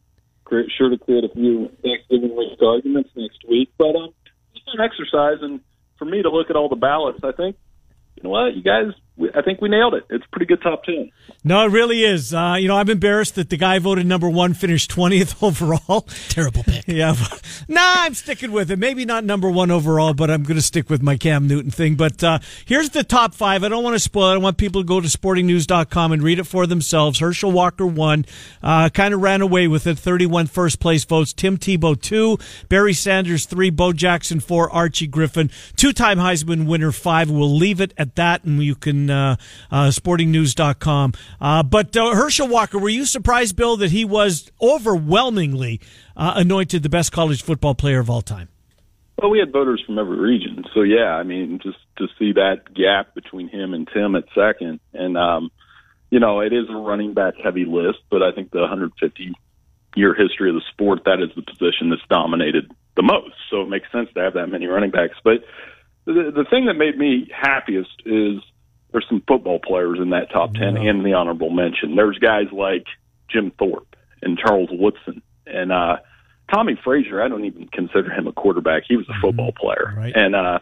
sure 0.76 0.90
to 0.90 0.98
create 0.98 1.24
a 1.24 1.33
few 1.33 1.70
Thanksgiving 1.83 2.37
week 2.37 2.61
arguments 2.61 3.11
next 3.16 3.38
week. 3.48 3.72
But 3.78 3.96
um, 3.96 4.12
it's 4.55 4.64
an 4.74 4.81
exercise, 4.81 5.38
and 5.40 5.61
for 5.98 6.05
me 6.05 6.22
to 6.22 6.28
look 6.28 6.50
at 6.50 6.57
all 6.57 6.68
the 6.68 6.76
ballots, 6.76 7.20
I 7.24 7.33
think, 7.33 7.57
you 8.16 8.24
know 8.24 8.31
what, 8.31 8.55
you 8.55 8.62
guys, 8.62 8.92
I 9.35 9.42
think 9.42 9.61
we 9.61 9.68
nailed 9.68 9.94
it. 9.94 10.05
It's 10.11 10.25
a 10.25 10.29
pretty 10.31 10.46
good 10.46 10.62
top 10.62 10.85
10. 10.85 11.11
No, 11.44 11.64
it 11.66 11.70
really 11.70 12.03
is. 12.03 12.33
Uh, 12.33 12.57
you 12.59 12.66
know, 12.66 12.77
I'm 12.77 12.88
embarrassed 12.88 13.35
that 13.35 13.51
the 13.51 13.57
guy 13.57 13.79
voted 13.79 14.07
number 14.07 14.29
one 14.29 14.55
finished 14.55 14.90
20th 14.90 15.42
overall. 15.46 16.03
Terrible 16.29 16.62
pick. 16.64 16.85
Yeah. 16.92 17.14
nah, 17.68 17.81
I'm 17.98 18.12
sticking 18.14 18.51
with 18.53 18.70
it. 18.70 18.79
Maybe 18.79 19.05
not 19.05 19.25
number 19.25 19.48
one 19.48 19.70
overall, 19.70 20.14
but 20.14 20.31
I'm 20.31 20.42
going 20.42 20.57
to 20.57 20.62
stick 20.62 20.90
with 20.90 21.01
my 21.01 21.16
Cam 21.16 21.46
Newton 21.46 21.70
thing. 21.70 21.94
But 21.94 22.22
uh, 22.25 22.40
here's 22.66 22.90
the 22.90 23.05
top 23.05 23.35
five. 23.35 23.62
I 23.62 23.68
don't 23.68 23.85
want 23.85 23.94
to 23.94 24.01
spoil 24.01 24.31
it. 24.33 24.35
I 24.35 24.38
want 24.38 24.57
people 24.59 24.83
to 24.83 24.87
go 24.87 25.01
to 25.01 25.07
sportingnews.com 25.07 26.12
and 26.12 26.22
read 26.22 26.38
it 26.38 26.44
for 26.44 26.66
themselves. 26.66 27.20
Herschel 27.20 27.53
Walker 27.53 27.87
won. 27.87 28.25
Uh, 28.62 28.88
kind 28.88 29.14
of 29.14 29.20
ran 29.22 29.40
away 29.42 29.68
with 29.68 29.87
it. 29.87 29.98
31 29.98 30.48
first 30.48 30.81
place 30.81 31.05
votes. 31.05 31.33
Tim 31.33 31.57
Tebow, 31.57 31.98
two. 32.01 32.37
Barry 32.68 32.92
Sanders, 32.94 33.46
three. 33.46 33.70
Bo 33.70 33.92
Jackson, 33.92 34.40
four. 34.40 34.68
Archie 34.70 35.07
Griffin, 35.07 35.51
two 35.77 35.92
time 35.92 36.18
Heisman 36.18 36.66
winner, 36.66 36.92
five. 36.92 37.31
We'll 37.31 37.55
leave 37.55 37.81
it 37.81 37.94
at 37.96 38.16
that, 38.16 38.44
and 38.44 38.62
you 38.62 38.75
can, 38.75 39.02
uh, 39.11 39.37
uh, 39.71 39.88
sportingnews.com. 39.88 41.12
Uh, 41.41 41.62
but 41.62 41.97
uh, 41.97 42.15
Herschel 42.15 42.49
Walker, 42.49 42.79
were 42.79 42.88
you 42.88 43.05
surprised, 43.05 43.57
Bill, 43.57 43.77
that 43.79 43.91
he 43.91 44.05
was 44.05 44.51
overwhelmingly 44.61 45.81
uh, 46.17 46.35
anointed 46.37 46.83
the 46.83 46.88
best 46.88 47.12
college 47.12 47.43
football 47.43 47.75
player 47.75 48.01
of 48.01 48.11
all 48.11 48.23
time? 48.23 48.49
Well, 49.19 49.31
we 49.31 49.38
had 49.38 49.53
voters 49.53 49.83
from 49.87 49.99
every 49.99 50.19
region, 50.19 50.65
so 50.75 50.83
yeah, 50.83 51.15
I 51.15 51.23
mean, 51.23 51.61
just 51.62 51.79
to 51.99 52.09
see 52.19 52.33
that 52.33 52.75
gap 52.75 53.15
between 53.15 53.49
him 53.49 53.73
and 53.73 53.88
Tim 53.93 54.17
at 54.17 54.25
second, 54.35 54.81
and 54.93 55.17
um, 55.17 55.53
you 56.11 56.19
know, 56.19 56.41
it 56.41 56.53
is 56.53 56.69
a 56.69 56.77
running 56.77 57.15
back 57.15 57.35
heavy 57.43 57.65
list, 57.65 57.99
but 58.11 58.23
I 58.23 58.33
think 58.33 58.51
the 58.51 58.61
150 58.61 59.33
year 59.97 60.15
history 60.15 60.51
of 60.51 60.57
the 60.57 60.62
sport, 60.73 61.05
that 61.05 61.21
is 61.21 61.31
the 61.35 61.43
position 61.43 61.91
that's 61.91 62.03
dominated 62.11 62.71
the 62.97 63.03
most. 63.03 63.35
So 63.51 63.62
it 63.62 63.69
makes 63.69 63.91
sense 63.93 64.09
to 64.15 64.21
have 64.21 64.35
that 64.35 64.49
many 64.49 64.67
running 64.67 64.91
backs. 64.91 65.17
But 65.23 65.45
the, 66.05 66.33
the 66.35 66.45
thing 66.51 66.67
that 66.67 66.75
made 66.75 66.99
me 66.99 67.31
happiest 67.35 68.03
is 68.05 68.41
there's 68.92 69.07
some 69.09 69.22
football 69.26 69.59
players 69.59 69.98
in 70.00 70.11
that 70.11 70.31
top 70.31 70.55
10 70.55 70.76
and 70.76 71.05
the 71.05 71.14
honorable 71.14 71.50
mention. 71.50 71.96
There's 71.96 72.18
guys 72.18 72.46
like 72.52 72.87
Jim 73.28 73.50
Thorpe 73.59 73.96
and 74.20 74.38
Charles 74.38 74.68
Woodson 74.70 75.22
and 75.46 75.72
uh, 75.72 75.96
Tommie 76.52 76.78
Frazier. 76.85 77.22
I 77.22 77.28
don't 77.28 77.44
even 77.44 77.68
consider 77.68 78.11
him 78.11 78.26
a 78.26 78.33
quarterback. 78.33 78.85
He 78.87 78.96
was 78.96 79.09
a 79.09 79.18
football 79.20 79.52
player. 79.52 79.94
Right. 79.96 80.12
And 80.14 80.35
uh, 80.35 80.59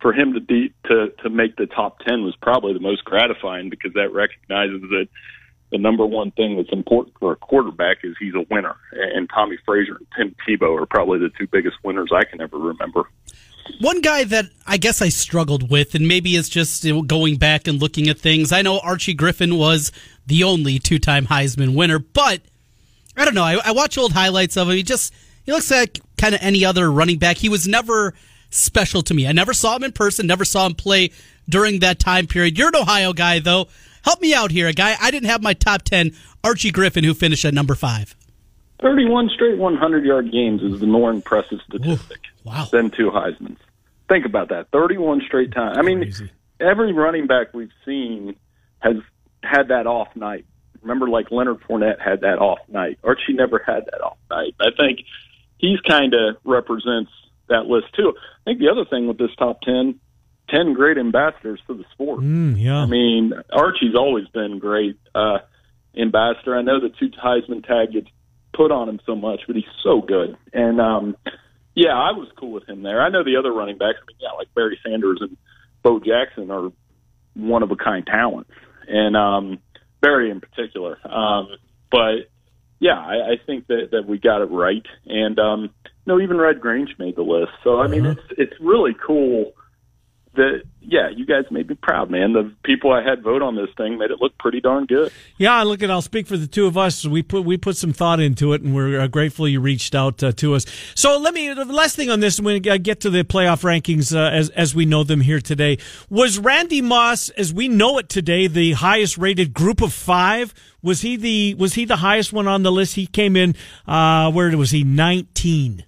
for 0.00 0.12
him 0.12 0.34
to 0.34 0.40
be 0.40 0.72
to 0.86 1.12
to 1.22 1.30
make 1.30 1.56
the 1.56 1.66
top 1.66 1.98
10 2.00 2.24
was 2.24 2.36
probably 2.36 2.72
the 2.72 2.80
most 2.80 3.04
gratifying 3.04 3.68
because 3.68 3.92
that 3.94 4.12
recognizes 4.12 4.82
that 4.82 5.08
the 5.70 5.78
number 5.78 6.04
one 6.04 6.30
thing 6.32 6.56
that's 6.56 6.72
important 6.72 7.16
for 7.18 7.32
a 7.32 7.36
quarterback 7.36 7.98
is 8.04 8.14
he's 8.20 8.34
a 8.34 8.44
winner. 8.50 8.76
And 8.92 9.28
Tommie 9.30 9.56
Frazier 9.64 9.96
and 9.96 10.06
Tim 10.16 10.36
Tebow 10.46 10.80
are 10.80 10.86
probably 10.86 11.18
the 11.18 11.30
two 11.38 11.46
biggest 11.46 11.76
winners 11.82 12.10
I 12.14 12.24
can 12.24 12.42
ever 12.42 12.58
remember. 12.58 13.04
One 13.80 14.00
guy 14.00 14.24
that 14.24 14.46
I 14.66 14.76
guess 14.76 15.02
I 15.02 15.08
struggled 15.08 15.70
with, 15.70 15.94
and 15.94 16.06
maybe 16.06 16.36
it's 16.36 16.48
just 16.48 16.86
going 17.06 17.36
back 17.36 17.66
and 17.66 17.80
looking 17.80 18.08
at 18.08 18.18
things. 18.18 18.52
I 18.52 18.62
know 18.62 18.78
Archie 18.78 19.14
Griffin 19.14 19.56
was 19.56 19.92
the 20.26 20.44
only 20.44 20.78
two-time 20.78 21.26
Heisman 21.26 21.74
winner, 21.74 21.98
but 21.98 22.42
I 23.16 23.24
don't 23.24 23.34
know. 23.34 23.44
I, 23.44 23.58
I 23.64 23.72
watch 23.72 23.98
old 23.98 24.12
highlights 24.12 24.56
of 24.56 24.68
him. 24.68 24.76
He 24.76 24.82
just 24.82 25.12
he 25.44 25.52
looks 25.52 25.70
like 25.70 26.00
kind 26.16 26.34
of 26.34 26.42
any 26.42 26.64
other 26.64 26.90
running 26.90 27.18
back. 27.18 27.36
He 27.36 27.48
was 27.48 27.66
never 27.66 28.14
special 28.50 29.02
to 29.02 29.14
me. 29.14 29.26
I 29.26 29.32
never 29.32 29.52
saw 29.52 29.76
him 29.76 29.84
in 29.84 29.92
person. 29.92 30.26
Never 30.26 30.44
saw 30.44 30.66
him 30.66 30.74
play 30.74 31.10
during 31.48 31.80
that 31.80 31.98
time 31.98 32.26
period. 32.26 32.58
You're 32.58 32.68
an 32.68 32.76
Ohio 32.76 33.12
guy, 33.12 33.38
though. 33.38 33.68
Help 34.04 34.20
me 34.20 34.34
out 34.34 34.50
here, 34.50 34.68
a 34.68 34.72
guy. 34.72 34.96
I 35.00 35.10
didn't 35.10 35.28
have 35.28 35.42
my 35.42 35.54
top 35.54 35.82
ten. 35.82 36.12
Archie 36.44 36.70
Griffin, 36.70 37.04
who 37.04 37.14
finished 37.14 37.44
at 37.44 37.54
number 37.54 37.74
five. 37.74 38.16
31 38.80 39.30
straight 39.32 39.58
100 39.58 40.04
yard 40.04 40.32
games 40.32 40.60
is 40.60 40.80
the 40.80 40.86
more 40.86 41.10
impressive 41.10 41.60
statistic 41.68 42.18
wow. 42.44 42.66
than 42.70 42.90
two 42.90 43.10
Heisman's. 43.10 43.60
Think 44.08 44.26
about 44.26 44.50
that 44.50 44.68
31 44.72 45.22
straight 45.26 45.52
times. 45.52 45.78
I 45.78 45.82
mean, 45.82 46.00
Crazy. 46.00 46.30
every 46.60 46.92
running 46.92 47.26
back 47.26 47.54
we've 47.54 47.72
seen 47.84 48.36
has 48.80 48.96
had 49.42 49.68
that 49.68 49.86
off 49.86 50.08
night. 50.14 50.44
Remember, 50.82 51.08
like 51.08 51.30
Leonard 51.30 51.60
Fournette 51.68 52.00
had 52.00 52.22
that 52.22 52.38
off 52.38 52.58
night. 52.68 52.98
Archie 53.04 53.34
never 53.34 53.62
had 53.64 53.86
that 53.86 54.00
off 54.02 54.18
night. 54.30 54.54
I 54.60 54.70
think 54.76 55.00
he's 55.58 55.80
kind 55.80 56.12
of 56.14 56.36
represents 56.44 57.10
that 57.48 57.66
list 57.66 57.94
too. 57.94 58.12
I 58.16 58.44
think 58.44 58.58
the 58.58 58.68
other 58.68 58.84
thing 58.84 59.06
with 59.06 59.18
this 59.18 59.30
top 59.38 59.60
10, 59.62 59.98
10 60.48 60.72
great 60.74 60.98
ambassadors 60.98 61.60
for 61.66 61.74
the 61.74 61.84
sport. 61.92 62.20
Mm, 62.20 62.60
yeah. 62.60 62.78
I 62.78 62.86
mean, 62.86 63.32
Archie's 63.52 63.94
always 63.94 64.26
been 64.28 64.58
great 64.58 64.98
uh, 65.14 65.38
ambassador. 65.96 66.56
I 66.56 66.62
know 66.62 66.80
the 66.80 66.90
two 66.90 67.10
Heisman 67.10 67.64
tag 67.64 67.92
gets 67.92 68.08
put 68.52 68.72
on 68.72 68.88
him 68.88 69.00
so 69.06 69.14
much, 69.14 69.42
but 69.46 69.56
he's 69.56 69.64
so 69.82 70.00
good. 70.00 70.36
And 70.52 70.80
um, 70.80 71.16
yeah, 71.74 71.92
I 71.92 72.12
was 72.12 72.28
cool 72.38 72.52
with 72.52 72.68
him 72.68 72.82
there. 72.82 73.00
I 73.00 73.08
know 73.08 73.24
the 73.24 73.36
other 73.36 73.52
running 73.52 73.78
backs, 73.78 73.98
I 74.02 74.04
mean, 74.06 74.16
yeah, 74.20 74.32
like 74.36 74.52
Barry 74.54 74.78
Sanders 74.84 75.18
and 75.20 75.36
Bo 75.82 76.00
Jackson 76.00 76.50
are 76.50 76.70
one 77.34 77.62
of 77.62 77.70
a 77.70 77.76
kind 77.76 78.06
talents, 78.06 78.50
and 78.86 79.16
um, 79.16 79.58
Barry 80.00 80.30
in 80.30 80.40
particular. 80.40 80.98
Um, 81.08 81.48
but 81.90 82.28
yeah, 82.78 82.98
I, 82.98 83.32
I 83.32 83.34
think 83.46 83.68
that 83.68 83.88
that 83.92 84.06
we 84.06 84.18
got 84.18 84.42
it 84.42 84.50
right. 84.50 84.84
And 85.06 85.38
um, 85.38 85.70
no, 86.06 86.20
even 86.20 86.36
Red 86.36 86.60
Grange 86.60 86.90
made 86.98 87.16
the 87.16 87.22
list. 87.22 87.52
So 87.64 87.80
I 87.80 87.86
mean, 87.86 88.04
it's 88.04 88.20
it's 88.36 88.54
really 88.60 88.94
cool 89.06 89.52
that 90.34 90.62
yeah, 90.80 91.08
you 91.10 91.24
guys 91.24 91.44
made 91.50 91.68
me 91.68 91.74
proud, 91.74 92.10
man. 92.10 92.32
The 92.32 92.52
people 92.64 92.92
I 92.92 93.02
had 93.02 93.22
vote 93.22 93.42
on 93.42 93.54
this 93.54 93.68
thing 93.76 93.98
made 93.98 94.10
it 94.10 94.20
look 94.20 94.36
pretty 94.38 94.60
darn 94.60 94.86
good. 94.86 95.12
Yeah, 95.36 95.62
look 95.62 95.82
at. 95.82 95.90
I'll 95.90 96.02
speak 96.02 96.26
for 96.26 96.36
the 96.36 96.46
two 96.46 96.66
of 96.66 96.76
us. 96.76 97.06
We 97.06 97.22
put 97.22 97.44
we 97.44 97.56
put 97.56 97.76
some 97.76 97.92
thought 97.92 98.20
into 98.20 98.52
it, 98.52 98.62
and 98.62 98.74
we're 98.74 99.00
uh, 99.00 99.06
grateful 99.06 99.46
you 99.46 99.60
reached 99.60 99.94
out 99.94 100.22
uh, 100.22 100.32
to 100.32 100.54
us. 100.54 100.66
So 100.94 101.18
let 101.18 101.34
me 101.34 101.52
the 101.52 101.64
last 101.66 101.96
thing 101.96 102.10
on 102.10 102.20
this 102.20 102.40
when 102.40 102.54
we 102.54 102.60
get 102.60 103.00
to 103.00 103.10
the 103.10 103.24
playoff 103.24 103.62
rankings 103.62 104.14
uh, 104.14 104.30
as 104.30 104.50
as 104.50 104.74
we 104.74 104.84
know 104.84 105.04
them 105.04 105.20
here 105.20 105.40
today. 105.40 105.78
Was 106.10 106.38
Randy 106.38 106.82
Moss, 106.82 107.28
as 107.30 107.52
we 107.52 107.68
know 107.68 107.98
it 107.98 108.08
today, 108.08 108.46
the 108.46 108.72
highest 108.72 109.18
rated 109.18 109.54
group 109.54 109.80
of 109.82 109.92
five? 109.92 110.54
Was 110.82 111.02
he 111.02 111.16
the 111.16 111.54
was 111.54 111.74
he 111.74 111.84
the 111.84 111.96
highest 111.96 112.32
one 112.32 112.48
on 112.48 112.62
the 112.62 112.72
list? 112.72 112.96
He 112.96 113.06
came 113.06 113.36
in. 113.36 113.54
Uh, 113.86 114.32
where 114.32 114.56
was 114.56 114.70
he? 114.70 114.82
Nineteen. 114.82 115.84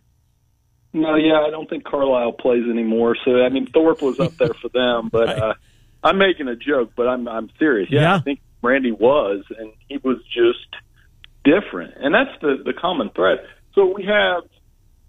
No, 0.94 1.16
yeah, 1.16 1.40
I 1.40 1.50
don't 1.50 1.68
think 1.68 1.84
Carlisle 1.84 2.34
plays 2.34 2.64
anymore. 2.70 3.16
So 3.24 3.42
I 3.42 3.48
mean, 3.48 3.66
Thorpe 3.66 4.00
was 4.00 4.20
up 4.20 4.36
there 4.36 4.54
for 4.54 4.68
them, 4.68 5.08
but 5.12 5.28
uh, 5.28 5.54
I'm 6.04 6.18
making 6.18 6.46
a 6.48 6.54
joke, 6.56 6.92
but 6.96 7.08
I'm 7.08 7.26
I'm 7.28 7.50
serious. 7.58 7.90
Yeah, 7.90 8.02
Yeah. 8.02 8.14
I 8.14 8.20
think 8.20 8.40
Randy 8.62 8.92
was, 8.92 9.44
and 9.58 9.72
he 9.88 9.98
was 9.98 10.18
just 10.32 10.68
different, 11.44 11.94
and 11.98 12.14
that's 12.14 12.30
the 12.40 12.62
the 12.64 12.72
common 12.72 13.10
thread. 13.10 13.38
So 13.74 13.92
we 13.92 14.04
have 14.04 14.44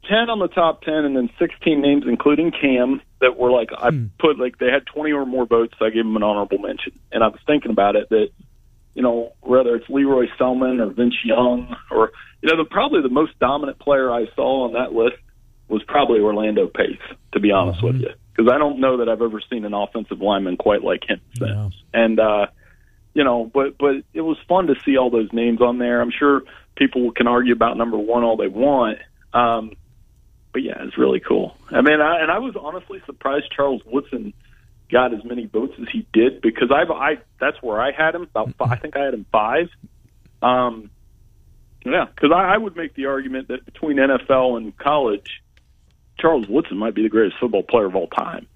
ten 0.09 0.31
on 0.31 0.39
the 0.39 0.47
top 0.47 0.81
ten, 0.81 1.05
and 1.05 1.15
then 1.15 1.29
sixteen 1.38 1.81
names, 1.81 2.05
including 2.07 2.51
Cam, 2.51 2.99
that 3.21 3.38
were 3.38 3.51
like 3.51 3.69
I 3.77 3.91
put 4.19 4.39
like 4.39 4.57
they 4.57 4.71
had 4.71 4.88
twenty 4.88 5.11
or 5.11 5.25
more 5.27 5.45
votes. 5.45 5.75
So 5.77 5.86
I 5.86 5.91
gave 5.91 6.03
them 6.03 6.15
an 6.15 6.23
honorable 6.23 6.57
mention, 6.57 6.93
and 7.11 7.23
I 7.23 7.27
was 7.27 7.39
thinking 7.45 7.69
about 7.69 7.95
it 7.95 8.09
that 8.09 8.29
you 8.95 9.03
know 9.03 9.33
whether 9.41 9.75
it's 9.75 9.88
Leroy 9.88 10.25
Selman 10.39 10.79
or 10.79 10.88
Vince 10.88 11.15
Young 11.23 11.75
or 11.91 12.11
you 12.41 12.49
know 12.49 12.57
the 12.57 12.67
probably 12.67 13.03
the 13.03 13.09
most 13.09 13.38
dominant 13.38 13.77
player 13.77 14.11
I 14.11 14.25
saw 14.36 14.65
on 14.65 14.73
that 14.73 14.91
list 14.91 15.17
was 15.68 15.84
probably 15.84 16.20
Orlando 16.20 16.68
Pace. 16.68 16.99
To 17.34 17.39
be 17.39 17.51
honest 17.51 17.84
with 17.84 17.97
you, 17.97 18.09
because 18.34 18.51
I 18.51 18.57
don't 18.57 18.80
know 18.80 18.97
that 18.97 19.09
I've 19.09 19.22
ever 19.22 19.41
seen 19.49 19.66
an 19.66 19.74
offensive 19.74 20.22
lineman 20.22 20.55
quite 20.57 20.84
like 20.84 21.03
him 21.07 21.20
since. 21.38 21.74
And 21.93 22.20
uh, 22.20 22.47
you 23.13 23.24
know, 23.24 23.49
but 23.53 23.78
but 23.78 24.03
it 24.13 24.22
was 24.22 24.38
fun 24.47 24.68
to 24.68 24.76
see 24.86 24.97
all 24.97 25.09
those 25.09 25.32
names 25.34 25.61
on 25.61 25.78
there. 25.78 26.01
I'm 26.01 26.11
sure 26.18 26.43
people 26.76 27.11
can 27.11 27.28
argue 27.28 27.53
about 27.53 27.78
number 27.78 27.97
one 27.97 28.24
all 28.24 28.38
they 28.38 28.47
want. 28.47 28.99
Um, 29.34 29.72
but 30.53 30.63
yeah, 30.63 30.76
it's 30.80 30.97
really 30.97 31.20
cool. 31.20 31.55
I 31.70 31.82
mean, 31.82 31.99
I, 31.99 32.22
and 32.22 32.32
I 32.32 32.39
was 32.39 32.55
honestly 32.57 33.01
surprised 33.05 33.51
Charles 33.53 33.82
Woodson 33.86 34.34
got 34.89 35.13
as 35.13 35.24
many 35.26 35.45
votes 35.45 35.74
as 35.82 35.88
he 35.91 36.07
did 36.13 36.41
because 36.41 36.72
I've 36.72 36.91
I 36.91 37.18
that's 37.39 37.61
where 37.61 37.82
I 37.82 37.91
had 37.91 38.16
him 38.16 38.24
about 38.24 38.55
five, 38.55 38.72
I 38.72 38.76
think 38.78 38.95
I 38.95 39.03
had 39.03 39.13
him 39.13 39.26
five. 39.32 39.70
Um, 40.41 40.89
yeah, 41.86 42.05
because 42.05 42.32
I, 42.34 42.53
I 42.53 42.57
would 42.57 42.76
make 42.76 42.95
the 42.95 43.07
argument 43.07 43.49
that 43.49 43.66
between 43.66 43.97
NFL 43.97 44.57
and 44.57 44.78
college, 44.78 45.41
Charles 46.20 46.47
Woodson 46.47 46.78
might 46.78 46.95
be 46.95 47.03
the 47.03 47.09
greatest 47.09 47.38
football 47.39 47.63
player 47.63 47.86
of 47.86 47.95
all 47.95 48.07
time. 48.07 48.47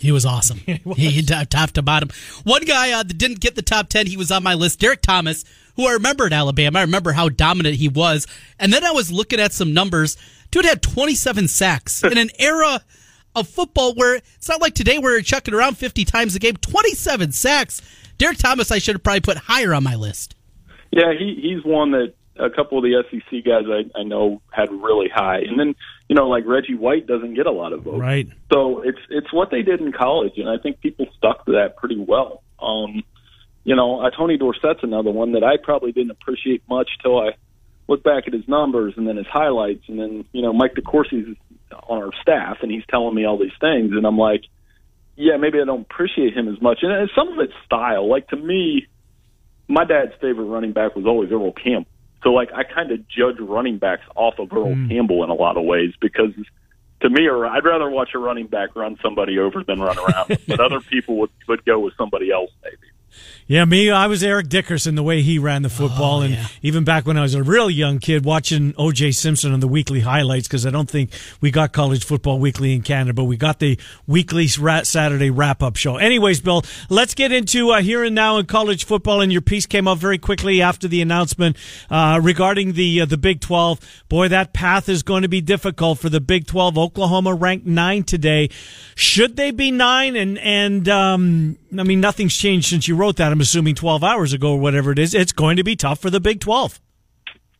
He 0.00 0.12
was 0.12 0.24
awesome. 0.24 0.58
he, 0.96 1.10
he 1.10 1.22
top 1.22 1.72
to 1.72 1.82
bottom. 1.82 2.08
One 2.44 2.64
guy 2.64 2.92
uh, 2.92 3.02
that 3.02 3.18
didn't 3.18 3.40
get 3.40 3.54
the 3.54 3.62
top 3.62 3.88
10, 3.88 4.06
he 4.06 4.16
was 4.16 4.30
on 4.30 4.42
my 4.42 4.54
list, 4.54 4.80
Derrick 4.80 5.02
Thomas, 5.02 5.44
who 5.76 5.86
I 5.86 5.92
remember 5.92 6.26
at 6.26 6.32
Alabama. 6.32 6.78
I 6.78 6.82
remember 6.82 7.12
how 7.12 7.28
dominant 7.28 7.76
he 7.76 7.88
was. 7.88 8.26
And 8.58 8.72
then 8.72 8.84
I 8.84 8.92
was 8.92 9.12
looking 9.12 9.40
at 9.40 9.52
some 9.52 9.74
numbers. 9.74 10.16
Dude 10.50 10.64
had 10.64 10.82
27 10.82 11.48
sacks 11.48 12.02
in 12.04 12.16
an 12.16 12.30
era 12.38 12.82
of 13.34 13.48
football 13.48 13.94
where 13.94 14.16
it's 14.16 14.48
not 14.48 14.60
like 14.60 14.74
today 14.74 14.98
where 14.98 15.12
you're 15.12 15.22
chucking 15.22 15.54
around 15.54 15.76
50 15.76 16.04
times 16.04 16.34
a 16.34 16.38
game. 16.38 16.56
27 16.56 17.32
sacks. 17.32 17.82
Derrick 18.18 18.38
Thomas, 18.38 18.70
I 18.70 18.78
should 18.78 18.94
have 18.94 19.02
probably 19.02 19.20
put 19.20 19.36
higher 19.36 19.74
on 19.74 19.84
my 19.84 19.94
list. 19.94 20.34
Yeah, 20.90 21.12
he 21.16 21.38
he's 21.40 21.64
one 21.64 21.92
that 21.92 22.14
a 22.40 22.50
couple 22.50 22.78
of 22.78 22.84
the 22.84 23.02
SEC 23.10 23.44
guys 23.44 23.64
I, 23.68 23.98
I 23.98 24.02
know 24.02 24.40
had 24.50 24.70
really 24.70 25.08
high, 25.08 25.38
and 25.38 25.58
then 25.58 25.74
you 26.08 26.16
know 26.16 26.28
like 26.28 26.44
Reggie 26.46 26.74
White 26.74 27.06
doesn't 27.06 27.34
get 27.34 27.46
a 27.46 27.50
lot 27.50 27.72
of 27.72 27.82
votes. 27.82 28.00
Right. 28.00 28.28
So 28.52 28.82
it's 28.82 28.98
it's 29.08 29.32
what 29.32 29.50
they 29.50 29.62
did 29.62 29.80
in 29.80 29.92
college, 29.92 30.34
and 30.36 30.48
I 30.48 30.56
think 30.62 30.80
people 30.80 31.06
stuck 31.16 31.46
to 31.46 31.52
that 31.52 31.76
pretty 31.76 31.98
well. 31.98 32.42
Um, 32.60 33.02
you 33.64 33.76
know, 33.76 34.00
uh, 34.00 34.10
Tony 34.10 34.38
Dorsett's 34.38 34.82
another 34.82 35.10
one 35.10 35.32
that 35.32 35.44
I 35.44 35.56
probably 35.62 35.92
didn't 35.92 36.10
appreciate 36.10 36.62
much 36.68 36.88
till 37.02 37.18
I 37.18 37.32
look 37.88 38.02
back 38.02 38.24
at 38.26 38.32
his 38.32 38.46
numbers 38.48 38.94
and 38.96 39.06
then 39.06 39.16
his 39.16 39.26
highlights, 39.26 39.84
and 39.88 39.98
then 39.98 40.24
you 40.32 40.42
know 40.42 40.52
Mike 40.52 40.74
DeCourcy's 40.74 41.36
on 41.88 42.02
our 42.02 42.12
staff, 42.22 42.58
and 42.62 42.70
he's 42.70 42.84
telling 42.88 43.14
me 43.14 43.24
all 43.24 43.38
these 43.38 43.56
things, 43.60 43.92
and 43.92 44.06
I'm 44.06 44.18
like, 44.18 44.42
yeah, 45.16 45.36
maybe 45.36 45.60
I 45.60 45.64
don't 45.64 45.82
appreciate 45.82 46.34
him 46.34 46.48
as 46.48 46.60
much, 46.60 46.78
and 46.82 46.92
it's 46.92 47.14
some 47.14 47.28
of 47.28 47.38
it's 47.38 47.52
style. 47.66 48.08
Like 48.08 48.28
to 48.28 48.36
me, 48.36 48.86
my 49.68 49.84
dad's 49.84 50.12
favorite 50.20 50.46
running 50.46 50.72
back 50.72 50.96
was 50.96 51.06
always 51.06 51.30
Earl 51.30 51.52
Campbell. 51.52 51.89
So 52.22 52.30
like 52.30 52.50
I 52.52 52.64
kind 52.64 52.90
of 52.90 53.06
judge 53.08 53.38
running 53.38 53.78
backs 53.78 54.04
off 54.14 54.38
of 54.38 54.52
Earl 54.52 54.74
hmm. 54.74 54.88
Campbell 54.88 55.24
in 55.24 55.30
a 55.30 55.34
lot 55.34 55.56
of 55.56 55.64
ways 55.64 55.92
because 56.00 56.32
to 57.00 57.08
me, 57.08 57.26
or 57.26 57.46
I'd 57.46 57.64
rather 57.64 57.88
watch 57.88 58.10
a 58.14 58.18
running 58.18 58.46
back 58.46 58.76
run 58.76 58.98
somebody 59.02 59.38
over 59.38 59.64
than 59.64 59.80
run 59.80 59.98
around. 59.98 60.38
but 60.48 60.60
other 60.60 60.80
people 60.80 61.16
would 61.18 61.30
would 61.48 61.64
go 61.64 61.78
with 61.78 61.94
somebody 61.96 62.30
else 62.30 62.50
maybe. 62.62 62.76
Yeah, 63.46 63.64
me, 63.64 63.90
I 63.90 64.06
was 64.06 64.22
Eric 64.22 64.48
Dickerson 64.48 64.94
the 64.94 65.02
way 65.02 65.22
he 65.22 65.38
ran 65.38 65.62
the 65.62 65.68
football, 65.68 66.22
and 66.22 66.38
even 66.62 66.84
back 66.84 67.04
when 67.04 67.16
I 67.16 67.22
was 67.22 67.34
a 67.34 67.42
real 67.42 67.68
young 67.68 67.98
kid 67.98 68.24
watching 68.24 68.74
O.J. 68.78 69.10
Simpson 69.10 69.52
on 69.52 69.58
the 69.58 69.66
weekly 69.66 70.00
highlights 70.00 70.46
because 70.46 70.64
I 70.64 70.70
don't 70.70 70.88
think 70.88 71.10
we 71.40 71.50
got 71.50 71.72
college 71.72 72.04
football 72.04 72.38
weekly 72.38 72.74
in 72.74 72.82
Canada, 72.82 73.12
but 73.12 73.24
we 73.24 73.36
got 73.36 73.58
the 73.58 73.76
weekly 74.06 74.46
Saturday 74.46 75.30
wrap 75.30 75.62
up 75.64 75.74
show. 75.74 75.96
Anyways, 75.96 76.40
Bill, 76.40 76.62
let's 76.88 77.14
get 77.14 77.32
into 77.32 77.70
uh, 77.70 77.80
here 77.80 78.04
and 78.04 78.14
now 78.14 78.38
in 78.38 78.46
college 78.46 78.84
football, 78.84 79.20
and 79.20 79.32
your 79.32 79.42
piece 79.42 79.66
came 79.66 79.88
up 79.88 79.98
very 79.98 80.18
quickly 80.18 80.62
after 80.62 80.86
the 80.86 81.02
announcement 81.02 81.56
uh, 81.90 82.20
regarding 82.22 82.74
the 82.74 83.00
uh, 83.00 83.04
the 83.04 83.18
Big 83.18 83.40
Twelve. 83.40 83.80
Boy, 84.08 84.28
that 84.28 84.52
path 84.52 84.88
is 84.88 85.02
going 85.02 85.22
to 85.22 85.28
be 85.28 85.40
difficult 85.40 85.98
for 85.98 86.08
the 86.08 86.20
Big 86.20 86.46
Twelve. 86.46 86.78
Oklahoma 86.78 87.34
ranked 87.34 87.66
nine 87.66 88.04
today. 88.04 88.48
Should 88.94 89.36
they 89.36 89.50
be 89.50 89.72
nine? 89.72 90.14
And 90.14 90.38
and 90.38 90.88
um, 90.88 91.58
I 91.76 91.82
mean, 91.82 92.00
nothing's 92.00 92.36
changed 92.36 92.68
since 92.68 92.86
you 92.86 92.96
wrote 93.00 93.16
that. 93.16 93.32
I'm 93.32 93.40
assuming 93.40 93.74
12 93.74 94.04
hours 94.04 94.32
ago 94.32 94.52
or 94.52 94.60
whatever 94.60 94.92
it 94.92 94.98
is. 94.98 95.14
It's 95.14 95.32
going 95.32 95.56
to 95.56 95.64
be 95.64 95.74
tough 95.74 95.98
for 95.98 96.10
the 96.10 96.20
Big 96.20 96.40
12. 96.40 96.78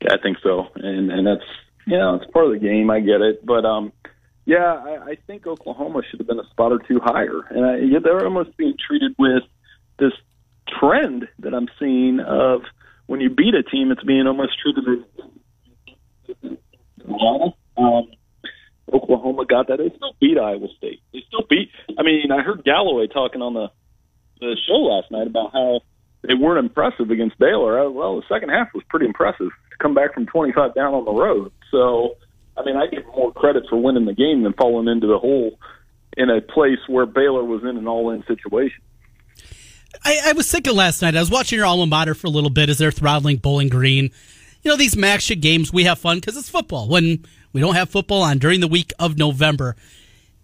Yeah, 0.03 0.15
I 0.15 0.23
think 0.23 0.39
so, 0.43 0.69
and 0.77 1.11
and 1.11 1.27
that's 1.27 1.45
you 1.87 1.99
know 1.99 2.15
it's 2.15 2.31
part 2.31 2.47
of 2.47 2.53
the 2.53 2.59
game. 2.59 2.91
I 2.91 3.01
get 3.01 3.21
it, 3.21 3.45
but 3.45 3.67
um, 3.67 3.93
yeah, 4.47 4.73
I, 4.73 5.11
I 5.11 5.15
think 5.27 5.47
Oklahoma 5.47 6.01
should 6.09 6.21
have 6.21 6.27
been 6.27 6.41
a 6.41 6.49
spot 6.51 6.73
or 6.73 6.79
two 6.79 7.01
higher, 7.03 7.43
and 7.51 7.67
I, 7.67 7.77
yeah, 7.77 7.99
they're 8.03 8.25
almost 8.25 8.57
being 8.57 8.77
treated 8.87 9.15
with 9.19 9.43
this 9.99 10.13
trend 10.79 11.29
that 11.41 11.53
I'm 11.53 11.69
seeing 11.79 12.21
of 12.21 12.63
when 13.07 13.21
you 13.21 13.29
beat 13.29 13.55
a 13.55 13.63
team, 13.63 13.91
it's 13.91 14.03
being 14.05 14.27
almost 14.27 14.53
treated 14.63 14.85
as 14.89 16.55
um, 17.77 18.05
Oklahoma 18.93 19.45
got 19.47 19.69
that. 19.69 19.79
They 19.79 19.93
still 19.97 20.15
beat 20.21 20.39
Iowa 20.39 20.69
State. 20.79 21.01
They 21.13 21.23
still 21.27 21.45
beat. 21.49 21.71
I 21.99 22.03
mean, 22.03 22.31
I 22.33 22.43
heard 22.43 22.65
Galloway 22.65 23.07
talking 23.09 23.43
on 23.43 23.55
the 23.55 23.69
the 24.41 24.57
show 24.67 24.75
last 24.75 25.11
night 25.11 25.27
about 25.27 25.53
how 25.53 25.81
they 26.23 26.35
weren't 26.35 26.65
impressive 26.65 27.11
against 27.11 27.39
Baylor. 27.39 27.81
Uh, 27.81 27.91
Well, 27.91 28.17
the 28.17 28.27
second 28.29 28.51
half 28.51 28.73
was 28.75 28.83
pretty 28.89 29.07
impressive 29.07 29.49
to 29.49 29.77
come 29.79 29.95
back 29.95 30.15
from 30.15 30.27
25 30.27 30.75
down 30.75 30.95
on 30.95 31.05
the 31.05 31.13
road. 31.13 31.53
So, 31.71 32.17
I 32.57 32.65
mean, 32.65 32.77
I 32.77 32.87
give 32.87 33.07
more 33.07 33.33
credit 33.33 33.65
for 33.69 33.77
winning 33.77 34.05
the 34.05 34.15
game 34.15 34.43
than 34.43 34.53
falling 34.55 34.89
into 34.89 35.07
the 35.07 35.19
hole 35.19 35.59
in 36.17 36.29
a 36.31 36.41
place 36.41 36.79
where 36.89 37.07
Baylor 37.07 37.45
was 37.45 37.63
in 37.63 37.77
an 37.77 37.87
all-in 37.87 38.25
situation. 38.27 38.83
I, 40.05 40.21
I 40.27 40.33
was 40.33 40.51
thinking 40.51 40.75
last 40.75 41.03
night, 41.03 41.17
I 41.17 41.21
was 41.21 41.31
watching 41.31 41.59
your 41.59 41.67
alma 41.67 41.87
mater 41.87 42.15
for 42.15 42.27
a 42.27 42.31
little 42.31 42.51
bit 42.51 42.69
as 42.69 42.79
they're 42.79 42.91
throttling 42.91 43.37
Bowling 43.37 43.69
Green. 43.69 44.11
You 44.63 44.71
know, 44.71 44.77
these 44.77 44.97
shit 45.23 45.41
games, 45.41 45.73
we 45.73 45.85
have 45.85 45.99
fun 45.99 46.19
because 46.19 46.37
it's 46.37 46.51
football. 46.51 46.89
When 46.89 47.25
we 47.53 47.61
don't 47.61 47.75
have 47.75 47.91
football 47.91 48.23
on 48.23 48.39
during 48.39 48.61
the 48.61 48.69
week 48.69 48.93
of 48.99 49.19
November. 49.19 49.77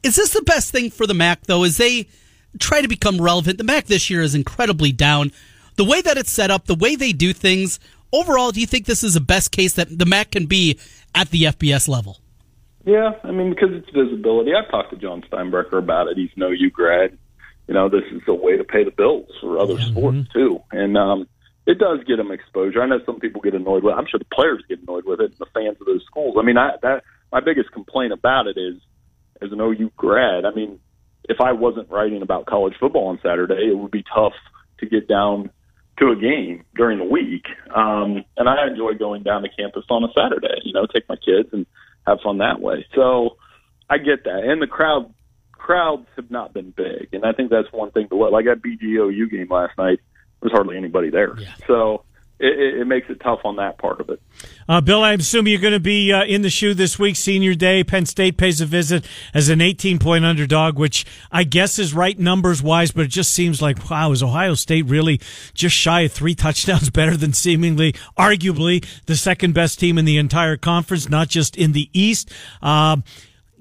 Is 0.03 0.17
this 0.17 0.33
the 0.33 0.43
best 0.43 0.73
thing 0.73 0.91
for 0.91 1.07
the 1.07 1.15
MAC, 1.15 1.43
though, 1.47 1.65
Is 1.65 1.77
they 1.77 2.09
try 2.57 2.81
to 2.81 2.89
become 2.89 3.21
relevant? 3.21 3.59
The 3.59 3.65
MAC 3.65 3.87
this 3.87 4.11
year 4.11 4.23
is 4.23 4.35
incredibly 4.35 4.93
down. 4.93 5.33
The 5.77 5.85
way 5.85 6.01
that 6.01 6.17
it's 6.17 6.33
set 6.33 6.51
up, 6.51 6.67
the 6.67 6.75
way 6.75 6.97
they 6.97 7.13
do 7.13 7.33
things, 7.33 7.79
overall, 8.13 8.51
do 8.51 8.61
you 8.61 8.67
think 8.67 8.87
this 8.87 9.05
is 9.05 9.15
the 9.15 9.21
best 9.21 9.53
case 9.53 9.75
that 9.75 9.99
the 9.99 10.07
MAC 10.07 10.33
can 10.33 10.47
be 10.47 10.79
at 11.15 11.31
the 11.31 11.45
FBS 11.45 11.89
level? 11.89 12.19
Yeah, 12.85 13.13
I 13.25 13.33
mean, 13.33 13.51
because 13.51 13.71
it's 13.73 13.91
visibility. 13.91 14.53
I've 14.55 14.71
talked 14.71 14.91
to 14.91 14.97
Jon 14.97 15.23
Steinbrecher 15.23 15.79
about 15.79 16.07
it. 16.09 16.17
He's 16.17 16.31
no 16.37 16.51
U 16.51 16.71
grad. 16.71 17.19
You 17.67 17.75
know, 17.75 17.89
this 17.89 18.05
is 18.13 18.23
a 18.29 18.35
way 18.35 18.57
to 18.57 18.65
pay 18.65 18.85
the 18.85 18.93
bills 18.93 19.29
for 19.41 19.59
other 19.59 19.77
sports 19.81 20.29
too, 20.33 20.61
and 20.71 20.97
um, 20.97 21.27
it 21.67 21.81
does 21.81 21.99
get 22.07 22.17
them 22.19 22.31
exposure. 22.31 22.81
I 22.81 22.87
know 22.87 23.01
some 23.05 23.19
people 23.19 23.41
get 23.41 23.55
annoyed 23.55 23.83
with. 23.83 23.93
it. 23.93 23.97
I'm 23.99 24.07
sure 24.07 24.19
the 24.19 24.25
players 24.33 24.63
get 24.69 24.81
annoyed 24.81 25.05
with 25.05 25.21
it, 25.21 25.33
and 25.33 25.39
the 25.39 25.47
fans 25.53 25.77
of 25.81 25.87
those 25.87 26.05
schools. 26.07 26.37
I 26.39 26.43
mean, 26.43 26.57
I, 26.57 26.77
that 26.83 27.03
my 27.33 27.41
biggest 27.41 27.73
complaint 27.73 28.13
about 28.13 28.47
it 28.47 28.57
is, 28.57 28.81
as 29.43 29.51
an 29.51 29.61
OU 29.61 29.91
grad, 29.97 30.45
I 30.45 30.53
mean, 30.53 30.79
if 31.29 31.41
I 31.41 31.53
wasn't 31.53 31.91
writing 31.91 32.23
about 32.23 32.47
college 32.47 32.75
football 32.79 33.09
on 33.09 33.19
Saturday, 33.23 33.69
it 33.71 33.77
would 33.77 33.91
be 33.91 34.05
tough 34.15 34.35
to 34.79 34.87
get 34.87 35.09
down 35.09 35.51
to 35.99 36.11
a 36.11 36.17
game 36.17 36.65
during 36.75 36.99
the 36.99 37.05
week. 37.05 37.45
Um, 37.75 38.25
and 38.37 38.49
I 38.49 38.67
enjoy 38.67 38.95
going 38.95 39.23
down 39.23 39.43
to 39.43 39.49
campus 39.49 39.85
on 39.89 40.05
a 40.05 40.09
Saturday, 40.15 40.61
you 40.65 40.73
know, 40.73 40.87
take 40.87 41.09
my 41.09 41.17
kids 41.17 41.49
and 41.53 41.67
have 42.07 42.19
fun 42.23 42.39
that 42.39 42.61
way. 42.61 42.87
So 42.95 43.37
I 43.89 43.99
get 43.99 44.25
that. 44.25 44.45
And 44.45 44.61
the 44.61 44.67
crowd 44.67 45.13
crowds 45.53 46.07
have 46.17 46.31
not 46.31 46.53
been 46.53 46.71
big. 46.71 47.09
And 47.13 47.25
I 47.25 47.33
think 47.33 47.51
that's 47.51 47.73
one 47.73 47.91
thing 47.91 48.09
to 48.09 48.17
look 48.17 48.31
like 48.31 48.45
that 48.45 48.63
BGOU 48.63 49.31
game 49.31 49.49
last 49.51 49.77
night, 49.79 49.99
there 50.41 50.51
was 50.51 50.53
hardly 50.53 50.77
anybody 50.77 51.11
there. 51.11 51.35
So 51.67 52.05
it, 52.39 52.81
it, 52.81 52.87
makes 52.87 53.09
it 53.09 53.19
tough 53.21 53.41
on 53.45 53.57
that 53.57 53.79
part 53.79 54.01
of 54.01 54.11
it. 54.11 54.21
Uh, 54.69 54.81
Bill, 54.81 55.03
I 55.03 55.15
assume 55.15 55.49
you're 55.49 55.61
going 55.61 55.73
to 55.73 55.81
be 55.81 56.13
uh, 56.13 56.25
in 56.25 56.43
the 56.43 56.51
shoe 56.51 56.75
this 56.75 56.99
week, 56.99 57.17
senior 57.17 57.55
day. 57.55 57.83
Penn 57.83 58.05
State 58.05 58.37
pays 58.37 58.61
a 58.61 58.67
visit 58.67 59.07
as 59.33 59.49
an 59.49 59.63
18 59.63 59.99
point 59.99 60.25
underdog, 60.25 60.79
which 60.79 61.07
I 61.33 61.45
guess 61.45 61.79
is 61.79 61.95
right 61.95 62.19
numbers 62.19 62.63
wise, 62.63 62.91
but 62.91 63.07
it 63.07 63.11
just 63.11 63.33
seems 63.33 63.63
like, 63.63 63.89
wow, 63.91 64.13
is 64.13 64.23
Ohio 64.23 64.55
State 64.55 64.85
really 64.87 65.21
just 65.55 65.75
shy 65.75 66.03
of 66.03 66.13
three 66.13 66.35
touchdowns 66.47 66.91
better 66.91 67.17
than 67.17 67.33
seemingly, 67.33 67.95
arguably, 68.19 68.87
the 69.07 69.17
second 69.17 69.55
best 69.55 69.81
team 69.81 69.97
in 69.97 70.05
the 70.05 70.19
entire 70.19 70.59
conference, 70.59 71.09
not 71.09 71.29
just 71.29 71.57
in 71.57 71.73
the 71.73 71.89
East? 71.95 72.31
Um, 72.61 73.03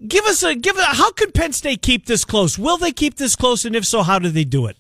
give 0.06 0.26
us 0.26 0.44
a, 0.44 0.54
give 0.54 0.78
a, 0.78 0.84
how 0.84 1.12
could 1.12 1.34
Penn 1.34 1.54
State 1.54 1.82
keep 1.82 2.08
this 2.08 2.26
close? 2.26 2.60
Will 2.60 2.78
they 2.78 2.92
keep 2.92 3.16
this 3.16 3.38
close? 3.38 3.64
And 3.64 3.76
if 3.76 3.86
so, 3.86 4.04
how 4.04 4.20
do 4.20 4.30
they 4.30 4.44
do 4.44 4.66
it? 4.66 4.76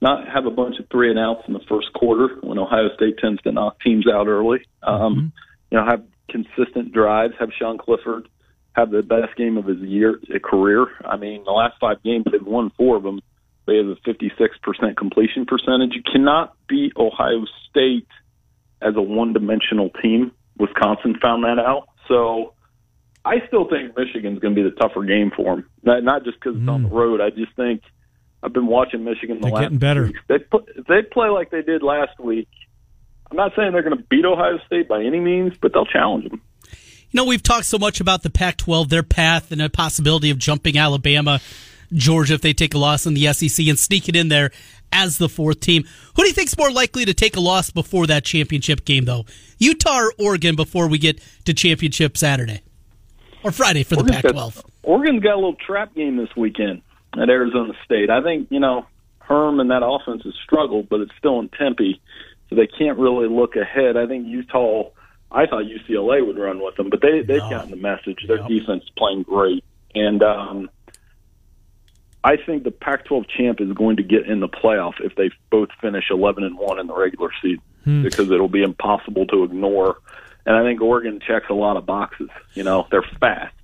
Not 0.00 0.28
have 0.28 0.46
a 0.46 0.50
bunch 0.50 0.78
of 0.78 0.86
three 0.90 1.10
and 1.10 1.18
outs 1.18 1.42
in 1.46 1.52
the 1.52 1.60
first 1.68 1.92
quarter 1.92 2.36
when 2.42 2.58
Ohio 2.58 2.88
State 2.94 3.18
tends 3.18 3.40
to 3.42 3.52
knock 3.52 3.80
teams 3.80 4.06
out 4.08 4.26
early. 4.26 4.60
Um, 4.82 5.32
You 5.70 5.78
know, 5.78 5.84
have 5.84 6.02
consistent 6.28 6.92
drives. 6.92 7.34
Have 7.38 7.50
Sean 7.58 7.78
Clifford 7.78 8.28
have 8.72 8.90
the 8.90 9.02
best 9.02 9.36
game 9.36 9.56
of 9.56 9.66
his 9.66 9.78
year 9.78 10.18
a 10.34 10.38
career. 10.38 10.86
I 11.04 11.16
mean, 11.16 11.44
the 11.44 11.50
last 11.50 11.74
five 11.80 12.02
games 12.02 12.24
they've 12.30 12.42
won 12.42 12.70
four 12.76 12.96
of 12.96 13.02
them. 13.02 13.20
They 13.66 13.76
have 13.76 13.86
a 13.86 13.96
56% 13.96 14.96
completion 14.96 15.46
percentage. 15.46 15.92
You 15.94 16.02
cannot 16.02 16.56
beat 16.68 16.92
Ohio 16.96 17.44
State 17.68 18.08
as 18.82 18.94
a 18.96 19.02
one-dimensional 19.02 19.90
team. 20.02 20.32
Wisconsin 20.58 21.16
found 21.20 21.44
that 21.44 21.58
out. 21.58 21.88
So 22.08 22.54
I, 23.24 23.46
still 23.46 23.68
think 23.68 23.96
Michigan's 23.96 24.38
going 24.40 24.54
to 24.54 24.62
be 24.62 24.68
the 24.68 24.74
tougher 24.74 25.04
game 25.04 25.30
for 25.34 25.56
them. 25.56 25.66
Not, 25.82 26.02
not 26.02 26.24
just 26.24 26.40
because 26.40 26.58
it's 26.58 26.68
on 26.68 26.82
the 26.84 26.88
road. 26.88 27.20
I 27.20 27.30
just 27.30 27.54
think 27.54 27.82
I've 28.42 28.52
been 28.52 28.66
watching 28.66 29.04
Michigan 29.04 29.36
the 29.36 29.42
They're 29.44 29.52
last 29.52 29.62
getting 29.62 29.78
better. 29.78 30.04
weeks. 30.04 30.20
They 30.28 30.38
put, 30.38 30.68
if 30.74 30.86
they 30.86 31.02
play 31.02 31.28
like 31.28 31.50
they 31.50 31.62
did 31.62 31.82
last 31.82 32.18
week. 32.18 32.48
I'm 33.30 33.36
not 33.36 33.52
saying 33.54 33.72
they're 33.72 33.82
going 33.82 33.96
to 33.96 34.02
beat 34.10 34.24
Ohio 34.24 34.58
State 34.66 34.88
by 34.88 35.02
any 35.04 35.20
means, 35.20 35.52
but 35.60 35.72
they'll 35.72 35.84
challenge 35.86 36.28
them. 36.28 36.40
You 37.10 37.18
know, 37.18 37.24
we've 37.24 37.42
talked 37.42 37.66
so 37.66 37.78
much 37.78 38.00
about 38.00 38.22
the 38.22 38.30
Pac 38.30 38.56
12, 38.56 38.88
their 38.88 39.02
path, 39.02 39.52
and 39.52 39.60
a 39.62 39.68
possibility 39.68 40.30
of 40.30 40.38
jumping 40.38 40.76
Alabama, 40.78 41.40
Georgia 41.92 42.34
if 42.34 42.40
they 42.40 42.52
take 42.52 42.74
a 42.74 42.78
loss 42.78 43.06
in 43.06 43.14
the 43.14 43.32
SEC 43.32 43.66
and 43.68 43.78
sneak 43.78 44.08
it 44.08 44.16
in 44.16 44.28
there 44.28 44.50
as 44.92 45.18
the 45.18 45.28
fourth 45.28 45.60
team. 45.60 45.84
Who 46.16 46.22
do 46.22 46.28
you 46.28 46.34
think's 46.34 46.56
more 46.58 46.70
likely 46.72 47.04
to 47.04 47.14
take 47.14 47.36
a 47.36 47.40
loss 47.40 47.70
before 47.70 48.06
that 48.08 48.24
championship 48.24 48.84
game, 48.84 49.04
though? 49.04 49.26
Utah 49.58 49.98
or 50.06 50.12
Oregon 50.18 50.56
before 50.56 50.88
we 50.88 50.98
get 50.98 51.20
to 51.44 51.54
championship 51.54 52.16
Saturday? 52.16 52.62
Or 53.44 53.52
Friday 53.52 53.82
for 53.84 53.94
the 53.96 54.02
Oregon's 54.02 54.16
Pac 54.16 54.22
got- 54.24 54.32
12? 54.32 54.64
Oregon's 54.82 55.22
got 55.22 55.34
a 55.34 55.36
little 55.36 55.54
trap 55.54 55.94
game 55.94 56.16
this 56.16 56.34
weekend 56.36 56.82
at 57.18 57.28
Arizona 57.28 57.72
State. 57.84 58.10
I 58.10 58.22
think, 58.22 58.48
you 58.50 58.60
know, 58.60 58.86
Herm 59.18 59.60
and 59.60 59.70
that 59.70 59.84
offense 59.84 60.22
has 60.24 60.34
struggled, 60.42 60.88
but 60.88 61.00
it's 61.00 61.12
still 61.18 61.38
in 61.40 61.48
Tempe, 61.48 62.00
so 62.48 62.56
they 62.56 62.66
can't 62.66 62.98
really 62.98 63.28
look 63.28 63.56
ahead. 63.56 63.96
I 63.96 64.06
think 64.06 64.26
Utah, 64.26 64.90
I 65.30 65.46
thought 65.46 65.64
UCLA 65.64 66.26
would 66.26 66.38
run 66.38 66.62
with 66.62 66.76
them, 66.76 66.90
but 66.90 67.00
they, 67.00 67.22
they've 67.22 67.38
gotten 67.38 67.70
the 67.70 67.76
message. 67.76 68.24
Their 68.26 68.38
defense 68.48 68.84
is 68.84 68.90
playing 68.96 69.22
great. 69.22 69.64
And 69.94 70.22
um, 70.22 70.70
I 72.22 72.36
think 72.36 72.64
the 72.64 72.70
Pac 72.70 73.04
12 73.06 73.24
champ 73.28 73.60
is 73.60 73.72
going 73.72 73.96
to 73.96 74.02
get 74.02 74.26
in 74.26 74.40
the 74.40 74.48
playoff 74.48 74.94
if 75.00 75.14
they 75.14 75.30
both 75.50 75.68
finish 75.80 76.10
11 76.10 76.44
and 76.44 76.58
1 76.58 76.78
in 76.78 76.86
the 76.86 76.94
regular 76.94 77.30
season 77.40 77.62
because 78.02 78.30
it'll 78.30 78.48
be 78.48 78.62
impossible 78.62 79.26
to 79.26 79.44
ignore. 79.44 79.98
And 80.44 80.56
I 80.56 80.62
think 80.62 80.80
Oregon 80.80 81.20
checks 81.26 81.46
a 81.50 81.54
lot 81.54 81.76
of 81.76 81.86
boxes. 81.86 82.28
You 82.54 82.64
know, 82.64 82.86
they're 82.90 83.04
fast, 83.20 83.54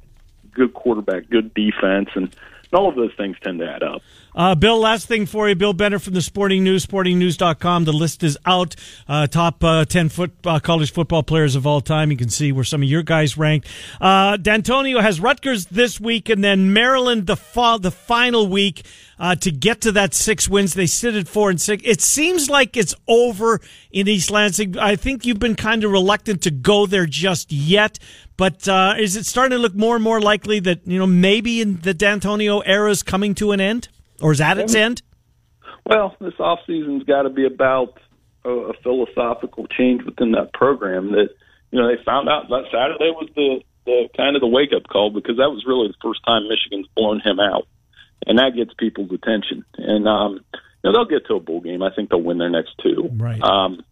good 0.52 0.74
quarterback, 0.74 1.28
good 1.28 1.52
defense, 1.54 2.08
and 2.14 2.34
all 2.76 2.88
of 2.88 2.94
those 2.94 3.12
things 3.16 3.36
tend 3.42 3.58
to 3.60 3.68
add 3.68 3.82
up. 3.82 4.02
Uh, 4.36 4.54
Bill, 4.54 4.78
last 4.78 5.08
thing 5.08 5.24
for 5.24 5.48
you. 5.48 5.54
Bill 5.54 5.72
Bender 5.72 5.98
from 5.98 6.12
the 6.12 6.20
Sporting 6.20 6.62
News, 6.62 6.84
sportingnews.com. 6.84 7.84
The 7.84 7.92
list 7.92 8.22
is 8.22 8.36
out. 8.44 8.76
Uh, 9.08 9.26
top 9.26 9.64
uh, 9.64 9.86
10 9.86 10.10
foot, 10.10 10.32
uh, 10.44 10.60
college 10.60 10.92
football 10.92 11.22
players 11.22 11.56
of 11.56 11.66
all 11.66 11.80
time. 11.80 12.10
You 12.10 12.18
can 12.18 12.28
see 12.28 12.52
where 12.52 12.62
some 12.62 12.82
of 12.82 12.88
your 12.88 13.02
guys 13.02 13.38
ranked. 13.38 13.66
Uh, 13.98 14.36
D'Antonio 14.36 15.00
has 15.00 15.20
Rutgers 15.20 15.66
this 15.66 15.98
week 15.98 16.28
and 16.28 16.44
then 16.44 16.74
Maryland 16.74 17.26
the, 17.26 17.36
fa- 17.36 17.78
the 17.80 17.90
final 17.90 18.46
week 18.46 18.84
uh, 19.18 19.36
to 19.36 19.50
get 19.50 19.80
to 19.80 19.92
that 19.92 20.12
six 20.12 20.46
wins. 20.46 20.74
They 20.74 20.86
sit 20.86 21.14
at 21.14 21.28
four 21.28 21.48
and 21.48 21.58
six. 21.58 21.82
It 21.86 22.02
seems 22.02 22.50
like 22.50 22.76
it's 22.76 22.94
over 23.08 23.62
in 23.90 24.06
East 24.06 24.30
Lansing. 24.30 24.76
I 24.76 24.96
think 24.96 25.24
you've 25.24 25.38
been 25.38 25.56
kind 25.56 25.82
of 25.82 25.90
reluctant 25.90 26.42
to 26.42 26.50
go 26.50 26.84
there 26.84 27.06
just 27.06 27.50
yet. 27.50 27.98
But 28.36 28.68
is 28.68 29.16
it 29.16 29.24
starting 29.24 29.56
to 29.56 29.62
look 29.62 29.74
more 29.74 29.94
and 29.94 30.04
more 30.04 30.20
likely 30.20 30.60
that, 30.60 30.86
you 30.86 30.98
know, 30.98 31.06
maybe 31.06 31.62
in 31.62 31.80
the 31.80 31.94
D'Antonio 31.94 32.58
era 32.60 32.90
is 32.90 33.02
coming 33.02 33.34
to 33.36 33.52
an 33.52 33.62
end? 33.62 33.88
Or 34.20 34.32
is 34.32 34.38
that 34.38 34.58
its 34.58 34.74
end? 34.74 35.02
Well, 35.84 36.16
this 36.20 36.34
off 36.38 36.60
season's 36.66 37.04
got 37.04 37.22
to 37.22 37.30
be 37.30 37.46
about 37.46 37.98
a, 38.44 38.50
a 38.50 38.72
philosophical 38.82 39.66
change 39.66 40.02
within 40.04 40.32
that 40.32 40.52
program. 40.52 41.12
That 41.12 41.28
you 41.70 41.80
know 41.80 41.88
they 41.88 42.02
found 42.04 42.28
out 42.28 42.48
that 42.48 42.64
Saturday 42.72 43.10
was 43.10 43.28
the 43.34 43.60
the 43.84 44.08
kind 44.16 44.36
of 44.36 44.40
the 44.40 44.48
wake 44.48 44.70
up 44.74 44.88
call 44.88 45.10
because 45.10 45.36
that 45.36 45.50
was 45.50 45.64
really 45.66 45.88
the 45.88 45.94
first 46.02 46.20
time 46.26 46.48
Michigan's 46.48 46.88
blown 46.96 47.20
him 47.20 47.38
out, 47.38 47.66
and 48.26 48.38
that 48.38 48.56
gets 48.56 48.74
people's 48.74 49.12
attention. 49.12 49.64
And 49.78 50.08
um, 50.08 50.40
you 50.52 50.60
know 50.84 50.92
they'll 50.92 51.18
get 51.18 51.26
to 51.28 51.34
a 51.34 51.40
bowl 51.40 51.60
game. 51.60 51.82
I 51.82 51.94
think 51.94 52.10
they'll 52.10 52.22
win 52.22 52.38
their 52.38 52.50
next 52.50 52.72
two. 52.82 53.08
Right. 53.12 53.40
Um, 53.40 53.82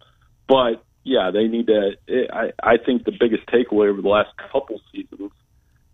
but 0.48 0.84
yeah, 1.04 1.30
they 1.32 1.46
need 1.46 1.68
to. 1.68 1.92
I 2.32 2.52
I 2.62 2.76
think 2.78 3.04
the 3.04 3.12
biggest 3.12 3.46
takeaway 3.46 3.88
over 3.88 4.02
the 4.02 4.08
last 4.08 4.30
couple 4.50 4.80
seasons 4.92 5.30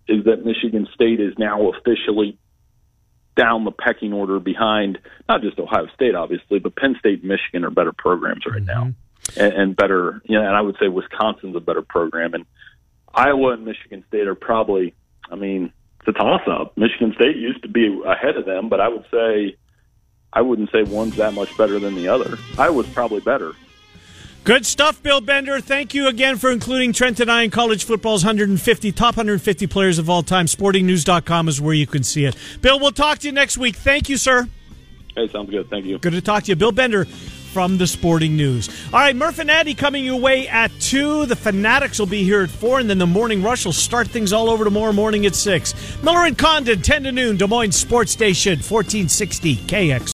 is 0.09 0.25
that 0.25 0.45
Michigan 0.45 0.89
State 0.95 1.21
is 1.21 1.35
now 1.39 1.71
officially 1.71 2.39
down 3.37 3.65
the 3.65 3.71
pecking 3.71 4.13
order 4.13 4.41
behind 4.41 4.99
not 5.29 5.43
just 5.43 5.59
Ohio 5.59 5.87
State, 5.95 6.15
obviously, 6.15 6.59
but 6.59 6.77
Penn 6.77 6.97
State 6.99 7.21
and 7.21 7.29
Michigan 7.29 7.65
are 7.65 7.71
better 7.71 7.93
programs 7.93 8.45
right 8.47 8.63
now, 8.63 8.85
mm-hmm. 8.85 9.41
and, 9.41 9.53
and 9.53 9.77
better. 9.77 10.21
You 10.25 10.39
know, 10.39 10.47
and 10.47 10.57
I 10.57 10.61
would 10.61 10.77
say 10.81 10.89
Wisconsin's 10.89 11.57
a 11.57 11.61
better 11.61 11.83
program, 11.83 12.35
and 12.35 12.45
Iowa 13.15 13.53
and 13.53 13.65
Michigan 13.65 14.05
State 14.09 14.27
are 14.27 14.35
probably. 14.35 14.95
I 15.31 15.37
mean, 15.37 15.73
it's 16.01 16.09
a 16.09 16.13
toss 16.13 16.43
up. 16.51 16.77
Michigan 16.77 17.13
State 17.15 17.37
used 17.37 17.63
to 17.63 17.69
be 17.69 18.01
ahead 18.05 18.37
of 18.37 18.47
them, 18.47 18.69
but 18.69 18.81
I 18.81 18.89
would 18.89 19.05
say 19.13 19.57
I 20.33 20.43
wouldn't 20.43 20.71
say 20.71 20.83
one's 20.83 21.17
that 21.17 21.35
much 21.35 21.57
better 21.57 21.79
than 21.79 21.95
the 21.95 22.09
other. 22.09 22.39
Iowa's 22.59 22.89
probably 22.89 23.21
better. 23.21 23.53
Good 24.43 24.65
stuff, 24.65 25.03
Bill 25.03 25.21
Bender. 25.21 25.61
Thank 25.61 25.93
you 25.93 26.09
again 26.09 26.39
for 26.39 26.51
including 26.51 26.95
Trent 26.95 27.21
and 27.21 27.31
I 27.31 27.43
in 27.43 27.51
college 27.51 27.85
football's 27.85 28.25
150 28.25 28.91
top 28.93 29.17
150 29.17 29.67
players 29.67 29.99
of 29.99 30.09
all 30.09 30.23
time. 30.23 30.47
Sportingnews.com 30.47 31.47
is 31.49 31.61
where 31.61 31.75
you 31.75 31.87
can 31.87 32.03
see 32.03 32.25
it. 32.25 32.35
Bill, 32.63 32.81
we'll 32.81 32.91
talk 32.91 33.19
to 33.19 33.27
you 33.27 33.33
next 33.33 33.59
week. 33.59 33.77
Thank 33.77 34.09
you, 34.09 34.17
sir. 34.17 34.49
Hey, 35.15 35.29
sounds 35.29 35.51
good. 35.51 35.69
Thank 35.69 35.85
you. 35.85 35.99
Good 35.99 36.15
to 36.15 36.23
talk 36.23 36.45
to 36.45 36.53
you. 36.53 36.57
Bill 36.57 36.73
Bender 36.73 37.05
from 37.05 37.79
the 37.79 37.87
Sporting 37.87 38.37
News. 38.37 38.69
All 38.93 39.01
right, 39.01 39.15
Murph 39.15 39.41
and 39.41 39.51
Addy 39.51 39.75
coming 39.75 40.05
your 40.05 40.19
way 40.19 40.49
at 40.49 40.71
2. 40.81 41.27
The 41.27 41.37
Fanatics 41.37 41.99
will 41.99 42.07
be 42.07 42.25
here 42.25 42.43
at 42.43 42.51
4, 42.51 42.81
and 42.81 42.89
then 42.89 42.99
the 42.99 43.07
Morning 43.07 43.43
Rush 43.43 43.65
will 43.67 43.73
start 43.73 44.09
things 44.09 44.33
all 44.33 44.49
over 44.49 44.65
tomorrow 44.65 44.93
morning 44.93 45.27
at 45.27 45.35
6. 45.35 46.03
Miller 46.03 46.27
and 46.27 46.39
Condon, 46.39 46.81
10 46.81 47.03
to 47.05 47.13
noon, 47.13 47.37
Des 47.37 47.47
Moines 47.47 47.73
Sports 47.73 48.13
Station, 48.13 48.53
1460 48.53 49.57
KX. 49.57 50.09